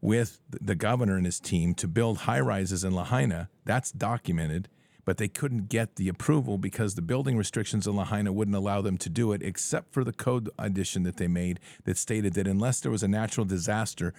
with 0.00 0.40
the 0.48 0.74
governor 0.74 1.16
and 1.16 1.26
his 1.26 1.40
team 1.40 1.74
to 1.74 1.88
build 1.88 2.18
high 2.18 2.40
rises 2.40 2.84
in 2.84 2.94
Lahaina. 2.94 3.48
That's 3.64 3.90
documented, 3.90 4.68
but 5.04 5.16
they 5.16 5.28
couldn't 5.28 5.68
get 5.68 5.96
the 5.96 6.08
approval 6.08 6.58
because 6.58 6.94
the 6.94 7.02
building 7.02 7.36
restrictions 7.36 7.86
in 7.86 7.96
Lahaina 7.96 8.32
wouldn't 8.32 8.56
allow 8.56 8.80
them 8.80 8.96
to 8.98 9.08
do 9.08 9.32
it, 9.32 9.42
except 9.42 9.92
for 9.92 10.04
the 10.04 10.12
code 10.12 10.50
addition 10.58 11.02
that 11.02 11.16
they 11.16 11.28
made 11.28 11.58
that 11.84 11.96
stated 11.96 12.34
that 12.34 12.46
unless 12.46 12.80
there 12.80 12.92
was 12.92 13.02
a 13.02 13.08
natural 13.08 13.44
disaster, 13.44 14.14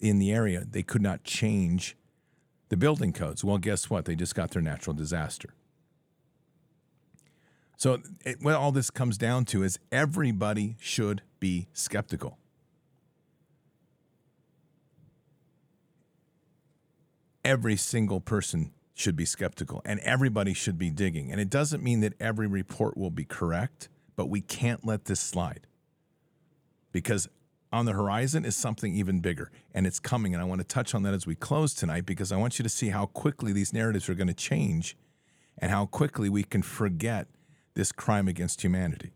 in 0.00 0.18
the 0.18 0.32
area, 0.32 0.64
they 0.68 0.82
could 0.82 1.02
not 1.02 1.24
change 1.24 1.96
the 2.68 2.76
building 2.76 3.12
codes. 3.12 3.44
Well, 3.44 3.58
guess 3.58 3.88
what? 3.88 4.04
They 4.04 4.14
just 4.14 4.34
got 4.34 4.50
their 4.50 4.62
natural 4.62 4.94
disaster. 4.94 5.54
So, 7.76 8.00
it, 8.24 8.38
what 8.40 8.54
all 8.54 8.72
this 8.72 8.90
comes 8.90 9.18
down 9.18 9.44
to 9.46 9.62
is 9.62 9.78
everybody 9.92 10.76
should 10.78 11.22
be 11.40 11.68
skeptical. 11.72 12.38
Every 17.44 17.76
single 17.76 18.20
person 18.20 18.72
should 18.94 19.16
be 19.16 19.24
skeptical 19.24 19.82
and 19.84 20.00
everybody 20.00 20.54
should 20.54 20.78
be 20.78 20.88
digging. 20.88 21.30
And 21.30 21.40
it 21.40 21.50
doesn't 21.50 21.82
mean 21.82 22.00
that 22.00 22.14
every 22.20 22.46
report 22.46 22.96
will 22.96 23.10
be 23.10 23.24
correct, 23.24 23.88
but 24.16 24.26
we 24.26 24.40
can't 24.40 24.86
let 24.86 25.04
this 25.04 25.20
slide 25.20 25.66
because 26.92 27.28
on 27.74 27.86
the 27.86 27.92
horizon 27.92 28.44
is 28.44 28.56
something 28.56 28.94
even 28.94 29.20
bigger 29.20 29.50
and 29.74 29.86
it's 29.86 29.98
coming. 29.98 30.32
And 30.32 30.40
I 30.40 30.46
want 30.46 30.60
to 30.60 30.66
touch 30.66 30.94
on 30.94 31.02
that 31.02 31.12
as 31.12 31.26
we 31.26 31.34
close 31.34 31.74
tonight 31.74 32.06
because 32.06 32.30
I 32.30 32.36
want 32.36 32.58
you 32.58 32.62
to 32.62 32.68
see 32.68 32.90
how 32.90 33.06
quickly 33.06 33.52
these 33.52 33.72
narratives 33.72 34.08
are 34.08 34.14
going 34.14 34.28
to 34.28 34.34
change 34.34 34.96
and 35.58 35.70
how 35.70 35.86
quickly 35.86 36.28
we 36.28 36.44
can 36.44 36.62
forget 36.62 37.26
this 37.74 37.92
crime 37.92 38.28
against 38.28 38.62
humanity. 38.62 39.12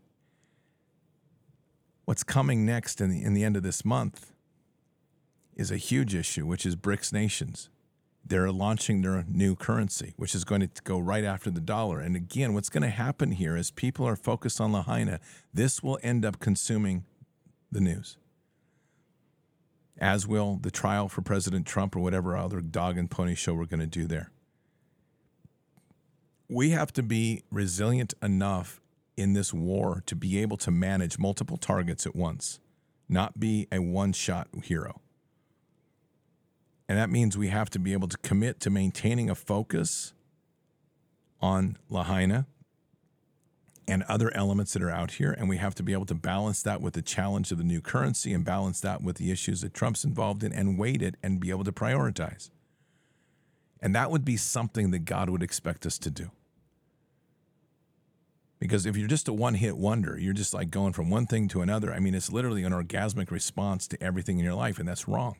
What's 2.05 2.23
coming 2.23 2.65
next 2.65 3.01
in 3.01 3.09
the, 3.09 3.23
in 3.23 3.33
the 3.33 3.43
end 3.43 3.55
of 3.55 3.63
this 3.63 3.85
month 3.85 4.33
is 5.55 5.71
a 5.71 5.77
huge 5.77 6.13
issue, 6.13 6.45
which 6.45 6.65
is 6.65 6.75
BRICS 6.75 7.13
nations. 7.13 7.69
They're 8.25 8.51
launching 8.51 9.01
their 9.01 9.25
new 9.27 9.55
currency, 9.55 10.13
which 10.17 10.35
is 10.35 10.43
going 10.43 10.61
to 10.61 10.69
go 10.83 10.99
right 10.99 11.23
after 11.23 11.49
the 11.49 11.61
dollar. 11.61 11.99
And 11.99 12.15
again, 12.15 12.53
what's 12.53 12.69
going 12.69 12.83
to 12.83 12.89
happen 12.89 13.31
here 13.31 13.55
is 13.55 13.71
people 13.71 14.05
are 14.07 14.15
focused 14.15 14.59
on 14.59 14.71
Lahaina. 14.71 15.19
This 15.53 15.81
will 15.81 15.99
end 16.03 16.25
up 16.25 16.39
consuming 16.39 17.05
the 17.71 17.81
news, 17.81 18.17
as 19.99 20.27
will 20.27 20.57
the 20.61 20.71
trial 20.71 21.07
for 21.07 21.21
President 21.21 21.67
Trump 21.67 21.95
or 21.95 21.99
whatever 21.99 22.35
other 22.35 22.61
dog 22.61 22.97
and 22.97 23.11
pony 23.11 23.35
show 23.35 23.53
we're 23.53 23.65
going 23.65 23.79
to 23.79 23.85
do 23.87 24.07
there. 24.07 24.31
We 26.47 26.71
have 26.71 26.91
to 26.93 27.03
be 27.03 27.43
resilient 27.51 28.13
enough 28.23 28.81
in 29.15 29.33
this 29.33 29.53
war 29.53 30.01
to 30.05 30.15
be 30.15 30.39
able 30.39 30.57
to 30.57 30.71
manage 30.71 31.19
multiple 31.19 31.57
targets 31.57 32.05
at 32.05 32.15
once, 32.15 32.59
not 33.07 33.39
be 33.39 33.67
a 33.71 33.79
one 33.79 34.13
shot 34.13 34.47
hero. 34.63 35.01
And 36.87 36.97
that 36.97 37.09
means 37.09 37.37
we 37.37 37.49
have 37.49 37.69
to 37.71 37.79
be 37.79 37.93
able 37.93 38.07
to 38.07 38.17
commit 38.17 38.59
to 38.61 38.69
maintaining 38.69 39.29
a 39.29 39.35
focus 39.35 40.13
on 41.39 41.77
Lahaina 41.89 42.47
and 43.89 44.03
other 44.03 44.31
elements 44.35 44.73
that 44.73 44.83
are 44.83 44.89
out 44.89 45.11
here. 45.11 45.31
And 45.31 45.49
we 45.49 45.57
have 45.57 45.75
to 45.75 45.83
be 45.83 45.93
able 45.93 46.05
to 46.07 46.15
balance 46.15 46.61
that 46.63 46.81
with 46.81 46.93
the 46.93 47.01
challenge 47.01 47.51
of 47.51 47.57
the 47.57 47.63
new 47.63 47.81
currency 47.81 48.33
and 48.33 48.45
balance 48.45 48.79
that 48.81 49.01
with 49.01 49.17
the 49.17 49.31
issues 49.31 49.61
that 49.61 49.73
Trump's 49.73 50.03
involved 50.03 50.43
in 50.43 50.53
and 50.53 50.77
weight 50.77 51.01
it 51.01 51.15
and 51.23 51.39
be 51.39 51.49
able 51.49 51.63
to 51.63 51.71
prioritize. 51.71 52.49
And 53.81 53.95
that 53.95 54.11
would 54.11 54.25
be 54.25 54.37
something 54.37 54.91
that 54.91 55.05
God 55.05 55.29
would 55.29 55.43
expect 55.43 55.85
us 55.85 55.97
to 55.99 56.11
do. 56.11 56.31
Because 58.59 58.85
if 58.85 58.97
you're 58.97 59.07
just 59.07 59.29
a 59.29 59.33
one 59.33 59.53
hit 59.53 59.77
wonder, 59.77 60.19
you're 60.19 60.33
just 60.33 60.53
like 60.53 60.69
going 60.69 60.91
from 60.91 61.09
one 61.09 61.25
thing 61.25 61.47
to 61.49 61.61
another. 61.61 61.93
I 61.93 61.99
mean, 61.99 62.13
it's 62.13 62.31
literally 62.31 62.63
an 62.63 62.73
orgasmic 62.73 63.31
response 63.31 63.87
to 63.87 64.03
everything 64.03 64.37
in 64.37 64.43
your 64.43 64.53
life, 64.53 64.79
and 64.79 64.87
that's 64.87 65.07
wrong. 65.07 65.37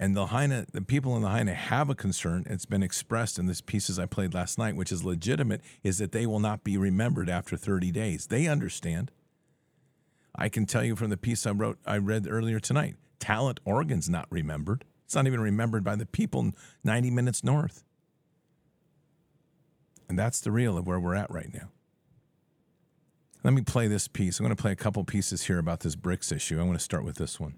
And 0.00 0.16
the 0.16 0.66
the 0.72 0.80
people 0.80 1.14
in 1.14 1.20
the 1.20 1.28
Lahaina 1.28 1.52
have 1.52 1.90
a 1.90 1.94
concern. 1.94 2.46
It's 2.48 2.64
been 2.64 2.82
expressed 2.82 3.38
in 3.38 3.44
this 3.44 3.60
pieces 3.60 3.98
I 3.98 4.06
played 4.06 4.32
last 4.32 4.56
night, 4.56 4.74
which 4.74 4.90
is 4.90 5.04
legitimate, 5.04 5.60
is 5.82 5.98
that 5.98 6.12
they 6.12 6.24
will 6.24 6.40
not 6.40 6.64
be 6.64 6.78
remembered 6.78 7.28
after 7.28 7.54
30 7.54 7.92
days. 7.92 8.28
They 8.28 8.46
understand. 8.46 9.10
I 10.34 10.48
can 10.48 10.64
tell 10.64 10.82
you 10.82 10.96
from 10.96 11.10
the 11.10 11.18
piece 11.18 11.46
I 11.46 11.50
wrote, 11.50 11.78
I 11.84 11.98
read 11.98 12.26
earlier 12.26 12.58
tonight, 12.58 12.96
Talent, 13.18 13.60
Oregon's 13.66 14.08
not 14.08 14.26
remembered. 14.30 14.86
It's 15.04 15.14
not 15.14 15.26
even 15.26 15.40
remembered 15.40 15.84
by 15.84 15.96
the 15.96 16.06
people 16.06 16.52
90 16.82 17.10
minutes 17.10 17.44
north. 17.44 17.84
And 20.08 20.18
that's 20.18 20.40
the 20.40 20.50
real 20.50 20.78
of 20.78 20.86
where 20.86 20.98
we're 20.98 21.14
at 21.14 21.30
right 21.30 21.52
now. 21.52 21.68
Let 23.44 23.52
me 23.52 23.60
play 23.60 23.86
this 23.86 24.08
piece. 24.08 24.40
I'm 24.40 24.44
going 24.44 24.56
to 24.56 24.60
play 24.60 24.72
a 24.72 24.76
couple 24.76 25.04
pieces 25.04 25.42
here 25.42 25.58
about 25.58 25.80
this 25.80 25.94
BRICS 25.94 26.32
issue. 26.32 26.58
I 26.58 26.62
want 26.62 26.78
to 26.78 26.84
start 26.84 27.04
with 27.04 27.16
this 27.16 27.38
one 27.38 27.56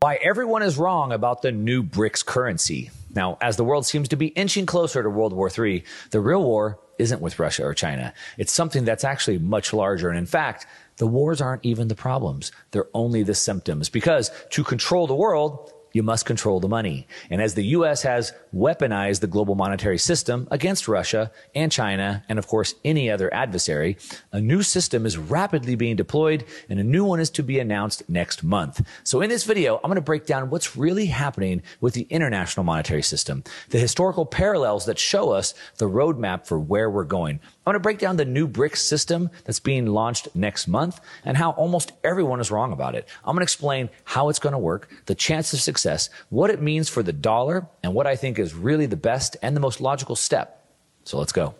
why 0.00 0.16
everyone 0.16 0.62
is 0.62 0.76
wrong 0.76 1.12
about 1.12 1.42
the 1.42 1.52
new 1.52 1.82
BRICS 1.82 2.24
currency. 2.24 2.90
Now, 3.14 3.38
as 3.40 3.56
the 3.56 3.64
world 3.64 3.86
seems 3.86 4.08
to 4.08 4.16
be 4.16 4.26
inching 4.28 4.66
closer 4.66 5.02
to 5.02 5.08
World 5.08 5.32
War 5.32 5.50
III, 5.56 5.84
the 6.10 6.20
real 6.20 6.42
war 6.42 6.78
isn't 6.98 7.20
with 7.20 7.38
Russia 7.38 7.64
or 7.64 7.74
China. 7.74 8.12
It's 8.38 8.52
something 8.52 8.84
that's 8.84 9.04
actually 9.04 9.38
much 9.38 9.72
larger. 9.72 10.08
And 10.08 10.18
in 10.18 10.26
fact, 10.26 10.66
the 10.96 11.06
wars 11.06 11.40
aren't 11.40 11.64
even 11.64 11.88
the 11.88 11.94
problems. 11.94 12.52
They're 12.70 12.88
only 12.94 13.22
the 13.22 13.34
symptoms 13.34 13.88
because 13.88 14.30
to 14.50 14.64
control 14.64 15.06
the 15.06 15.14
world, 15.14 15.72
you 15.94 16.02
must 16.02 16.26
control 16.26 16.60
the 16.60 16.68
money. 16.68 17.06
And 17.30 17.40
as 17.40 17.54
the 17.54 17.64
U.S. 17.78 18.02
has 18.02 18.32
weaponized 18.54 19.20
the 19.20 19.26
global 19.26 19.54
monetary 19.54 19.96
system 19.96 20.46
against 20.50 20.88
Russia 20.88 21.30
and 21.54 21.72
China, 21.72 22.24
and 22.28 22.38
of 22.38 22.46
course 22.48 22.74
any 22.84 23.10
other 23.10 23.32
adversary, 23.32 23.96
a 24.32 24.40
new 24.40 24.62
system 24.62 25.06
is 25.06 25.16
rapidly 25.16 25.76
being 25.76 25.96
deployed 25.96 26.44
and 26.68 26.80
a 26.80 26.84
new 26.84 27.04
one 27.04 27.20
is 27.20 27.30
to 27.30 27.42
be 27.42 27.60
announced 27.60 28.02
next 28.08 28.42
month. 28.42 28.86
So 29.04 29.22
in 29.22 29.30
this 29.30 29.44
video, 29.44 29.76
I'm 29.76 29.88
going 29.88 29.94
to 29.94 30.02
break 30.02 30.26
down 30.26 30.50
what's 30.50 30.76
really 30.76 31.06
happening 31.06 31.62
with 31.80 31.94
the 31.94 32.08
international 32.10 32.64
monetary 32.64 33.02
system, 33.02 33.44
the 33.70 33.78
historical 33.78 34.26
parallels 34.26 34.86
that 34.86 34.98
show 34.98 35.30
us 35.30 35.54
the 35.78 35.88
roadmap 35.88 36.46
for 36.46 36.58
where 36.58 36.90
we're 36.90 37.04
going. 37.04 37.38
I'm 37.66 37.72
going 37.72 37.80
to 37.80 37.82
break 37.82 37.98
down 37.98 38.18
the 38.18 38.26
new 38.26 38.46
BRICS 38.46 38.76
system 38.76 39.30
that's 39.44 39.58
being 39.58 39.86
launched 39.86 40.28
next 40.34 40.68
month 40.68 41.00
and 41.24 41.34
how 41.34 41.52
almost 41.52 41.92
everyone 42.04 42.38
is 42.38 42.50
wrong 42.50 42.72
about 42.72 42.94
it. 42.94 43.08
I'm 43.24 43.34
going 43.34 43.40
to 43.40 43.44
explain 43.44 43.88
how 44.04 44.28
it's 44.28 44.38
going 44.38 44.52
to 44.52 44.58
work, 44.58 44.90
the 45.06 45.14
chance 45.14 45.54
of 45.54 45.62
success, 45.62 46.10
what 46.28 46.50
it 46.50 46.60
means 46.60 46.90
for 46.90 47.02
the 47.02 47.14
dollar, 47.14 47.66
and 47.82 47.94
what 47.94 48.06
I 48.06 48.16
think 48.16 48.38
is 48.38 48.54
really 48.54 48.84
the 48.84 48.96
best 48.96 49.38
and 49.40 49.56
the 49.56 49.60
most 49.60 49.80
logical 49.80 50.14
step. 50.14 50.62
So 51.04 51.18
let's 51.18 51.32
go. 51.32 51.54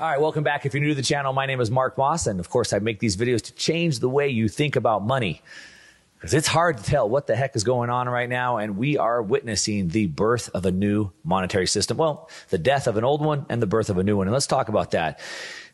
All 0.00 0.10
right, 0.10 0.18
welcome 0.18 0.44
back. 0.44 0.64
If 0.64 0.72
you're 0.72 0.82
new 0.82 0.88
to 0.90 0.94
the 0.94 1.02
channel, 1.02 1.34
my 1.34 1.44
name 1.44 1.60
is 1.60 1.70
Mark 1.70 1.98
Moss, 1.98 2.26
and 2.26 2.40
of 2.40 2.48
course, 2.48 2.72
I 2.72 2.78
make 2.78 2.98
these 2.98 3.14
videos 3.14 3.42
to 3.42 3.52
change 3.52 3.98
the 3.98 4.08
way 4.08 4.30
you 4.30 4.48
think 4.48 4.76
about 4.76 5.04
money 5.04 5.42
because 6.18 6.34
it's 6.34 6.48
hard 6.48 6.78
to 6.78 6.82
tell 6.82 7.08
what 7.08 7.28
the 7.28 7.36
heck 7.36 7.54
is 7.54 7.62
going 7.62 7.90
on 7.90 8.08
right 8.08 8.28
now. 8.28 8.56
And 8.56 8.76
we 8.76 8.98
are 8.98 9.22
witnessing 9.22 9.88
the 9.88 10.06
birth 10.06 10.50
of 10.52 10.66
a 10.66 10.72
new 10.72 11.12
monetary 11.22 11.68
system. 11.68 11.96
Well, 11.96 12.28
the 12.48 12.58
death 12.58 12.88
of 12.88 12.96
an 12.96 13.04
old 13.04 13.24
one 13.24 13.46
and 13.48 13.62
the 13.62 13.68
birth 13.68 13.88
of 13.88 13.98
a 13.98 14.02
new 14.02 14.16
one. 14.16 14.26
And 14.26 14.34
let's 14.34 14.48
talk 14.48 14.68
about 14.68 14.90
that. 14.90 15.20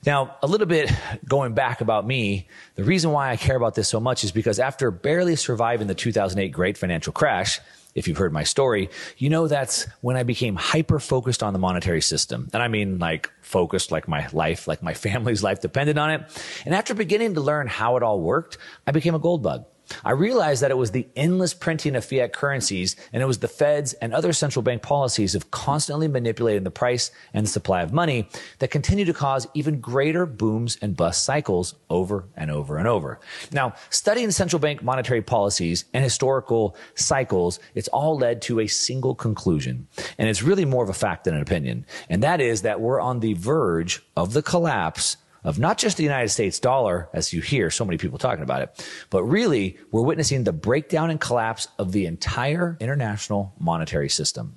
Now, 0.05 0.37
a 0.43 0.47
little 0.47 0.67
bit 0.67 0.93
going 1.27 1.55
back 1.55 1.81
about 1.81 2.07
me, 2.07 2.47
the 2.75 2.85
reason 2.85 3.11
why 3.11 3.31
I 3.31 3.37
care 3.37 3.57
about 3.57 3.75
this 3.75 3.89
so 3.89 4.01
much 4.01 4.23
is 4.23 4.33
because 4.33 4.59
after 4.59 4.91
barely 4.91 5.35
surviving 5.35 5.87
the 5.87 5.95
2008 5.95 6.49
great 6.49 6.77
financial 6.77 7.15
crash, 7.15 7.59
if 7.95 8.07
you've 8.07 8.19
heard 8.19 8.33
my 8.33 8.45
story, 8.45 8.91
you 9.17 9.31
know 9.31 9.49
that's 9.49 9.87
when 10.03 10.17
I 10.17 10.25
became 10.25 10.57
hyper 10.57 10.99
focused 10.99 11.43
on 11.43 11.55
the 11.55 11.59
monetary 11.59 12.03
system. 12.03 12.51
And 12.53 12.63
I 12.63 12.69
mean 12.69 12.99
like 12.99 13.31
focused 13.41 13.91
like 13.91 14.07
my 14.07 14.29
life, 14.35 14.69
like 14.69 14.83
my 14.83 14.93
family's 15.07 15.43
life 15.43 15.63
depended 15.63 15.97
on 15.97 16.11
it. 16.11 16.23
And 16.67 16.75
after 16.75 16.93
beginning 16.93 17.33
to 17.35 17.41
learn 17.41 17.67
how 17.67 17.97
it 17.97 18.03
all 18.03 18.21
worked, 18.21 18.59
I 18.87 18.91
became 18.91 19.15
a 19.15 19.19
gold 19.19 19.43
bug. 19.43 19.65
I 20.05 20.13
realized 20.13 20.63
that 20.63 20.71
it 20.71 20.77
was 20.77 20.91
the 20.91 21.07
endless 21.17 21.55
printing 21.55 21.97
of 21.97 22.05
fiat 22.05 22.33
currencies 22.33 22.97
and 23.13 23.23
it 23.23 23.27
was 23.27 23.39
the 23.39 23.49
Fed's 23.49 23.93
and 23.95 24.13
other 24.13 24.33
central 24.33 24.63
bank 24.63 24.83
policies 24.83 25.35
of 25.35 25.51
constantly 25.51 26.09
manipulating 26.09 26.65
the 26.65 26.71
price 26.71 27.11
and 27.33 27.47
the 27.47 27.51
supply 27.51 27.83
of 27.83 27.93
money 27.93 28.29
that 28.59 28.71
continue 28.71 29.05
to 29.05 29.13
cause 29.13 29.47
even 29.55 29.81
greater 29.81 30.27
booms 30.27 30.79
and 30.81 30.97
bust 30.97 31.25
cycles 31.25 31.75
over 31.91 32.25
and 32.37 32.51
over 32.51 32.79
and 32.79 32.89
over. 32.89 33.21
Now, 33.53 33.75
studying 33.91 34.31
central 34.31 34.61
bank 34.61 34.83
monetary 34.83 35.23
policies 35.23 35.85
and 35.93 36.03
historical 36.03 36.77
cycles, 36.95 37.61
it's 37.75 37.89
all 37.89 38.17
led 38.17 38.43
to 38.43 38.61
a 38.61 38.67
single 38.67 39.15
conclusion. 39.15 39.87
And 40.19 40.29
it's 40.29 40.43
really 40.43 40.65
more 40.65 40.83
of 40.83 40.91
a 40.91 40.95
fact 40.95 41.25
than 41.25 41.35
an 41.35 41.43
opinion. 41.43 41.87
And 42.09 42.23
that 42.23 42.41
is 42.41 42.63
that 42.63 42.81
we're 42.81 43.01
on 43.01 43.21
the 43.21 43.35
verge 43.35 44.03
of 44.17 44.33
the 44.33 44.43
collapse 44.43 45.17
of 45.45 45.59
not 45.59 45.79
just 45.79 45.97
the 45.97 46.03
United 46.03 46.31
States 46.31 46.59
dollar, 46.59 47.09
as 47.13 47.33
you 47.33 47.41
hear 47.41 47.71
so 47.71 47.85
many 47.85 47.99
people 47.99 48.19
talking 48.19 48.43
about 48.43 48.63
it, 48.63 48.89
but 49.11 49.23
really 49.23 49.77
we're 49.93 50.03
witnessing 50.03 50.45
the 50.45 50.53
breakdown 50.53 51.11
and 51.11 51.21
collapse 51.21 51.69
of 51.79 51.93
the 51.93 52.07
entire 52.07 52.77
international 52.81 53.55
monetary 53.59 54.09
system. 54.09 54.57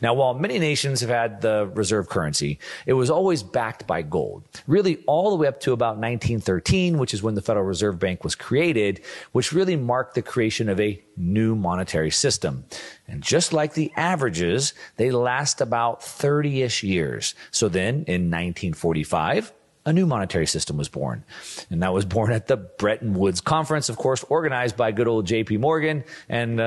Now, 0.00 0.14
while 0.14 0.34
many 0.34 0.58
nations 0.58 1.00
have 1.00 1.10
had 1.10 1.40
the 1.40 1.70
reserve 1.74 2.08
currency, 2.08 2.58
it 2.86 2.94
was 2.94 3.10
always 3.10 3.42
backed 3.42 3.86
by 3.86 4.02
gold. 4.02 4.44
Really, 4.66 5.02
all 5.06 5.30
the 5.30 5.36
way 5.36 5.46
up 5.46 5.60
to 5.60 5.72
about 5.72 5.98
1913, 5.98 6.98
which 6.98 7.14
is 7.14 7.22
when 7.22 7.34
the 7.34 7.42
Federal 7.42 7.66
Reserve 7.66 7.98
Bank 7.98 8.24
was 8.24 8.34
created, 8.34 9.02
which 9.32 9.52
really 9.52 9.76
marked 9.76 10.14
the 10.14 10.22
creation 10.22 10.68
of 10.68 10.80
a 10.80 11.02
new 11.16 11.54
monetary 11.54 12.10
system. 12.10 12.64
And 13.06 13.22
just 13.22 13.52
like 13.52 13.74
the 13.74 13.92
averages, 13.96 14.74
they 14.96 15.10
last 15.10 15.60
about 15.60 16.02
30 16.02 16.62
ish 16.62 16.82
years. 16.82 17.34
So 17.50 17.68
then 17.68 18.04
in 18.06 18.30
1945, 18.30 19.52
a 19.86 19.92
new 19.92 20.04
monetary 20.04 20.46
system 20.46 20.76
was 20.76 20.88
born. 20.88 21.24
And 21.70 21.82
that 21.82 21.94
was 21.94 22.04
born 22.04 22.32
at 22.32 22.48
the 22.48 22.56
Bretton 22.56 23.14
Woods 23.14 23.40
Conference, 23.40 23.88
of 23.88 23.96
course, 23.96 24.24
organized 24.24 24.76
by 24.76 24.92
good 24.92 25.08
old 25.08 25.26
JP 25.26 25.60
Morgan. 25.60 26.04
And 26.28 26.60
uh 26.60 26.66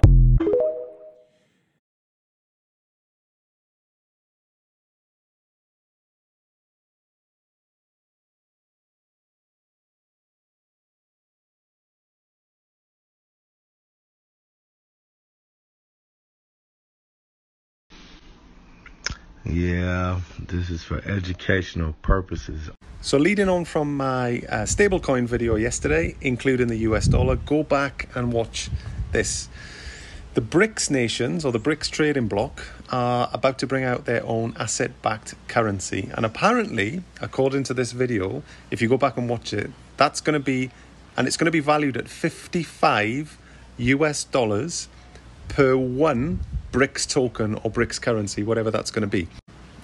Yeah, 19.49 20.21
this 20.37 20.69
is 20.69 20.83
for 20.83 21.01
educational 21.05 21.93
purposes. 22.03 22.69
So, 23.01 23.17
leading 23.17 23.49
on 23.49 23.65
from 23.65 23.97
my 23.97 24.43
uh, 24.47 24.65
stablecoin 24.65 25.25
video 25.25 25.55
yesterday, 25.55 26.15
including 26.21 26.67
the 26.67 26.77
US 26.89 27.07
dollar, 27.07 27.35
go 27.35 27.63
back 27.63 28.09
and 28.13 28.31
watch 28.31 28.69
this. 29.11 29.49
The 30.35 30.41
BRICS 30.41 30.91
nations, 30.91 31.45
or 31.45 31.51
the 31.51 31.59
BRICS 31.59 31.89
trading 31.89 32.27
bloc, 32.27 32.61
are 32.91 33.27
about 33.33 33.57
to 33.59 33.67
bring 33.67 33.83
out 33.83 34.05
their 34.05 34.23
own 34.23 34.53
asset 34.59 35.01
backed 35.01 35.33
currency. 35.47 36.11
And 36.13 36.27
apparently, 36.27 37.01
according 37.19 37.63
to 37.63 37.73
this 37.73 37.91
video, 37.91 38.43
if 38.69 38.83
you 38.83 38.87
go 38.87 38.97
back 38.97 39.17
and 39.17 39.27
watch 39.27 39.51
it, 39.51 39.71
that's 39.97 40.21
going 40.21 40.35
to 40.35 40.39
be, 40.39 40.69
and 41.17 41.27
it's 41.27 41.37
going 41.37 41.45
to 41.45 41.51
be 41.51 41.59
valued 41.59 41.97
at 41.97 42.07
55 42.07 43.39
US 43.79 44.23
dollars 44.25 44.89
per 45.47 45.75
one 45.75 46.41
BRICS 46.71 47.09
token 47.09 47.55
or 47.55 47.71
BRICS 47.71 47.99
currency, 47.99 48.43
whatever 48.43 48.69
that's 48.69 48.91
going 48.91 49.01
to 49.01 49.07
be. 49.07 49.27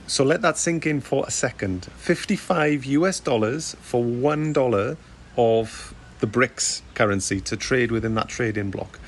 So 0.07 0.23
let 0.23 0.41
that 0.43 0.57
sink 0.57 0.85
in 0.85 1.01
for 1.01 1.25
a 1.27 1.31
second. 1.31 1.85
55 1.97 2.85
US 2.85 3.19
dollars 3.19 3.75
for 3.81 4.03
one 4.03 4.53
dollar 4.53 4.97
of 5.35 5.95
the 6.19 6.27
BRICS 6.27 6.81
currency 6.93 7.41
to 7.41 7.57
trade 7.57 7.91
within 7.91 8.13
that 8.15 8.29
trading 8.29 8.69
block. 8.69 8.99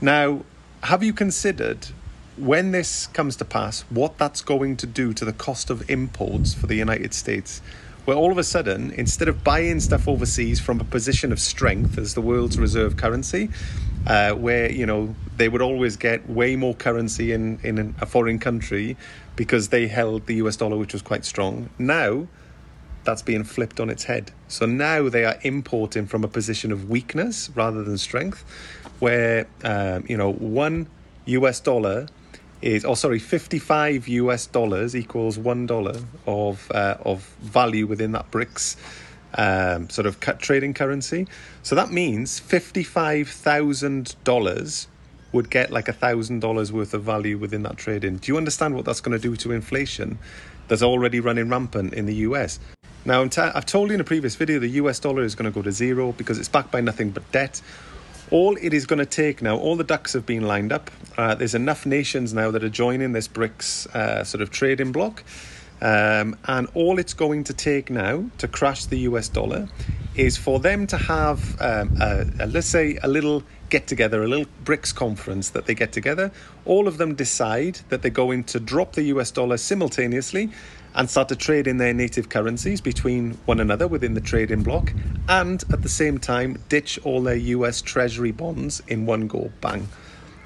Now, 0.00 0.44
have 0.82 1.02
you 1.04 1.12
considered 1.12 1.88
when 2.36 2.72
this 2.72 3.06
comes 3.08 3.36
to 3.36 3.44
pass 3.44 3.82
what 3.82 4.18
that's 4.18 4.40
going 4.40 4.76
to 4.78 4.86
do 4.86 5.12
to 5.12 5.24
the 5.24 5.32
cost 5.32 5.70
of 5.70 5.88
imports 5.88 6.54
for 6.54 6.66
the 6.66 6.76
United 6.76 7.14
States? 7.14 7.62
Where 8.04 8.16
all 8.16 8.32
of 8.32 8.38
a 8.38 8.44
sudden, 8.44 8.90
instead 8.92 9.28
of 9.28 9.44
buying 9.44 9.78
stuff 9.78 10.08
overseas 10.08 10.58
from 10.58 10.80
a 10.80 10.84
position 10.84 11.30
of 11.30 11.38
strength 11.38 11.98
as 11.98 12.14
the 12.14 12.20
world's 12.20 12.58
reserve 12.58 12.96
currency, 12.96 13.48
uh, 14.06 14.32
where 14.32 14.70
you 14.70 14.86
know 14.86 15.14
they 15.36 15.48
would 15.48 15.62
always 15.62 15.96
get 15.96 16.28
way 16.28 16.56
more 16.56 16.74
currency 16.74 17.32
in 17.32 17.60
in 17.62 17.94
a 18.00 18.06
foreign 18.06 18.38
country 18.38 18.96
because 19.36 19.68
they 19.68 19.86
held 19.86 20.26
the 20.26 20.34
US 20.34 20.56
dollar, 20.56 20.76
which 20.76 20.92
was 20.92 21.02
quite 21.02 21.24
strong. 21.24 21.70
Now 21.78 22.26
that's 23.04 23.22
being 23.22 23.44
flipped 23.44 23.80
on 23.80 23.90
its 23.90 24.04
head. 24.04 24.30
So 24.48 24.66
now 24.66 25.08
they 25.08 25.24
are 25.24 25.36
importing 25.42 26.06
from 26.06 26.24
a 26.24 26.28
position 26.28 26.70
of 26.70 26.88
weakness 26.88 27.50
rather 27.54 27.82
than 27.82 27.98
strength, 27.98 28.44
where 28.98 29.46
um, 29.64 30.04
you 30.08 30.16
know 30.16 30.32
one 30.32 30.88
US 31.26 31.60
dollar 31.60 32.08
is, 32.62 32.84
oh 32.84 32.94
sorry, 32.94 33.18
fifty-five 33.18 34.08
US 34.08 34.46
dollars 34.46 34.96
equals 34.96 35.38
one 35.38 35.66
dollar 35.66 35.96
of 36.26 36.70
uh, 36.72 36.96
of 37.04 37.22
value 37.40 37.86
within 37.86 38.12
that 38.12 38.30
BRICS 38.30 38.76
um, 39.34 39.90
sort 39.90 40.06
of 40.06 40.20
cut 40.20 40.38
trading 40.38 40.74
currency. 40.74 41.26
So 41.62 41.74
that 41.74 41.90
means 41.90 42.38
fifty-five 42.38 43.28
thousand 43.28 44.14
dollars 44.24 44.88
would 45.32 45.50
get 45.50 45.70
like 45.70 45.88
a 45.88 45.92
thousand 45.92 46.40
dollars 46.40 46.72
worth 46.72 46.94
of 46.94 47.02
value 47.02 47.38
within 47.38 47.62
that 47.62 47.76
trading. 47.76 48.18
Do 48.18 48.30
you 48.32 48.36
understand 48.36 48.74
what 48.74 48.84
that's 48.84 49.00
going 49.00 49.18
to 49.18 49.22
do 49.22 49.34
to 49.36 49.52
inflation 49.52 50.18
that's 50.68 50.82
already 50.82 51.20
running 51.20 51.48
rampant 51.48 51.94
in 51.94 52.06
the 52.06 52.14
US? 52.26 52.60
Now, 53.04 53.22
I've 53.22 53.66
told 53.66 53.88
you 53.88 53.94
in 53.94 54.00
a 54.00 54.04
previous 54.04 54.36
video 54.36 54.60
the 54.60 54.68
US 54.68 55.00
dollar 55.00 55.22
is 55.22 55.34
going 55.34 55.50
to 55.50 55.54
go 55.54 55.62
to 55.62 55.72
zero 55.72 56.12
because 56.12 56.38
it's 56.38 56.48
backed 56.48 56.70
by 56.70 56.80
nothing 56.80 57.10
but 57.10 57.30
debt. 57.32 57.60
All 58.32 58.56
it 58.62 58.72
is 58.72 58.86
going 58.86 58.98
to 58.98 59.04
take 59.04 59.42
now, 59.42 59.58
all 59.58 59.76
the 59.76 59.84
ducks 59.84 60.14
have 60.14 60.24
been 60.24 60.44
lined 60.44 60.72
up. 60.72 60.90
Uh, 61.18 61.34
there's 61.34 61.54
enough 61.54 61.84
nations 61.84 62.32
now 62.32 62.50
that 62.50 62.64
are 62.64 62.70
joining 62.70 63.12
this 63.12 63.28
BRICS 63.28 63.94
uh, 63.94 64.24
sort 64.24 64.40
of 64.40 64.50
trading 64.50 64.90
bloc. 64.90 65.22
Um, 65.82 66.38
and 66.46 66.66
all 66.72 66.98
it's 66.98 67.12
going 67.12 67.44
to 67.44 67.52
take 67.52 67.90
now 67.90 68.24
to 68.38 68.48
crash 68.48 68.86
the 68.86 69.00
US 69.00 69.28
dollar 69.28 69.68
is 70.14 70.38
for 70.38 70.60
them 70.60 70.86
to 70.86 70.96
have, 70.96 71.60
um, 71.60 71.94
a, 72.00 72.24
a, 72.40 72.46
let's 72.46 72.68
say, 72.68 72.98
a 73.02 73.08
little 73.08 73.42
get 73.68 73.86
together, 73.86 74.22
a 74.22 74.28
little 74.28 74.46
BRICS 74.64 74.94
conference 74.94 75.50
that 75.50 75.66
they 75.66 75.74
get 75.74 75.92
together. 75.92 76.32
All 76.64 76.88
of 76.88 76.96
them 76.96 77.14
decide 77.14 77.80
that 77.90 78.00
they're 78.00 78.10
going 78.10 78.44
to 78.44 78.60
drop 78.60 78.94
the 78.94 79.02
US 79.14 79.30
dollar 79.30 79.58
simultaneously 79.58 80.50
and 80.94 81.08
start 81.08 81.28
to 81.28 81.36
trade 81.36 81.66
in 81.66 81.78
their 81.78 81.94
native 81.94 82.28
currencies 82.28 82.80
between 82.80 83.32
one 83.46 83.60
another 83.60 83.88
within 83.88 84.14
the 84.14 84.20
trading 84.20 84.62
bloc, 84.62 84.92
and 85.28 85.62
at 85.72 85.82
the 85.82 85.88
same 85.88 86.18
time 86.18 86.58
ditch 86.68 86.98
all 87.04 87.22
their 87.22 87.36
US 87.36 87.80
Treasury 87.82 88.32
bonds 88.32 88.82
in 88.88 89.06
one 89.06 89.26
go. 89.26 89.50
Bang. 89.60 89.88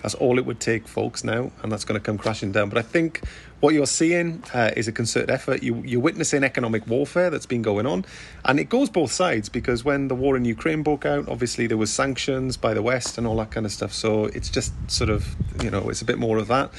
That's 0.03 0.15
all 0.15 0.39
it 0.39 0.47
would 0.47 0.61
take, 0.61 0.87
folks, 0.87 1.25
now, 1.25 1.51
and 1.63 1.73
that's 1.73 1.85
going 1.85 1.99
to 1.99 2.05
come 2.05 2.17
crashing 2.17 2.53
down. 2.53 2.69
But 2.69 2.79
I 2.79 2.83
think 2.83 3.23
what 3.59 3.75
you're 3.75 3.89
seeing 3.89 4.41
uh, 4.55 4.71
is 4.77 4.87
a 4.87 4.93
concerted 4.93 5.31
effort. 5.31 5.65
You, 5.65 5.83
you're 5.85 6.01
witnessing 6.01 6.45
economic 6.45 6.87
warfare 6.87 7.29
that's 7.29 7.47
been 7.47 7.63
going 7.63 7.87
on, 7.87 8.05
and 8.45 8.61
it 8.61 8.69
goes 8.69 8.89
both 8.89 9.11
sides 9.11 9.49
because 9.49 9.85
when 9.85 10.07
the 10.07 10.15
war 10.15 10.37
in 10.37 10.45
Ukraine 10.45 10.85
broke 10.85 11.07
out, 11.07 11.29
obviously 11.29 11.67
there 11.67 11.77
was 11.77 11.93
sanctions 11.93 12.57
by 12.57 12.73
the 12.73 12.83
West 12.83 13.19
and 13.19 13.27
all 13.27 13.37
that 13.39 13.51
kind 13.51 13.67
of 13.67 13.73
stuff. 13.73 13.93
So 13.93 14.27
it's 14.27 14.49
just 14.49 14.73
sort 14.89 15.11
of, 15.11 15.35
you 15.61 15.71
know, 15.71 15.89
it's 15.89 16.03
a 16.03 16.05
bit 16.05 16.19
more 16.19 16.39
of 16.39 16.47
that 16.47 16.71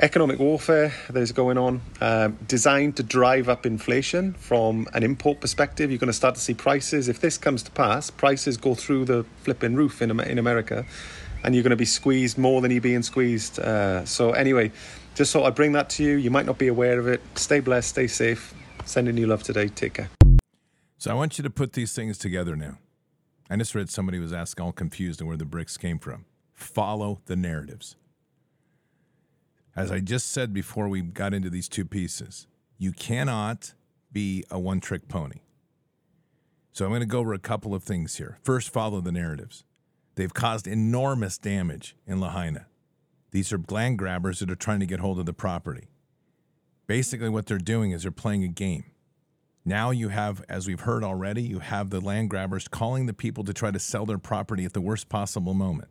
economic 0.00 0.38
warfare 0.38 0.94
that 1.10 1.20
is 1.20 1.32
going 1.32 1.58
on, 1.58 1.80
uh, 2.00 2.28
designed 2.46 2.96
to 2.96 3.02
drive 3.02 3.48
up 3.48 3.66
inflation 3.66 4.32
from 4.34 4.86
an 4.94 5.02
import 5.02 5.40
perspective. 5.40 5.90
You're 5.90 5.98
going 5.98 6.08
to 6.08 6.12
start 6.12 6.36
to 6.36 6.40
see 6.40 6.54
prices, 6.54 7.08
if 7.08 7.20
this 7.20 7.36
comes 7.36 7.62
to 7.64 7.70
pass, 7.72 8.10
prices 8.10 8.56
go 8.56 8.74
through 8.74 9.06
the 9.06 9.24
flipping 9.42 9.74
roof 9.74 10.00
in, 10.00 10.18
in 10.20 10.38
America, 10.38 10.84
and 11.42 11.54
you're 11.54 11.64
going 11.64 11.70
to 11.70 11.76
be 11.76 11.84
squeezed 11.84 12.38
more 12.38 12.60
than 12.60 12.70
you're 12.70 12.80
being 12.80 13.02
squeezed. 13.02 13.58
Uh, 13.58 14.04
so, 14.04 14.32
anyway, 14.32 14.70
just 15.14 15.32
thought 15.32 15.44
I'd 15.44 15.54
bring 15.54 15.72
that 15.72 15.90
to 15.90 16.04
you. 16.04 16.16
You 16.16 16.30
might 16.30 16.46
not 16.46 16.58
be 16.58 16.68
aware 16.68 16.98
of 16.98 17.08
it. 17.08 17.20
Stay 17.34 17.60
blessed, 17.60 17.88
stay 17.88 18.06
safe. 18.06 18.54
Sending 18.84 19.16
you 19.16 19.26
love 19.26 19.42
today. 19.42 19.68
Take 19.68 19.94
care. 19.94 20.08
So 20.96 21.10
I 21.10 21.14
want 21.14 21.38
you 21.38 21.42
to 21.42 21.50
put 21.50 21.74
these 21.74 21.92
things 21.92 22.16
together 22.16 22.56
now. 22.56 22.78
I 23.50 23.56
just 23.56 23.74
read 23.74 23.90
somebody 23.90 24.18
was 24.18 24.32
asking 24.32 24.64
all 24.64 24.72
confused 24.72 25.20
on 25.20 25.28
where 25.28 25.36
the 25.36 25.44
BRICS 25.44 25.78
came 25.78 25.98
from. 25.98 26.24
Follow 26.54 27.20
the 27.26 27.36
narratives. 27.36 27.96
As 29.78 29.92
I 29.92 30.00
just 30.00 30.32
said 30.32 30.52
before 30.52 30.88
we 30.88 31.02
got 31.02 31.32
into 31.32 31.48
these 31.48 31.68
two 31.68 31.84
pieces, 31.84 32.48
you 32.78 32.90
cannot 32.90 33.74
be 34.10 34.42
a 34.50 34.58
one 34.58 34.80
trick 34.80 35.06
pony. 35.08 35.42
So 36.72 36.84
I'm 36.84 36.90
going 36.90 37.00
to 37.00 37.06
go 37.06 37.20
over 37.20 37.32
a 37.32 37.38
couple 37.38 37.76
of 37.76 37.84
things 37.84 38.16
here. 38.16 38.38
First, 38.42 38.70
follow 38.70 39.00
the 39.00 39.12
narratives. 39.12 39.62
They've 40.16 40.34
caused 40.34 40.66
enormous 40.66 41.38
damage 41.38 41.94
in 42.08 42.20
Lahaina. 42.20 42.66
These 43.30 43.52
are 43.52 43.60
land 43.70 43.98
grabbers 43.98 44.40
that 44.40 44.50
are 44.50 44.56
trying 44.56 44.80
to 44.80 44.86
get 44.86 44.98
hold 44.98 45.20
of 45.20 45.26
the 45.26 45.32
property. 45.32 45.86
Basically, 46.88 47.28
what 47.28 47.46
they're 47.46 47.58
doing 47.58 47.92
is 47.92 48.02
they're 48.02 48.10
playing 48.10 48.42
a 48.42 48.48
game. 48.48 48.84
Now 49.64 49.92
you 49.92 50.08
have, 50.08 50.42
as 50.48 50.66
we've 50.66 50.80
heard 50.80 51.04
already, 51.04 51.42
you 51.42 51.60
have 51.60 51.90
the 51.90 52.00
land 52.00 52.30
grabbers 52.30 52.66
calling 52.66 53.06
the 53.06 53.14
people 53.14 53.44
to 53.44 53.54
try 53.54 53.70
to 53.70 53.78
sell 53.78 54.06
their 54.06 54.18
property 54.18 54.64
at 54.64 54.72
the 54.72 54.80
worst 54.80 55.08
possible 55.08 55.54
moment. 55.54 55.90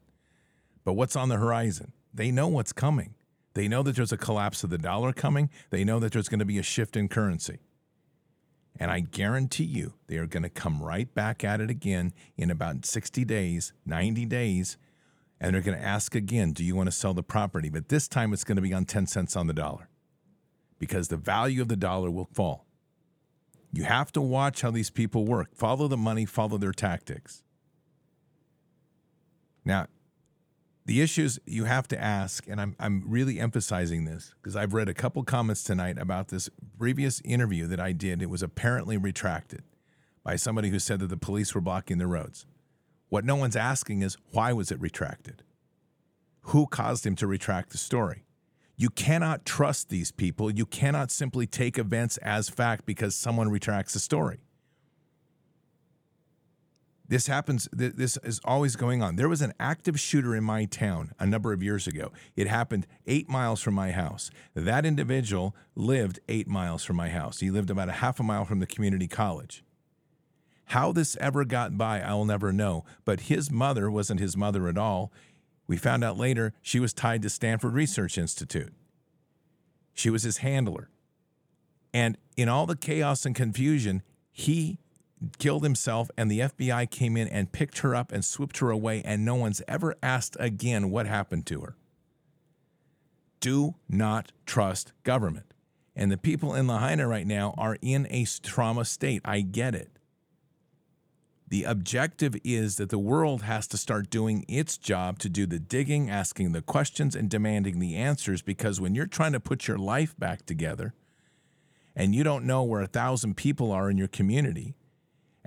But 0.83 0.93
what's 0.93 1.15
on 1.15 1.29
the 1.29 1.37
horizon? 1.37 1.93
They 2.13 2.31
know 2.31 2.49
what's 2.49 2.73
coming. 2.73 3.13
They 3.57 3.67
know 3.67 3.81
that 3.81 3.95
there's 3.95 4.11
a 4.11 4.17
collapse 4.17 4.63
of 4.63 4.69
the 4.69 4.77
dollar 4.77 5.11
coming. 5.11 5.49
They 5.71 5.83
know 5.83 5.97
that 6.01 6.11
there's 6.13 6.29
going 6.29 6.37
to 6.37 6.45
be 6.45 6.59
a 6.59 6.63
shift 6.63 6.95
in 6.95 7.07
currency. 7.07 7.57
And 8.79 8.91
I 8.91 8.99
guarantee 8.99 9.63
you, 9.63 9.95
they 10.05 10.17
are 10.17 10.27
going 10.27 10.43
to 10.43 10.49
come 10.49 10.83
right 10.83 11.11
back 11.11 11.43
at 11.43 11.59
it 11.59 11.71
again 11.71 12.13
in 12.37 12.51
about 12.51 12.85
60 12.85 13.25
days, 13.25 13.73
90 13.83 14.27
days, 14.27 14.77
and 15.41 15.55
they're 15.55 15.63
going 15.63 15.75
to 15.75 15.83
ask 15.83 16.13
again, 16.13 16.53
do 16.53 16.63
you 16.63 16.75
want 16.75 16.85
to 16.85 16.91
sell 16.91 17.15
the 17.15 17.23
property? 17.23 17.69
But 17.69 17.89
this 17.89 18.07
time 18.07 18.31
it's 18.31 18.43
going 18.43 18.57
to 18.57 18.61
be 18.61 18.75
on 18.75 18.85
10 18.85 19.07
cents 19.07 19.35
on 19.35 19.47
the 19.47 19.53
dollar 19.53 19.89
because 20.77 21.07
the 21.07 21.17
value 21.17 21.63
of 21.63 21.67
the 21.67 21.75
dollar 21.75 22.11
will 22.11 22.29
fall. 22.31 22.67
You 23.73 23.85
have 23.85 24.11
to 24.11 24.21
watch 24.21 24.61
how 24.61 24.69
these 24.69 24.91
people 24.91 25.25
work. 25.25 25.55
Follow 25.55 25.87
the 25.87 25.97
money, 25.97 26.25
follow 26.25 26.59
their 26.59 26.73
tactics. 26.73 27.41
Now, 29.65 29.87
the 30.87 31.01
issues 31.01 31.37
you 31.45 31.65
have 31.65 31.85
to 31.89 32.01
ask, 32.01 32.47
and 32.47 32.61
I'm, 32.61 32.75
I'm 32.79 33.03
really 33.05 33.41
emphasizing 33.41 34.05
this 34.05 34.33
because 34.41 34.55
I've 34.55 34.73
read 34.73 34.87
a 34.87 34.93
couple 34.93 35.21
comments 35.23 35.61
tonight 35.61 35.97
about 35.97 36.29
this 36.29 36.49
previous 36.79 37.21
interview 37.25 37.67
that 37.67 37.79
I 37.79 37.91
did. 37.91 38.21
It 38.21 38.29
was 38.29 38.41
apparently 38.41 38.95
retracted 38.95 39.63
by 40.23 40.37
somebody 40.37 40.69
who 40.69 40.79
said 40.79 41.01
that 41.01 41.09
the 41.09 41.17
police 41.17 41.53
were 41.53 41.59
blocking 41.59 41.97
the 41.97 42.07
roads. 42.07 42.45
What 43.09 43.25
no 43.25 43.35
one's 43.35 43.57
asking 43.57 44.01
is 44.01 44.15
why 44.31 44.53
was 44.53 44.71
it 44.71 44.79
retracted? 44.79 45.43
Who 46.43 46.67
caused 46.67 47.05
him 47.05 47.17
to 47.17 47.27
retract 47.27 47.71
the 47.71 47.77
story? 47.77 48.23
You 48.77 48.89
cannot 48.89 49.45
trust 49.45 49.89
these 49.89 50.13
people. 50.13 50.49
You 50.49 50.65
cannot 50.65 51.11
simply 51.11 51.47
take 51.47 51.77
events 51.77 52.15
as 52.17 52.47
fact 52.47 52.85
because 52.85 53.13
someone 53.13 53.49
retracts 53.49 53.93
a 53.95 53.99
story. 53.99 54.39
This 57.09 57.27
happens, 57.27 57.69
this 57.71 58.17
is 58.23 58.41
always 58.43 58.75
going 58.75 59.01
on. 59.01 59.15
There 59.15 59.29
was 59.29 59.41
an 59.41 59.53
active 59.59 59.97
shooter 59.97 60.35
in 60.35 60.43
my 60.43 60.65
town 60.65 61.13
a 61.19 61.25
number 61.25 61.53
of 61.53 61.63
years 61.63 61.87
ago. 61.87 62.11
It 62.35 62.47
happened 62.47 62.85
eight 63.05 63.29
miles 63.29 63.61
from 63.61 63.75
my 63.75 63.91
house. 63.91 64.29
That 64.53 64.85
individual 64.85 65.55
lived 65.73 66.19
eight 66.27 66.47
miles 66.49 66.83
from 66.83 66.97
my 66.97 67.09
house. 67.09 67.39
He 67.39 67.49
lived 67.49 67.69
about 67.69 67.87
a 67.87 67.93
half 67.93 68.19
a 68.19 68.23
mile 68.23 68.43
from 68.43 68.59
the 68.59 68.67
community 68.67 69.07
college. 69.07 69.63
How 70.71 70.91
this 70.91 71.15
ever 71.21 71.45
got 71.45 71.77
by, 71.77 72.01
I'll 72.01 72.25
never 72.25 72.51
know. 72.51 72.83
But 73.05 73.21
his 73.21 73.49
mother 73.49 73.89
wasn't 73.89 74.19
his 74.19 74.35
mother 74.35 74.67
at 74.67 74.77
all. 74.77 75.13
We 75.65 75.77
found 75.77 76.03
out 76.03 76.17
later 76.17 76.53
she 76.61 76.81
was 76.81 76.93
tied 76.93 77.21
to 77.21 77.29
Stanford 77.29 77.73
Research 77.73 78.17
Institute. 78.17 78.73
She 79.93 80.09
was 80.09 80.23
his 80.23 80.37
handler. 80.37 80.89
And 81.93 82.17
in 82.35 82.49
all 82.49 82.65
the 82.65 82.75
chaos 82.75 83.25
and 83.25 83.33
confusion, 83.33 84.03
he 84.29 84.79
killed 85.37 85.63
himself, 85.63 86.09
and 86.17 86.29
the 86.29 86.39
FBI 86.39 86.89
came 86.89 87.17
in 87.17 87.27
and 87.27 87.51
picked 87.51 87.79
her 87.79 87.95
up 87.95 88.11
and 88.11 88.23
swooped 88.23 88.59
her 88.59 88.69
away, 88.69 89.01
and 89.03 89.25
no 89.25 89.35
one's 89.35 89.61
ever 89.67 89.95
asked 90.01 90.37
again 90.39 90.91
what 90.91 91.07
happened 91.07 91.45
to 91.47 91.61
her. 91.61 91.75
Do 93.39 93.75
not 93.89 94.31
trust 94.45 94.93
government. 95.03 95.53
And 95.95 96.11
the 96.11 96.17
people 96.17 96.53
in 96.53 96.67
Lahaina 96.67 97.07
right 97.07 97.25
now 97.25 97.55
are 97.57 97.77
in 97.81 98.07
a 98.09 98.25
trauma 98.43 98.85
state. 98.85 99.21
I 99.25 99.41
get 99.41 99.73
it. 99.73 99.89
The 101.49 101.63
objective 101.63 102.35
is 102.43 102.75
that 102.75 102.89
the 102.89 102.99
world 102.99 103.43
has 103.43 103.67
to 103.67 103.77
start 103.77 104.09
doing 104.09 104.43
its 104.49 104.77
job 104.77 105.17
to 105.19 105.29
do 105.29 105.45
the 105.45 105.59
digging, 105.59 106.09
asking 106.09 106.51
the 106.51 106.61
questions, 106.61 107.15
and 107.15 107.29
demanding 107.29 107.79
the 107.79 107.95
answers. 107.95 108.41
Because 108.41 108.81
when 108.81 108.93
you're 108.93 109.07
trying 109.07 109.31
to 109.31 109.39
put 109.39 109.67
your 109.67 109.77
life 109.77 110.13
back 110.19 110.45
together 110.45 110.93
and 111.95 112.13
you 112.13 112.23
don't 112.23 112.45
know 112.45 112.63
where 112.63 112.81
a 112.81 112.87
thousand 112.87 113.37
people 113.37 113.71
are 113.71 113.89
in 113.89 113.97
your 113.97 114.09
community, 114.09 114.75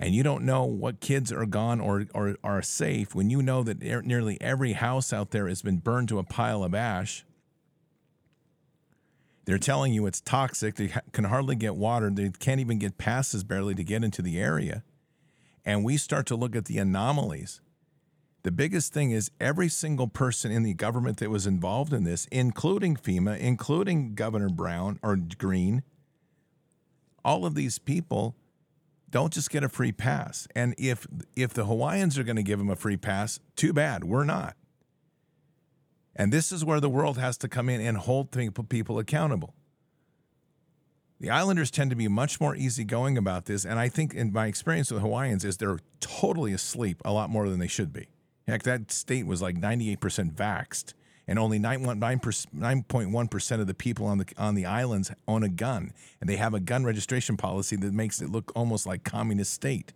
and 0.01 0.13
you 0.15 0.23
don't 0.23 0.43
know 0.43 0.63
what 0.65 0.99
kids 0.99 1.31
are 1.31 1.45
gone 1.45 1.79
or, 1.79 2.07
or 2.13 2.35
are 2.43 2.61
safe, 2.61 3.15
when 3.15 3.29
you 3.29 3.41
know 3.41 3.63
that 3.63 3.81
nearly 4.05 4.39
every 4.41 4.73
house 4.73 5.13
out 5.13 5.31
there 5.31 5.47
has 5.47 5.61
been 5.61 5.77
burned 5.77 6.09
to 6.09 6.19
a 6.19 6.23
pile 6.23 6.63
of 6.63 6.73
ash, 6.73 7.23
they're 9.45 9.57
telling 9.57 9.93
you 9.93 10.05
it's 10.05 10.21
toxic. 10.21 10.75
They 10.75 10.93
can 11.11 11.25
hardly 11.25 11.55
get 11.55 11.75
water. 11.75 12.09
They 12.09 12.29
can't 12.29 12.59
even 12.59 12.79
get 12.79 12.97
passes 12.97 13.43
barely 13.43 13.75
to 13.75 13.83
get 13.83 14.03
into 14.03 14.21
the 14.21 14.39
area 14.39 14.83
and 15.65 15.83
we 15.83 15.97
start 15.97 16.25
to 16.27 16.35
look 16.35 16.55
at 16.55 16.65
the 16.65 16.77
anomalies, 16.77 17.61
the 18.43 18.51
biggest 18.51 18.93
thing 18.93 19.11
is 19.11 19.29
every 19.39 19.69
single 19.69 20.07
person 20.07 20.51
in 20.51 20.63
the 20.63 20.73
government 20.73 21.17
that 21.17 21.29
was 21.29 21.45
involved 21.45 21.93
in 21.93 22.03
this, 22.03 22.25
including 22.31 22.95
FEMA, 22.95 23.37
including 23.37 24.15
Governor 24.15 24.49
Brown 24.49 24.99
or 25.03 25.15
Green, 25.15 25.83
all 27.23 27.45
of 27.45 27.53
these 27.53 27.77
people 27.77 28.35
don't 29.11 29.31
just 29.31 29.49
get 29.49 29.63
a 29.63 29.69
free 29.69 29.91
pass. 29.91 30.47
And 30.55 30.73
if 30.77 31.05
if 31.35 31.53
the 31.53 31.65
Hawaiians 31.65 32.17
are 32.17 32.23
going 32.23 32.37
to 32.37 32.43
give 32.43 32.59
them 32.59 32.69
a 32.69 32.75
free 32.75 32.97
pass, 32.97 33.39
too 33.55 33.73
bad. 33.73 34.03
We're 34.03 34.23
not. 34.23 34.55
And 36.15 36.33
this 36.33 36.51
is 36.51 36.65
where 36.65 36.79
the 36.79 36.89
world 36.89 37.17
has 37.17 37.37
to 37.37 37.47
come 37.47 37.69
in 37.69 37.79
and 37.81 37.97
hold 37.97 38.31
people 38.69 38.99
accountable. 38.99 39.53
The 41.19 41.29
Islanders 41.29 41.69
tend 41.69 41.91
to 41.91 41.95
be 41.95 42.07
much 42.07 42.41
more 42.41 42.55
easygoing 42.55 43.17
about 43.17 43.45
this, 43.45 43.63
and 43.63 43.79
I 43.79 43.89
think 43.89 44.15
in 44.15 44.33
my 44.33 44.47
experience 44.47 44.91
with 44.91 45.01
Hawaiians 45.01 45.45
is 45.45 45.57
they're 45.57 45.79
totally 45.99 46.51
asleep 46.51 46.99
a 47.05 47.13
lot 47.13 47.29
more 47.29 47.47
than 47.47 47.59
they 47.59 47.67
should 47.67 47.93
be. 47.93 48.07
Heck, 48.47 48.63
that 48.63 48.91
state 48.91 49.27
was 49.27 49.39
like 49.39 49.55
98% 49.55 49.99
vaxxed, 50.33 50.93
and 51.31 51.39
only 51.39 51.57
9.1% 51.57 53.61
of 53.61 53.67
the 53.67 53.73
people 53.73 54.05
on 54.05 54.17
the 54.17 54.25
on 54.37 54.55
the 54.55 54.65
islands 54.65 55.13
own 55.29 55.43
a 55.43 55.47
gun, 55.47 55.93
and 56.19 56.29
they 56.29 56.35
have 56.35 56.53
a 56.53 56.59
gun 56.59 56.83
registration 56.83 57.37
policy 57.37 57.77
that 57.77 57.93
makes 57.93 58.21
it 58.21 58.29
look 58.29 58.51
almost 58.53 58.85
like 58.85 59.05
communist 59.05 59.53
state. 59.53 59.93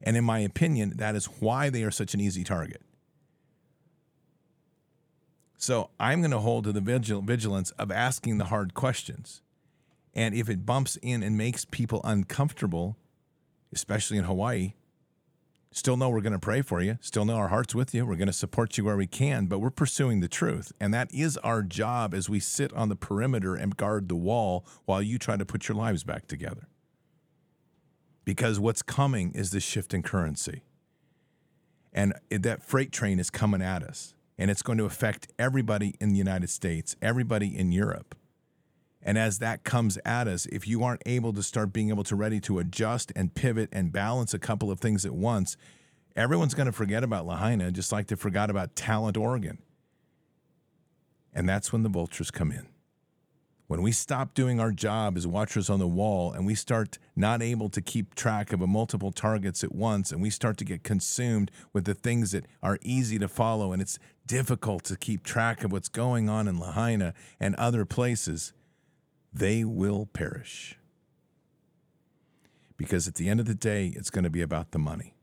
And 0.00 0.16
in 0.16 0.22
my 0.22 0.38
opinion, 0.38 0.92
that 0.98 1.16
is 1.16 1.26
why 1.26 1.70
they 1.70 1.82
are 1.82 1.90
such 1.90 2.14
an 2.14 2.20
easy 2.20 2.44
target. 2.44 2.82
So 5.56 5.90
I'm 5.98 6.20
going 6.20 6.30
to 6.30 6.38
hold 6.38 6.62
to 6.64 6.72
the 6.72 6.80
vigil- 6.80 7.20
vigilance 7.20 7.72
of 7.72 7.90
asking 7.90 8.38
the 8.38 8.44
hard 8.44 8.72
questions 8.72 9.42
and 10.14 10.36
if 10.36 10.48
it 10.48 10.64
bumps 10.64 10.96
in 11.02 11.24
and 11.24 11.36
makes 11.36 11.64
people 11.64 12.00
uncomfortable, 12.04 12.96
especially 13.72 14.18
in 14.18 14.24
Hawaii, 14.24 14.74
still 15.72 15.96
know 15.96 16.10
we're 16.10 16.20
going 16.20 16.32
to 16.32 16.38
pray 16.38 16.62
for 16.62 16.80
you, 16.82 16.98
still 17.00 17.24
know 17.24 17.36
our 17.36 17.48
heart's 17.48 17.74
with 17.74 17.94
you. 17.94 18.04
We're 18.04 18.16
going 18.16 18.26
to 18.26 18.32
support 18.32 18.76
you 18.76 18.84
where 18.84 18.96
we 18.96 19.06
can, 19.06 19.46
but 19.46 19.60
we're 19.60 19.70
pursuing 19.70 20.20
the 20.20 20.28
truth. 20.28 20.72
And 20.80 20.92
that 20.92 21.12
is 21.14 21.36
our 21.38 21.62
job 21.62 22.12
as 22.14 22.28
we 22.28 22.40
sit 22.40 22.72
on 22.72 22.88
the 22.88 22.96
perimeter 22.96 23.54
and 23.54 23.76
guard 23.76 24.08
the 24.08 24.16
wall 24.16 24.66
while 24.84 25.00
you 25.00 25.18
try 25.18 25.36
to 25.36 25.46
put 25.46 25.68
your 25.68 25.76
lives 25.76 26.02
back 26.04 26.26
together. 26.26 26.68
Because 28.24 28.60
what's 28.60 28.82
coming 28.82 29.32
is 29.32 29.50
the 29.50 29.60
shift 29.60 29.94
in 29.94 30.02
currency. 30.02 30.62
And 31.92 32.14
that 32.30 32.62
freight 32.62 32.92
train 32.92 33.18
is 33.18 33.30
coming 33.30 33.62
at 33.62 33.82
us. 33.82 34.14
And 34.38 34.50
it's 34.50 34.62
going 34.62 34.78
to 34.78 34.84
affect 34.84 35.28
everybody 35.38 35.96
in 36.00 36.10
the 36.10 36.18
United 36.18 36.48
States, 36.50 36.96
everybody 37.02 37.56
in 37.56 37.72
Europe. 37.72 38.14
And 39.02 39.16
as 39.16 39.38
that 39.38 39.64
comes 39.64 39.98
at 40.04 40.28
us, 40.28 40.46
if 40.46 40.68
you 40.68 40.84
aren't 40.84 41.02
able 41.06 41.32
to 41.32 41.42
start 41.42 41.72
being 41.72 41.88
able 41.88 42.04
to 42.04 42.16
ready 42.16 42.40
to 42.40 42.58
adjust 42.58 43.12
and 43.16 43.34
pivot 43.34 43.70
and 43.72 43.92
balance 43.92 44.34
a 44.34 44.38
couple 44.38 44.70
of 44.70 44.78
things 44.78 45.06
at 45.06 45.14
once, 45.14 45.56
everyone's 46.14 46.54
going 46.54 46.66
to 46.66 46.72
forget 46.72 47.02
about 47.02 47.26
Lahaina, 47.26 47.70
just 47.70 47.92
like 47.92 48.08
they 48.08 48.16
forgot 48.16 48.50
about 48.50 48.76
Talent, 48.76 49.16
Oregon. 49.16 49.58
And 51.32 51.48
that's 51.48 51.72
when 51.72 51.82
the 51.82 51.88
vultures 51.88 52.30
come 52.30 52.52
in. 52.52 52.66
When 53.68 53.82
we 53.82 53.92
stop 53.92 54.34
doing 54.34 54.58
our 54.58 54.72
job 54.72 55.16
as 55.16 55.28
watchers 55.28 55.70
on 55.70 55.78
the 55.78 55.86
wall 55.86 56.32
and 56.32 56.44
we 56.44 56.56
start 56.56 56.98
not 57.14 57.40
able 57.40 57.68
to 57.68 57.80
keep 57.80 58.16
track 58.16 58.52
of 58.52 58.60
a 58.60 58.66
multiple 58.66 59.12
targets 59.12 59.62
at 59.62 59.72
once 59.72 60.10
and 60.10 60.20
we 60.20 60.28
start 60.28 60.56
to 60.56 60.64
get 60.64 60.82
consumed 60.82 61.52
with 61.72 61.84
the 61.84 61.94
things 61.94 62.32
that 62.32 62.46
are 62.64 62.80
easy 62.82 63.16
to 63.20 63.28
follow 63.28 63.72
and 63.72 63.80
it's 63.80 63.96
difficult 64.26 64.82
to 64.84 64.96
keep 64.96 65.22
track 65.22 65.62
of 65.62 65.70
what's 65.70 65.88
going 65.88 66.28
on 66.28 66.48
in 66.48 66.58
Lahaina 66.58 67.14
and 67.38 67.54
other 67.54 67.84
places, 67.84 68.52
they 69.32 69.64
will 69.64 70.06
perish. 70.06 70.78
Because 72.76 73.06
at 73.06 73.14
the 73.14 73.28
end 73.28 73.40
of 73.40 73.46
the 73.46 73.54
day, 73.54 73.92
it's 73.94 74.10
going 74.10 74.24
to 74.24 74.30
be 74.30 74.42
about 74.42 74.70
the 74.70 74.78
money. 74.78 75.14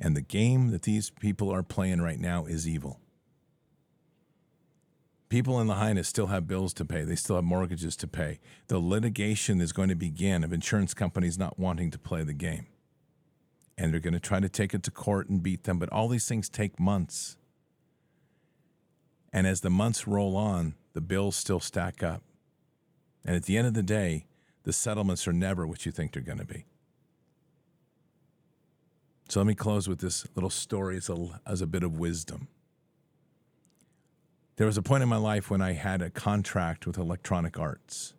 And 0.00 0.16
the 0.16 0.20
game 0.20 0.70
that 0.70 0.82
these 0.82 1.10
people 1.10 1.50
are 1.50 1.62
playing 1.62 2.00
right 2.00 2.20
now 2.20 2.44
is 2.44 2.68
evil. 2.68 3.00
People 5.28 5.60
in 5.60 5.68
Lahaina 5.68 6.04
still 6.04 6.28
have 6.28 6.48
bills 6.48 6.72
to 6.74 6.84
pay. 6.84 7.04
They 7.04 7.16
still 7.16 7.36
have 7.36 7.44
mortgages 7.44 7.96
to 7.96 8.06
pay. 8.06 8.40
The 8.68 8.78
litigation 8.78 9.60
is 9.60 9.72
going 9.72 9.90
to 9.90 9.94
begin 9.94 10.42
of 10.42 10.52
insurance 10.52 10.94
companies 10.94 11.38
not 11.38 11.58
wanting 11.58 11.90
to 11.90 11.98
play 11.98 12.24
the 12.24 12.32
game. 12.32 12.66
And 13.76 13.92
they're 13.92 14.00
going 14.00 14.14
to 14.14 14.20
try 14.20 14.40
to 14.40 14.48
take 14.48 14.72
it 14.72 14.82
to 14.84 14.90
court 14.90 15.28
and 15.28 15.42
beat 15.42 15.64
them. 15.64 15.78
But 15.78 15.90
all 15.90 16.08
these 16.08 16.26
things 16.26 16.48
take 16.48 16.80
months. 16.80 17.36
And 19.32 19.46
as 19.46 19.60
the 19.60 19.70
months 19.70 20.06
roll 20.06 20.36
on, 20.36 20.74
the 20.98 21.02
bills 21.02 21.36
still 21.36 21.60
stack 21.60 22.02
up. 22.02 22.24
And 23.24 23.36
at 23.36 23.44
the 23.44 23.56
end 23.56 23.68
of 23.68 23.74
the 23.74 23.84
day, 23.84 24.26
the 24.64 24.72
settlements 24.72 25.28
are 25.28 25.32
never 25.32 25.64
what 25.64 25.86
you 25.86 25.92
think 25.92 26.10
they're 26.10 26.24
going 26.24 26.40
to 26.40 26.44
be. 26.44 26.64
So 29.28 29.38
let 29.38 29.46
me 29.46 29.54
close 29.54 29.86
with 29.86 30.00
this 30.00 30.26
little 30.34 30.50
story 30.50 30.96
as 30.96 31.08
a, 31.08 31.40
as 31.46 31.62
a 31.62 31.68
bit 31.68 31.84
of 31.84 32.00
wisdom. 32.00 32.48
There 34.56 34.66
was 34.66 34.76
a 34.76 34.82
point 34.82 35.04
in 35.04 35.08
my 35.08 35.18
life 35.18 35.52
when 35.52 35.62
I 35.62 35.74
had 35.74 36.02
a 36.02 36.10
contract 36.10 36.84
with 36.84 36.98
Electronic 36.98 37.60
Arts. 37.60 38.14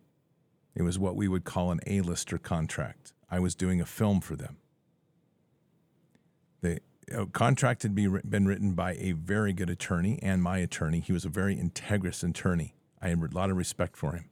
It 0.74 0.80
was 0.80 0.98
what 0.98 1.16
we 1.16 1.28
would 1.28 1.44
call 1.44 1.72
an 1.72 1.80
A-lister 1.86 2.38
contract. 2.38 3.12
I 3.30 3.40
was 3.40 3.54
doing 3.54 3.82
a 3.82 3.84
film 3.84 4.22
for 4.22 4.36
them. 4.36 4.56
The 6.62 6.80
contract 7.32 7.82
had 7.82 7.94
been 7.94 8.46
written 8.46 8.74
by 8.74 8.94
a 8.94 9.12
very 9.12 9.52
good 9.52 9.70
attorney 9.70 10.18
and 10.22 10.42
my 10.42 10.58
attorney. 10.58 11.00
He 11.00 11.12
was 11.12 11.24
a 11.24 11.28
very 11.28 11.56
integrous 11.56 12.28
attorney. 12.28 12.74
I 13.02 13.08
had 13.08 13.18
a 13.22 13.34
lot 13.34 13.50
of 13.50 13.56
respect 13.56 13.96
for 13.96 14.12
him. 14.12 14.30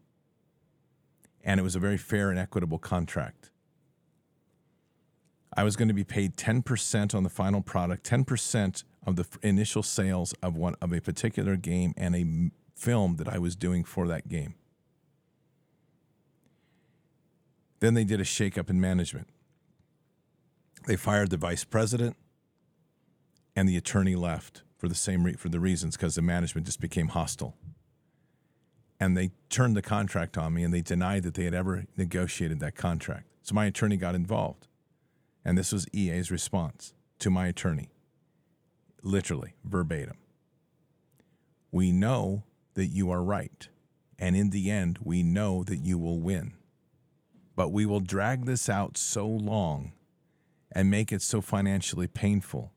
And 1.43 1.59
it 1.59 1.63
was 1.63 1.77
a 1.77 1.81
very 1.81 1.97
fair 1.97 2.31
and 2.31 2.39
equitable 2.39 2.79
contract. 2.79 3.51
I 5.57 5.65
was 5.65 5.77
going 5.77 5.89
to 5.89 5.95
be 5.95 6.05
paid 6.05 6.37
10% 6.37 7.15
on 7.15 7.23
the 7.23 7.31
final 7.31 7.63
product, 7.63 8.09
10% 8.09 8.85
of 9.07 9.17
the 9.17 9.27
initial 9.43 9.83
sales 9.83 10.35
of 10.43 10.57
one 10.57 10.75
of 10.81 10.93
a 10.93 11.01
particular 11.01 11.57
game 11.57 11.95
and 11.97 12.15
a 12.15 12.51
film 12.79 13.17
that 13.17 13.29
I 13.29 13.39
was 13.39 13.57
doing 13.57 13.83
for 13.83 14.07
that 14.09 14.29
game. 14.29 14.55
Then 17.81 17.95
they 17.95 18.05
did 18.05 18.21
a 18.21 18.25
shakeup 18.25 18.69
in 18.69 18.81
management. 18.81 19.29
They 20.87 20.97
fired 20.97 21.31
the 21.31 21.37
vice 21.37 21.65
president 21.65 22.17
and 23.59 23.69
the 23.69 23.77
attorney 23.77 24.15
left 24.15 24.63
for 24.77 24.87
the 24.87 24.95
same 24.95 25.25
re- 25.25 25.33
for 25.33 25.49
the 25.49 25.59
reasons 25.59 25.97
because 25.97 26.15
the 26.15 26.23
management 26.23 26.65
just 26.65 26.81
became 26.81 27.09
hostile. 27.09 27.57
And 29.01 29.17
they 29.17 29.33
turned 29.51 29.77
the 29.77 29.83
contract 29.83 30.39
on 30.39 30.55
me 30.55 30.63
and 30.63 30.73
they 30.73 30.81
denied 30.81 31.25
that 31.25 31.35
they 31.35 31.43
had 31.43 31.55
ever 31.55 31.87
negotiated 31.97 32.61
that 32.61 32.77
contract. 32.77 33.27
So 33.43 33.57
my 33.57 33.67
attorney 33.67 33.97
got 33.97 34.15
involved. 34.15 34.69
And 35.45 35.59
this 35.59 35.73
was 35.73 35.89
EA's 35.93 36.31
response 36.31 36.95
to 37.19 37.31
my 37.31 37.49
attorney. 37.49 37.91
Literally, 39.03 39.55
verbatim. 39.65 40.19
We 41.73 41.91
know 41.91 42.45
that 42.75 42.87
you 42.87 43.11
are 43.11 43.25
right. 43.25 43.67
And 44.21 44.37
in 44.37 44.51
the 44.51 44.71
end, 44.71 45.01
we 45.03 45.25
know 45.25 45.65
that 45.65 45.79
you 45.79 45.99
will 45.99 46.21
win. 46.21 46.55
But 47.57 47.71
we 47.71 47.87
will 47.87 48.01
drag 48.01 48.45
this 48.45 48.69
out 48.69 48.97
so 48.97 49.27
long 49.27 49.95
and 50.71 50.89
make 50.89 51.11
it 51.11 51.23
so 51.23 51.41
financially 51.41 52.07
painful 52.07 52.73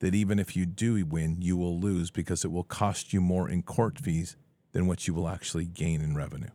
that 0.00 0.14
even 0.14 0.38
if 0.38 0.56
you 0.56 0.66
do 0.66 1.04
win, 1.06 1.40
you 1.40 1.56
will 1.56 1.78
lose 1.78 2.10
because 2.10 2.44
it 2.44 2.50
will 2.50 2.64
cost 2.64 3.12
you 3.12 3.20
more 3.20 3.48
in 3.48 3.62
court 3.62 3.98
fees 3.98 4.36
than 4.72 4.86
what 4.86 5.06
you 5.06 5.14
will 5.14 5.28
actually 5.28 5.66
gain 5.66 6.00
in 6.00 6.14
revenue. 6.14 6.50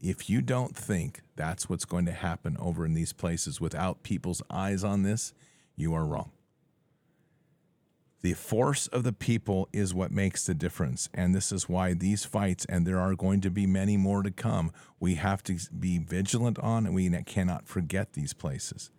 If 0.00 0.28
you 0.28 0.42
don't 0.42 0.76
think 0.76 1.22
that's 1.36 1.68
what's 1.68 1.84
going 1.84 2.06
to 2.06 2.12
happen 2.12 2.56
over 2.58 2.84
in 2.84 2.94
these 2.94 3.12
places 3.12 3.60
without 3.60 4.02
people's 4.02 4.42
eyes 4.50 4.82
on 4.82 5.04
this, 5.04 5.32
you 5.76 5.94
are 5.94 6.04
wrong. 6.04 6.32
The 8.22 8.34
force 8.34 8.86
of 8.88 9.02
the 9.02 9.12
people 9.12 9.68
is 9.72 9.94
what 9.94 10.12
makes 10.12 10.46
the 10.46 10.54
difference. 10.54 11.08
And 11.12 11.34
this 11.34 11.50
is 11.50 11.68
why 11.68 11.94
these 11.94 12.24
fights, 12.24 12.64
and 12.68 12.86
there 12.86 13.00
are 13.00 13.14
going 13.14 13.40
to 13.42 13.50
be 13.50 13.66
many 13.66 13.96
more 13.96 14.22
to 14.22 14.30
come, 14.30 14.72
we 15.00 15.16
have 15.16 15.42
to 15.44 15.58
be 15.78 15.98
vigilant 15.98 16.58
on 16.60 16.86
and 16.86 16.94
we 16.94 17.10
cannot 17.24 17.66
forget 17.66 18.12
these 18.12 18.32
places 18.32 18.90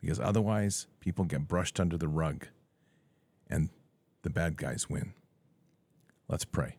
because 0.00 0.18
otherwise 0.18 0.86
people 1.00 1.24
get 1.24 1.48
brushed 1.48 1.78
under 1.80 1.96
the 1.96 2.08
rug 2.08 2.46
and 3.52 3.68
the 4.22 4.30
bad 4.30 4.56
guys 4.56 4.88
win. 4.88 5.12
Let's 6.26 6.44
pray. 6.44 6.78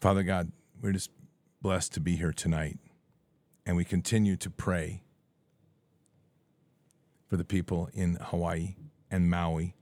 Father 0.00 0.22
God, 0.22 0.50
we're 0.80 0.92
just 0.92 1.10
blessed 1.60 1.92
to 1.94 2.00
be 2.00 2.16
here 2.16 2.32
tonight, 2.32 2.78
and 3.66 3.76
we 3.76 3.84
continue 3.84 4.36
to 4.36 4.50
pray 4.50 5.02
for 7.26 7.36
the 7.36 7.44
people 7.44 7.88
in 7.92 8.18
Hawaii 8.20 8.76
and 9.10 9.30
Maui 9.30 9.74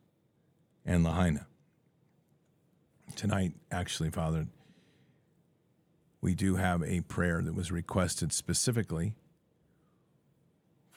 and 0.84 1.04
Lahaina. 1.04 1.46
Tonight, 3.14 3.52
actually, 3.70 4.10
Father, 4.10 4.46
we 6.20 6.34
do 6.34 6.56
have 6.56 6.82
a 6.82 7.00
prayer 7.02 7.42
that 7.42 7.54
was 7.54 7.70
requested 7.70 8.32
specifically 8.32 9.14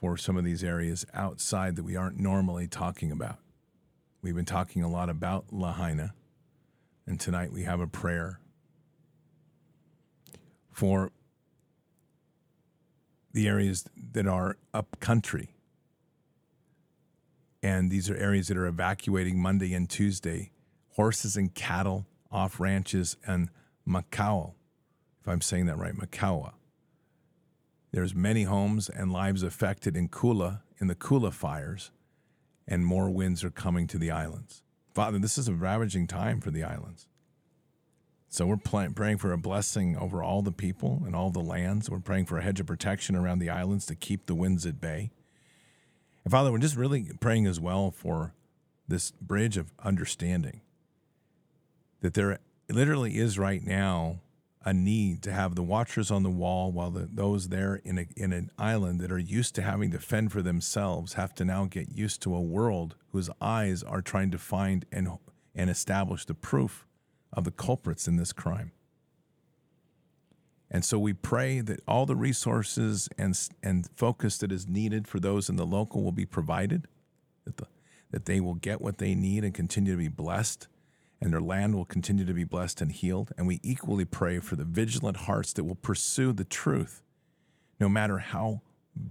for 0.05 0.17
some 0.17 0.37
of 0.37 0.43
these 0.43 0.63
areas 0.63 1.03
outside 1.15 1.75
that 1.75 1.83
we 1.83 1.95
aren't 1.95 2.19
normally 2.19 2.67
talking 2.67 3.11
about. 3.11 3.39
We've 4.21 4.35
been 4.35 4.45
talking 4.45 4.83
a 4.83 4.87
lot 4.87 5.09
about 5.09 5.45
Lahaina, 5.51 6.13
and 7.07 7.19
tonight 7.19 7.51
we 7.51 7.63
have 7.63 7.79
a 7.79 7.87
prayer 7.87 8.39
for 10.69 11.11
the 13.33 13.47
areas 13.47 13.85
that 14.11 14.27
are 14.27 14.57
up 14.75 14.99
country. 14.99 15.55
And 17.63 17.89
these 17.89 18.07
are 18.07 18.15
areas 18.15 18.49
that 18.49 18.57
are 18.57 18.67
evacuating 18.67 19.41
Monday 19.41 19.73
and 19.73 19.89
Tuesday 19.89 20.51
horses 20.89 21.35
and 21.35 21.51
cattle 21.55 22.05
off 22.31 22.59
ranches 22.59 23.17
and 23.25 23.49
Macau, 23.87 24.53
if 25.21 25.27
I'm 25.27 25.41
saying 25.41 25.65
that 25.65 25.79
right, 25.79 25.95
Makaua. 25.95 26.51
There's 27.95 28.13
many 28.13 28.43
homes 28.43 28.89
and 28.89 29.09
lives 29.09 29.41
affected 29.41 29.95
in 29.95 30.09
Kula, 30.09 30.59
in 30.81 30.87
the 30.87 30.95
Kula 30.95 31.31
fires, 31.31 31.91
and 32.67 32.85
more 32.85 33.09
winds 33.09 33.41
are 33.41 33.49
coming 33.49 33.87
to 33.87 33.97
the 33.97 34.11
islands. 34.11 34.63
Father, 34.93 35.17
this 35.17 35.37
is 35.37 35.47
a 35.47 35.53
ravaging 35.53 36.05
time 36.05 36.41
for 36.41 36.51
the 36.51 36.61
islands. 36.61 37.07
So 38.27 38.47
we're 38.47 38.57
pl- 38.57 38.91
praying 38.93 39.19
for 39.19 39.31
a 39.31 39.37
blessing 39.37 39.95
over 39.95 40.21
all 40.21 40.41
the 40.41 40.51
people 40.51 41.03
and 41.05 41.15
all 41.15 41.29
the 41.29 41.39
lands. 41.39 41.89
We're 41.89 41.99
praying 41.99 42.25
for 42.25 42.37
a 42.37 42.43
hedge 42.43 42.59
of 42.59 42.65
protection 42.65 43.15
around 43.15 43.39
the 43.39 43.49
islands 43.49 43.85
to 43.85 43.95
keep 43.95 44.25
the 44.25 44.35
winds 44.35 44.65
at 44.65 44.81
bay. 44.81 45.11
And 46.25 46.31
Father, 46.33 46.51
we're 46.51 46.57
just 46.57 46.75
really 46.75 47.11
praying 47.21 47.47
as 47.47 47.61
well 47.61 47.91
for 47.91 48.33
this 48.89 49.11
bridge 49.11 49.55
of 49.55 49.71
understanding 49.81 50.59
that 52.01 52.13
there 52.13 52.39
literally 52.67 53.17
is 53.19 53.39
right 53.39 53.63
now 53.63 54.19
a 54.65 54.73
need 54.73 55.21
to 55.21 55.31
have 55.31 55.53
the 55.53 55.63
watchers 55.63 56.09
on 56.09 56.23
the 56.23 56.29
wall 56.29 56.71
while 56.71 56.89
the, 56.89 57.07
those 57.13 57.49
there 57.49 57.81
in, 57.85 57.99
a, 57.99 58.07
in 58.17 58.33
an 58.33 58.49
island 58.57 58.99
that 58.99 59.11
are 59.11 59.19
used 59.19 59.53
to 59.53 59.61
having 59.61 59.91
to 59.91 59.99
fend 59.99 60.31
for 60.31 60.41
themselves 60.41 61.13
have 61.13 61.35
to 61.35 61.45
now 61.45 61.65
get 61.65 61.91
used 61.91 62.21
to 62.23 62.35
a 62.35 62.41
world 62.41 62.95
whose 63.11 63.29
eyes 63.39 63.83
are 63.83 64.01
trying 64.01 64.31
to 64.31 64.39
find 64.39 64.83
and, 64.91 65.07
and 65.53 65.69
establish 65.69 66.25
the 66.25 66.33
proof 66.33 66.87
of 67.31 67.43
the 67.43 67.51
culprits 67.51 68.07
in 68.07 68.17
this 68.17 68.33
crime. 68.33 68.71
And 70.71 70.83
so 70.83 70.97
we 70.97 71.13
pray 71.13 71.61
that 71.61 71.79
all 71.87 72.07
the 72.07 72.15
resources 72.15 73.07
and, 73.19 73.39
and 73.61 73.87
focus 73.95 74.39
that 74.39 74.51
is 74.51 74.67
needed 74.67 75.07
for 75.07 75.19
those 75.19 75.47
in 75.47 75.57
the 75.57 75.65
local 75.65 76.03
will 76.03 76.11
be 76.11 76.25
provided, 76.25 76.87
that, 77.45 77.57
the, 77.57 77.67
that 78.09 78.25
they 78.25 78.39
will 78.39 78.55
get 78.55 78.81
what 78.81 78.97
they 78.97 79.13
need 79.13 79.43
and 79.43 79.53
continue 79.53 79.93
to 79.93 79.97
be 79.97 80.07
blessed 80.07 80.67
and 81.21 81.31
their 81.31 81.41
land 81.41 81.75
will 81.75 81.85
continue 81.85 82.25
to 82.25 82.33
be 82.33 82.43
blessed 82.43 82.81
and 82.81 82.91
healed. 82.91 83.31
And 83.37 83.47
we 83.47 83.59
equally 83.63 84.05
pray 84.05 84.39
for 84.39 84.55
the 84.55 84.65
vigilant 84.65 85.17
hearts 85.17 85.53
that 85.53 85.63
will 85.63 85.75
pursue 85.75 86.33
the 86.33 86.43
truth, 86.43 87.01
no 87.79 87.89
matter 87.89 88.19
how 88.19 88.61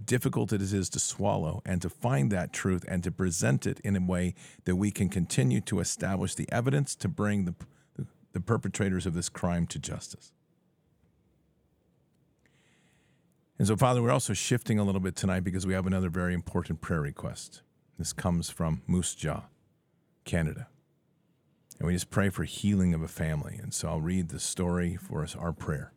difficult 0.05 0.51
it 0.51 0.61
is 0.61 0.89
to 0.89 0.99
swallow, 0.99 1.61
and 1.65 1.81
to 1.81 1.89
find 1.89 2.31
that 2.31 2.51
truth 2.51 2.83
and 2.87 3.03
to 3.03 3.11
present 3.11 3.67
it 3.67 3.79
in 3.81 3.95
a 3.95 4.01
way 4.01 4.33
that 4.65 4.75
we 4.75 4.91
can 4.91 5.09
continue 5.09 5.61
to 5.61 5.79
establish 5.79 6.35
the 6.35 6.51
evidence 6.51 6.95
to 6.95 7.07
bring 7.07 7.45
the, 7.45 7.53
the, 8.33 8.39
perpetrators 8.39 9.05
of 9.05 9.13
this 9.13 9.29
crime 9.29 9.67
to 9.67 9.79
justice. 9.79 10.31
And 13.57 13.67
so, 13.67 13.77
Father, 13.77 14.01
we're 14.01 14.11
also 14.11 14.33
shifting 14.33 14.79
a 14.79 14.83
little 14.83 14.99
bit 14.99 15.15
tonight 15.15 15.41
because 15.41 15.65
we 15.65 15.73
have 15.73 15.87
another 15.87 16.09
very 16.09 16.33
important 16.33 16.81
prayer 16.81 17.01
request. 17.01 17.61
This 17.97 18.11
comes 18.11 18.49
from 18.49 18.81
Moose 18.87 19.15
Jaw, 19.15 19.43
Canada. 20.25 20.67
And 21.77 21.87
we 21.87 21.93
just 21.93 22.09
pray 22.09 22.29
for 22.29 22.43
healing 22.43 22.93
of 22.93 23.01
a 23.01 23.07
family. 23.07 23.59
And 23.61 23.73
so 23.73 23.89
I'll 23.89 24.01
read 24.01 24.29
the 24.29 24.39
story 24.39 24.95
for 24.95 25.23
us, 25.23 25.35
our 25.35 25.51
prayer. 25.51 25.91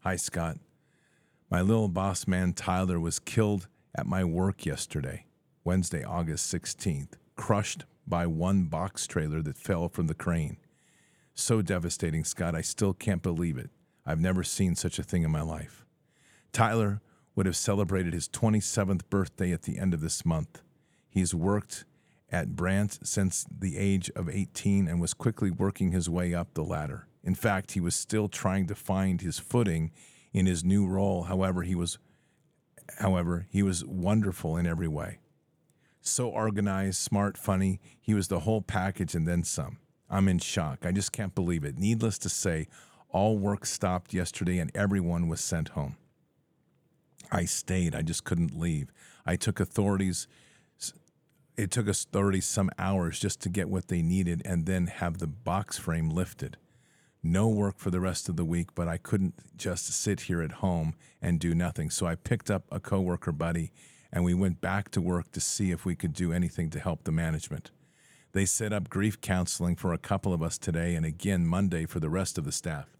Hi, 0.00 0.16
Scott. 0.16 0.58
My 1.50 1.60
little 1.60 1.88
boss 1.88 2.26
man 2.26 2.52
Tyler 2.52 3.00
was 3.00 3.18
killed 3.18 3.68
at 3.94 4.06
my 4.06 4.24
work 4.24 4.66
yesterday, 4.66 5.26
Wednesday, 5.64 6.04
August 6.04 6.52
16th, 6.52 7.14
crushed 7.36 7.84
by 8.06 8.26
one 8.26 8.64
box 8.64 9.06
trailer 9.06 9.42
that 9.42 9.56
fell 9.56 9.88
from 9.88 10.06
the 10.06 10.14
crane. 10.14 10.58
So 11.34 11.62
devastating, 11.62 12.24
Scott. 12.24 12.54
I 12.54 12.60
still 12.60 12.94
can't 12.94 13.22
believe 13.22 13.58
it. 13.58 13.70
I've 14.04 14.20
never 14.20 14.42
seen 14.44 14.74
such 14.74 14.98
a 14.98 15.02
thing 15.02 15.22
in 15.22 15.30
my 15.30 15.42
life. 15.42 15.84
Tyler 16.52 17.00
would 17.34 17.46
have 17.46 17.56
celebrated 17.56 18.14
his 18.14 18.28
27th 18.28 19.02
birthday 19.10 19.52
at 19.52 19.62
the 19.62 19.78
end 19.78 19.92
of 19.92 20.00
this 20.00 20.24
month. 20.24 20.62
He's 21.08 21.34
worked 21.34 21.84
at 22.36 22.54
Brandt 22.54 22.98
since 23.02 23.46
the 23.50 23.78
age 23.78 24.10
of 24.14 24.28
18 24.28 24.86
and 24.86 25.00
was 25.00 25.14
quickly 25.14 25.50
working 25.50 25.92
his 25.92 26.10
way 26.10 26.34
up 26.34 26.52
the 26.52 26.62
ladder. 26.62 27.08
In 27.24 27.34
fact, 27.34 27.72
he 27.72 27.80
was 27.80 27.96
still 27.96 28.28
trying 28.28 28.66
to 28.66 28.74
find 28.74 29.22
his 29.22 29.38
footing 29.38 29.90
in 30.34 30.44
his 30.44 30.62
new 30.62 30.86
role. 30.86 31.22
However, 31.24 31.62
he 31.62 31.74
was 31.74 31.98
however, 32.98 33.46
he 33.50 33.62
was 33.62 33.84
wonderful 33.86 34.58
in 34.58 34.66
every 34.66 34.86
way. 34.86 35.18
So 36.02 36.28
organized, 36.28 36.98
smart, 36.98 37.38
funny, 37.38 37.80
he 38.00 38.12
was 38.12 38.28
the 38.28 38.40
whole 38.40 38.60
package 38.60 39.14
and 39.14 39.26
then 39.26 39.42
some. 39.42 39.78
I'm 40.10 40.28
in 40.28 40.38
shock. 40.38 40.84
I 40.84 40.92
just 40.92 41.12
can't 41.12 41.34
believe 41.34 41.64
it. 41.64 41.78
Needless 41.78 42.18
to 42.18 42.28
say, 42.28 42.68
all 43.08 43.38
work 43.38 43.64
stopped 43.64 44.12
yesterday 44.12 44.58
and 44.58 44.70
everyone 44.76 45.26
was 45.26 45.40
sent 45.40 45.70
home. 45.70 45.96
I 47.32 47.46
stayed. 47.46 47.94
I 47.94 48.02
just 48.02 48.24
couldn't 48.24 48.56
leave. 48.56 48.92
I 49.24 49.36
took 49.36 49.58
authorities 49.58 50.28
it 51.56 51.70
took 51.70 51.88
us 51.88 52.04
30 52.04 52.40
some 52.40 52.70
hours 52.78 53.18
just 53.18 53.40
to 53.40 53.48
get 53.48 53.68
what 53.68 53.88
they 53.88 54.02
needed 54.02 54.42
and 54.44 54.66
then 54.66 54.86
have 54.86 55.18
the 55.18 55.26
box 55.26 55.78
frame 55.78 56.10
lifted. 56.10 56.56
No 57.22 57.48
work 57.48 57.78
for 57.78 57.90
the 57.90 58.00
rest 58.00 58.28
of 58.28 58.36
the 58.36 58.44
week, 58.44 58.74
but 58.74 58.86
I 58.86 58.98
couldn't 58.98 59.34
just 59.56 59.86
sit 59.86 60.22
here 60.22 60.42
at 60.42 60.52
home 60.52 60.94
and 61.20 61.40
do 61.40 61.54
nothing. 61.54 61.90
So 61.90 62.06
I 62.06 62.14
picked 62.14 62.50
up 62.50 62.64
a 62.70 62.78
coworker 62.78 63.32
buddy 63.32 63.72
and 64.12 64.24
we 64.24 64.34
went 64.34 64.60
back 64.60 64.90
to 64.92 65.00
work 65.00 65.32
to 65.32 65.40
see 65.40 65.72
if 65.72 65.84
we 65.84 65.96
could 65.96 66.12
do 66.12 66.32
anything 66.32 66.70
to 66.70 66.78
help 66.78 67.04
the 67.04 67.12
management. 67.12 67.70
They 68.32 68.44
set 68.44 68.72
up 68.72 68.90
grief 68.90 69.20
counseling 69.20 69.76
for 69.76 69.92
a 69.92 69.98
couple 69.98 70.32
of 70.32 70.42
us 70.42 70.58
today 70.58 70.94
and 70.94 71.04
again 71.04 71.46
Monday 71.46 71.86
for 71.86 72.00
the 72.00 72.10
rest 72.10 72.38
of 72.38 72.44
the 72.44 72.52
staff. 72.52 72.96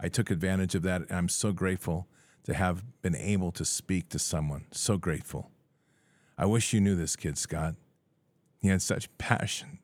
I 0.00 0.08
took 0.08 0.30
advantage 0.30 0.74
of 0.74 0.82
that 0.82 1.02
and 1.02 1.12
I'm 1.12 1.28
so 1.28 1.52
grateful 1.52 2.08
to 2.44 2.54
have 2.54 2.84
been 3.02 3.14
able 3.14 3.52
to 3.52 3.64
speak 3.64 4.08
to 4.08 4.18
someone. 4.18 4.66
So 4.72 4.96
grateful. 4.96 5.51
I 6.36 6.46
wish 6.46 6.72
you 6.72 6.80
knew 6.80 6.96
this 6.96 7.16
kid, 7.16 7.38
Scott. 7.38 7.74
He 8.60 8.68
had 8.68 8.82
such 8.82 9.16
passion 9.18 9.78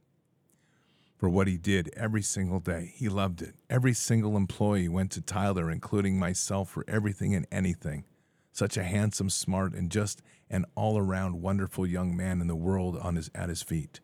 for 1.17 1.29
what 1.29 1.49
he 1.49 1.57
did 1.57 1.91
every 1.97 2.23
single 2.23 2.61
day. 2.61 2.93
He 2.95 3.09
loved 3.09 3.43
it. 3.43 3.57
Every 3.69 3.93
single 3.93 4.37
employee 4.37 4.89
went 4.89 5.11
to 5.13 5.21
Tyler, 5.21 5.71
including 5.71 6.19
myself, 6.19 6.71
for 6.71 6.85
everything 6.87 7.35
and 7.35 7.47
anything. 7.51 8.05
Such 8.53 8.77
a 8.77 8.85
handsome, 8.85 9.29
smart, 9.31 9.75
and 9.75 9.91
just 9.91 10.23
an 10.49 10.65
all 10.75 10.97
around 10.97 11.43
wonderful 11.43 11.87
young 11.87 12.17
man 12.17 12.41
in 12.41 12.47
the 12.47 12.57
world 12.57 12.97
on 12.97 13.17
his, 13.17 13.31
at 13.35 13.49
his 13.49 13.63
feet. 13.63 14.01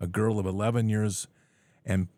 A 0.00 0.06
girl 0.06 0.38
of 0.38 0.46
11 0.46 0.88
years 0.88 1.26
and 1.84 2.08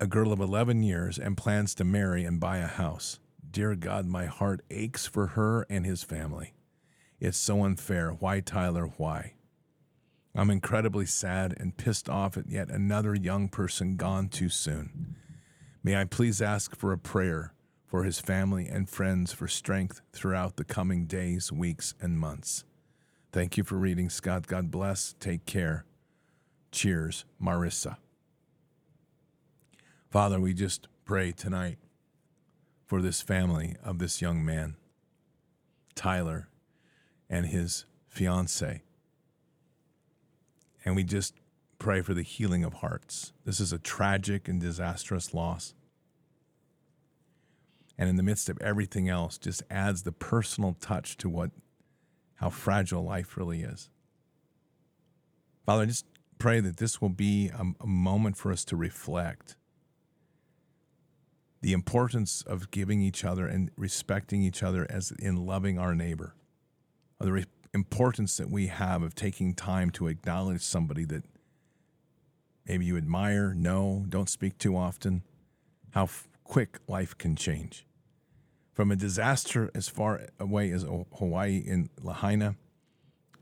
a 0.00 0.06
girl 0.06 0.32
of 0.32 0.40
11 0.40 0.82
years 0.82 1.18
and 1.18 1.36
plans 1.36 1.74
to 1.74 1.84
marry 1.84 2.24
and 2.24 2.40
buy 2.40 2.58
a 2.58 2.66
house. 2.66 3.18
Dear 3.50 3.74
God, 3.74 4.06
my 4.06 4.26
heart 4.26 4.62
aches 4.70 5.06
for 5.06 5.28
her 5.28 5.66
and 5.68 5.84
his 5.84 6.02
family. 6.02 6.54
It's 7.20 7.38
so 7.38 7.64
unfair. 7.64 8.10
Why, 8.10 8.40
Tyler? 8.40 8.86
Why? 8.96 9.34
I'm 10.34 10.50
incredibly 10.50 11.06
sad 11.06 11.54
and 11.58 11.76
pissed 11.76 12.08
off 12.08 12.36
at 12.36 12.48
yet 12.48 12.68
another 12.68 13.14
young 13.14 13.48
person 13.48 13.96
gone 13.96 14.28
too 14.28 14.48
soon. 14.48 15.16
May 15.82 15.96
I 15.96 16.04
please 16.04 16.40
ask 16.40 16.76
for 16.76 16.92
a 16.92 16.98
prayer 16.98 17.54
for 17.86 18.04
his 18.04 18.20
family 18.20 18.68
and 18.68 18.88
friends 18.88 19.32
for 19.32 19.48
strength 19.48 20.00
throughout 20.12 20.56
the 20.56 20.64
coming 20.64 21.06
days, 21.06 21.50
weeks, 21.50 21.94
and 22.00 22.18
months. 22.18 22.64
Thank 23.32 23.56
you 23.56 23.64
for 23.64 23.76
reading, 23.76 24.10
Scott. 24.10 24.46
God 24.46 24.70
bless. 24.70 25.14
Take 25.18 25.44
care. 25.44 25.84
Cheers, 26.70 27.24
Marissa. 27.42 27.96
Father, 30.10 30.38
we 30.38 30.54
just 30.54 30.86
pray 31.04 31.32
tonight 31.32 31.78
for 32.86 33.02
this 33.02 33.22
family 33.22 33.74
of 33.82 33.98
this 33.98 34.22
young 34.22 34.44
man, 34.44 34.76
Tyler 35.94 36.48
and 37.28 37.46
his 37.46 37.84
fiance. 38.08 38.82
And 40.84 40.96
we 40.96 41.04
just 41.04 41.34
pray 41.78 42.00
for 42.00 42.14
the 42.14 42.22
healing 42.22 42.64
of 42.64 42.74
hearts. 42.74 43.32
This 43.44 43.60
is 43.60 43.72
a 43.72 43.78
tragic 43.78 44.48
and 44.48 44.60
disastrous 44.60 45.34
loss. 45.34 45.74
And 47.96 48.08
in 48.08 48.16
the 48.16 48.22
midst 48.22 48.48
of 48.48 48.60
everything 48.60 49.08
else, 49.08 49.38
just 49.38 49.62
adds 49.70 50.02
the 50.02 50.12
personal 50.12 50.76
touch 50.80 51.16
to 51.18 51.28
what 51.28 51.50
how 52.36 52.50
fragile 52.50 53.02
life 53.02 53.36
really 53.36 53.62
is. 53.62 53.90
Father, 55.66 55.82
I 55.82 55.86
just 55.86 56.06
pray 56.38 56.60
that 56.60 56.76
this 56.76 57.00
will 57.00 57.08
be 57.08 57.48
a, 57.48 57.64
a 57.80 57.86
moment 57.86 58.36
for 58.36 58.52
us 58.52 58.64
to 58.66 58.76
reflect 58.76 59.56
the 61.60 61.72
importance 61.72 62.42
of 62.46 62.70
giving 62.70 63.02
each 63.02 63.24
other 63.24 63.48
and 63.48 63.72
respecting 63.76 64.42
each 64.42 64.62
other 64.62 64.86
as 64.88 65.12
in 65.18 65.44
loving 65.44 65.78
our 65.78 65.96
neighbor, 65.96 66.36
the 67.20 67.32
re- 67.32 67.44
importance 67.74 68.36
that 68.36 68.50
we 68.50 68.68
have 68.68 69.02
of 69.02 69.14
taking 69.14 69.54
time 69.54 69.90
to 69.90 70.06
acknowledge 70.06 70.62
somebody 70.62 71.04
that 71.04 71.24
maybe 72.66 72.84
you 72.84 72.96
admire, 72.96 73.54
know, 73.54 74.04
don't 74.08 74.28
speak 74.28 74.58
too 74.58 74.76
often, 74.76 75.22
how 75.92 76.04
f- 76.04 76.28
quick 76.44 76.78
life 76.86 77.16
can 77.16 77.36
change. 77.36 77.86
From 78.72 78.90
a 78.90 78.96
disaster 78.96 79.70
as 79.74 79.88
far 79.88 80.28
away 80.38 80.70
as 80.70 80.84
Hawaii 81.16 81.58
in 81.58 81.90
Lahaina, 82.00 82.54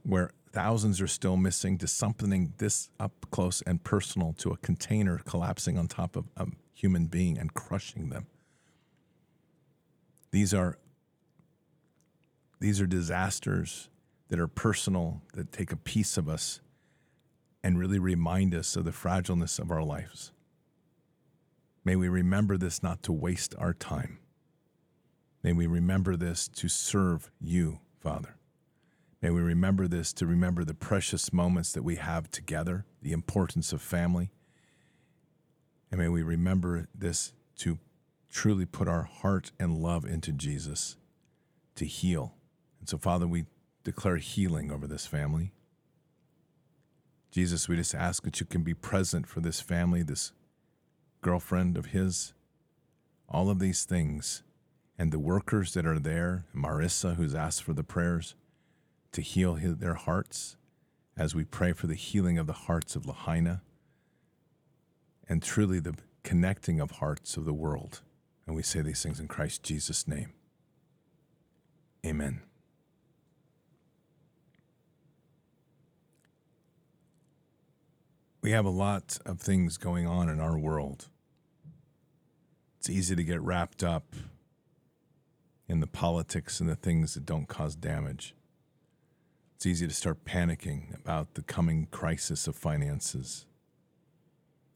where 0.02 0.30
thousands 0.52 1.00
are 1.00 1.06
still 1.06 1.36
missing, 1.36 1.76
to 1.78 1.86
something 1.86 2.54
this 2.56 2.88
up 2.98 3.12
close 3.30 3.60
and 3.62 3.84
personal 3.84 4.32
to 4.38 4.50
a 4.50 4.56
container 4.56 5.18
collapsing 5.18 5.76
on 5.76 5.88
top 5.88 6.16
of 6.16 6.24
a 6.36 6.46
human 6.72 7.06
being 7.06 7.36
and 7.36 7.52
crushing 7.52 8.08
them. 8.08 8.26
These 10.30 10.54
are 10.54 10.78
these 12.58 12.80
are 12.80 12.86
disasters 12.86 13.88
that 14.28 14.40
are 14.40 14.48
personal, 14.48 15.22
that 15.34 15.52
take 15.52 15.72
a 15.72 15.76
piece 15.76 16.16
of 16.16 16.28
us 16.28 16.60
and 17.62 17.78
really 17.78 17.98
remind 17.98 18.54
us 18.54 18.76
of 18.76 18.84
the 18.84 18.92
fragileness 18.92 19.58
of 19.58 19.70
our 19.70 19.82
lives. 19.82 20.32
May 21.84 21.96
we 21.96 22.08
remember 22.08 22.56
this 22.56 22.82
not 22.82 23.02
to 23.04 23.12
waste 23.12 23.54
our 23.58 23.72
time. 23.72 24.18
May 25.42 25.52
we 25.52 25.66
remember 25.66 26.16
this 26.16 26.48
to 26.48 26.68
serve 26.68 27.30
you, 27.40 27.80
Father. 28.00 28.36
May 29.20 29.30
we 29.30 29.40
remember 29.40 29.88
this 29.88 30.12
to 30.14 30.26
remember 30.26 30.64
the 30.64 30.74
precious 30.74 31.32
moments 31.32 31.72
that 31.72 31.82
we 31.82 31.96
have 31.96 32.30
together, 32.30 32.84
the 33.02 33.12
importance 33.12 33.72
of 33.72 33.82
family. 33.82 34.30
And 35.90 36.00
may 36.00 36.08
we 36.08 36.22
remember 36.22 36.86
this 36.94 37.32
to 37.56 37.78
truly 38.30 38.66
put 38.66 38.86
our 38.86 39.02
heart 39.02 39.52
and 39.58 39.78
love 39.78 40.04
into 40.04 40.30
Jesus 40.32 40.96
to 41.74 41.84
heal. 41.84 42.35
And 42.86 42.90
so, 42.90 42.98
Father, 42.98 43.26
we 43.26 43.46
declare 43.82 44.18
healing 44.18 44.70
over 44.70 44.86
this 44.86 45.06
family. 45.08 45.50
Jesus, 47.32 47.68
we 47.68 47.74
just 47.74 47.96
ask 47.96 48.22
that 48.22 48.38
you 48.38 48.46
can 48.46 48.62
be 48.62 48.74
present 48.74 49.26
for 49.26 49.40
this 49.40 49.60
family, 49.60 50.04
this 50.04 50.30
girlfriend 51.20 51.76
of 51.76 51.86
his, 51.86 52.32
all 53.28 53.50
of 53.50 53.58
these 53.58 53.82
things, 53.82 54.44
and 54.96 55.10
the 55.10 55.18
workers 55.18 55.74
that 55.74 55.84
are 55.84 55.98
there, 55.98 56.44
Marissa, 56.54 57.16
who's 57.16 57.34
asked 57.34 57.64
for 57.64 57.72
the 57.72 57.82
prayers 57.82 58.36
to 59.10 59.20
heal 59.20 59.58
their 59.60 59.94
hearts 59.94 60.56
as 61.16 61.34
we 61.34 61.42
pray 61.42 61.72
for 61.72 61.88
the 61.88 61.96
healing 61.96 62.38
of 62.38 62.46
the 62.46 62.52
hearts 62.52 62.94
of 62.94 63.04
Lahaina 63.04 63.62
and 65.28 65.42
truly 65.42 65.80
the 65.80 65.96
connecting 66.22 66.78
of 66.78 66.92
hearts 66.92 67.36
of 67.36 67.46
the 67.46 67.52
world. 67.52 68.02
And 68.46 68.54
we 68.54 68.62
say 68.62 68.80
these 68.80 69.02
things 69.02 69.18
in 69.18 69.26
Christ 69.26 69.64
Jesus' 69.64 70.06
name. 70.06 70.34
Amen. 72.06 72.42
We 78.46 78.52
have 78.52 78.64
a 78.64 78.70
lot 78.70 79.18
of 79.26 79.40
things 79.40 79.76
going 79.76 80.06
on 80.06 80.28
in 80.28 80.38
our 80.38 80.56
world. 80.56 81.08
It's 82.78 82.88
easy 82.88 83.16
to 83.16 83.24
get 83.24 83.40
wrapped 83.40 83.82
up 83.82 84.14
in 85.66 85.80
the 85.80 85.88
politics 85.88 86.60
and 86.60 86.68
the 86.68 86.76
things 86.76 87.14
that 87.14 87.26
don't 87.26 87.48
cause 87.48 87.74
damage. 87.74 88.36
It's 89.56 89.66
easy 89.66 89.88
to 89.88 89.92
start 89.92 90.24
panicking 90.24 90.94
about 90.94 91.34
the 91.34 91.42
coming 91.42 91.88
crisis 91.90 92.46
of 92.46 92.54
finances 92.54 93.46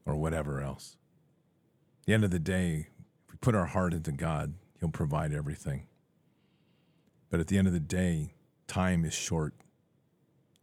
or 0.05 0.17
whatever 0.17 0.59
else. 0.59 0.97
At 2.01 2.07
the 2.07 2.13
end 2.13 2.25
of 2.25 2.31
the 2.31 2.39
day, 2.39 2.87
if 3.25 3.31
we 3.31 3.37
put 3.39 3.55
our 3.55 3.67
heart 3.67 3.93
into 3.93 4.11
God, 4.11 4.55
He'll 4.81 4.89
provide 4.89 5.31
everything. 5.31 5.87
But 7.29 7.39
at 7.39 7.47
the 7.47 7.57
end 7.57 7.67
of 7.67 7.73
the 7.73 7.79
day, 7.79 8.33
time 8.67 9.05
is 9.05 9.13
short. 9.13 9.53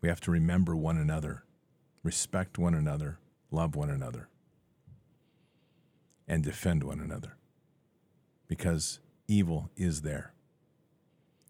We 0.03 0.11
have 0.11 0.21
to 0.21 0.31
remember 0.31 0.77
one 0.77 0.99
another, 0.99 1.45
respect 2.03 2.59
one 2.59 2.75
another, 2.75 3.19
love 3.51 3.77
one 3.77 3.91
another, 3.91 4.29
and 6.27 6.43
defend 6.43 6.85
one 6.85 7.01
another. 7.01 7.37
Because 8.47 9.01
evil 9.27 9.71
is 9.77 10.03
there. 10.03 10.33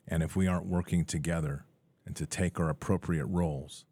And 0.07 0.23
if 0.23 0.35
we 0.35 0.47
aren't 0.47 0.67
working 0.67 1.05
together 1.05 1.65
and 2.07 2.17
to 2.17 2.27
take 2.27 2.59
our 2.59 2.69
appropriate 2.69 3.27
roles, 3.27 3.85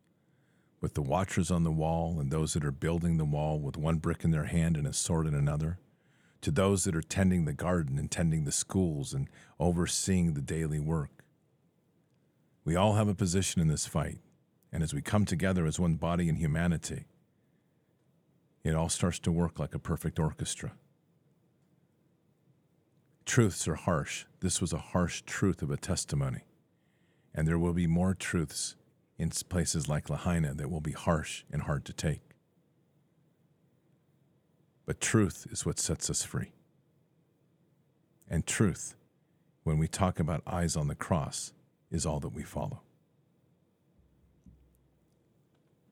with 0.80 0.94
the 0.94 1.02
watchers 1.02 1.50
on 1.50 1.64
the 1.64 1.70
wall 1.72 2.20
and 2.20 2.30
those 2.30 2.52
that 2.52 2.64
are 2.64 2.72
building 2.72 3.16
the 3.16 3.24
wall 3.24 3.58
with 3.58 3.76
one 3.76 3.96
brick 3.96 4.24
in 4.24 4.30
their 4.30 4.44
hand 4.44 4.76
and 4.76 4.86
a 4.86 4.92
sword 4.92 5.26
in 5.26 5.34
another, 5.34 5.78
to 6.42 6.50
those 6.50 6.84
that 6.84 6.94
are 6.94 7.02
tending 7.02 7.44
the 7.44 7.52
garden 7.52 7.98
and 7.98 8.10
tending 8.10 8.44
the 8.44 8.52
schools 8.52 9.12
and 9.12 9.28
overseeing 9.58 10.34
the 10.34 10.42
daily 10.42 10.78
work. 10.78 11.24
We 12.64 12.76
all 12.76 12.94
have 12.94 13.08
a 13.08 13.14
position 13.14 13.60
in 13.60 13.68
this 13.68 13.86
fight, 13.86 14.18
and 14.76 14.82
as 14.82 14.92
we 14.92 15.00
come 15.00 15.24
together 15.24 15.64
as 15.64 15.80
one 15.80 15.94
body 15.94 16.28
in 16.28 16.36
humanity, 16.36 17.06
it 18.62 18.74
all 18.74 18.90
starts 18.90 19.18
to 19.20 19.32
work 19.32 19.58
like 19.58 19.74
a 19.74 19.78
perfect 19.78 20.18
orchestra. 20.18 20.72
Truths 23.24 23.66
are 23.66 23.76
harsh. 23.76 24.26
This 24.40 24.60
was 24.60 24.74
a 24.74 24.78
harsh 24.92 25.22
truth 25.22 25.62
of 25.62 25.70
a 25.70 25.78
testimony. 25.78 26.42
And 27.34 27.48
there 27.48 27.58
will 27.58 27.72
be 27.72 27.86
more 27.86 28.12
truths 28.12 28.76
in 29.16 29.30
places 29.30 29.88
like 29.88 30.10
Lahaina 30.10 30.52
that 30.52 30.70
will 30.70 30.82
be 30.82 30.92
harsh 30.92 31.44
and 31.50 31.62
hard 31.62 31.86
to 31.86 31.94
take. 31.94 32.20
But 34.84 35.00
truth 35.00 35.46
is 35.50 35.64
what 35.64 35.78
sets 35.78 36.10
us 36.10 36.22
free. 36.22 36.52
And 38.28 38.46
truth, 38.46 38.94
when 39.62 39.78
we 39.78 39.88
talk 39.88 40.20
about 40.20 40.42
eyes 40.46 40.76
on 40.76 40.88
the 40.88 40.94
cross, 40.94 41.54
is 41.90 42.04
all 42.04 42.20
that 42.20 42.34
we 42.34 42.42
follow. 42.42 42.82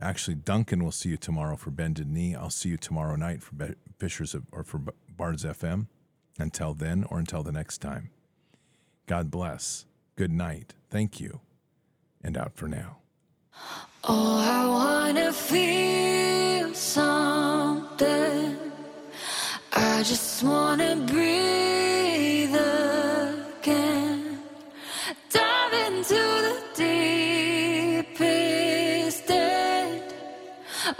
Actually, 0.00 0.36
Duncan 0.36 0.82
will 0.82 0.92
see 0.92 1.10
you 1.10 1.16
tomorrow 1.16 1.56
for 1.56 1.70
Bended 1.70 2.08
Knee. 2.08 2.34
I'll 2.34 2.50
see 2.50 2.70
you 2.70 2.76
tomorrow 2.76 3.16
night 3.16 3.42
for 3.42 3.74
Fishers 3.98 4.34
of, 4.34 4.44
or 4.50 4.64
for 4.64 4.80
Bards 5.16 5.44
FM. 5.44 5.88
Until 6.38 6.72
then, 6.72 7.04
or 7.04 7.18
until 7.18 7.42
the 7.42 7.52
next 7.52 7.78
time. 7.78 8.10
God 9.06 9.30
bless. 9.30 9.84
Good 10.16 10.30
night. 10.32 10.74
Thank 10.88 11.20
you. 11.20 11.40
And 12.22 12.36
out 12.36 12.54
for 12.54 12.66
now. 12.66 12.98
Oh, 14.04 14.38
I 14.38 14.66
wanna 14.66 15.32
feel 15.32 16.72
something. 16.72 18.56
I 19.72 20.02
just 20.02 20.42
wanna 20.42 20.96
breathe 21.06 21.69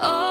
Oh, 0.03 0.30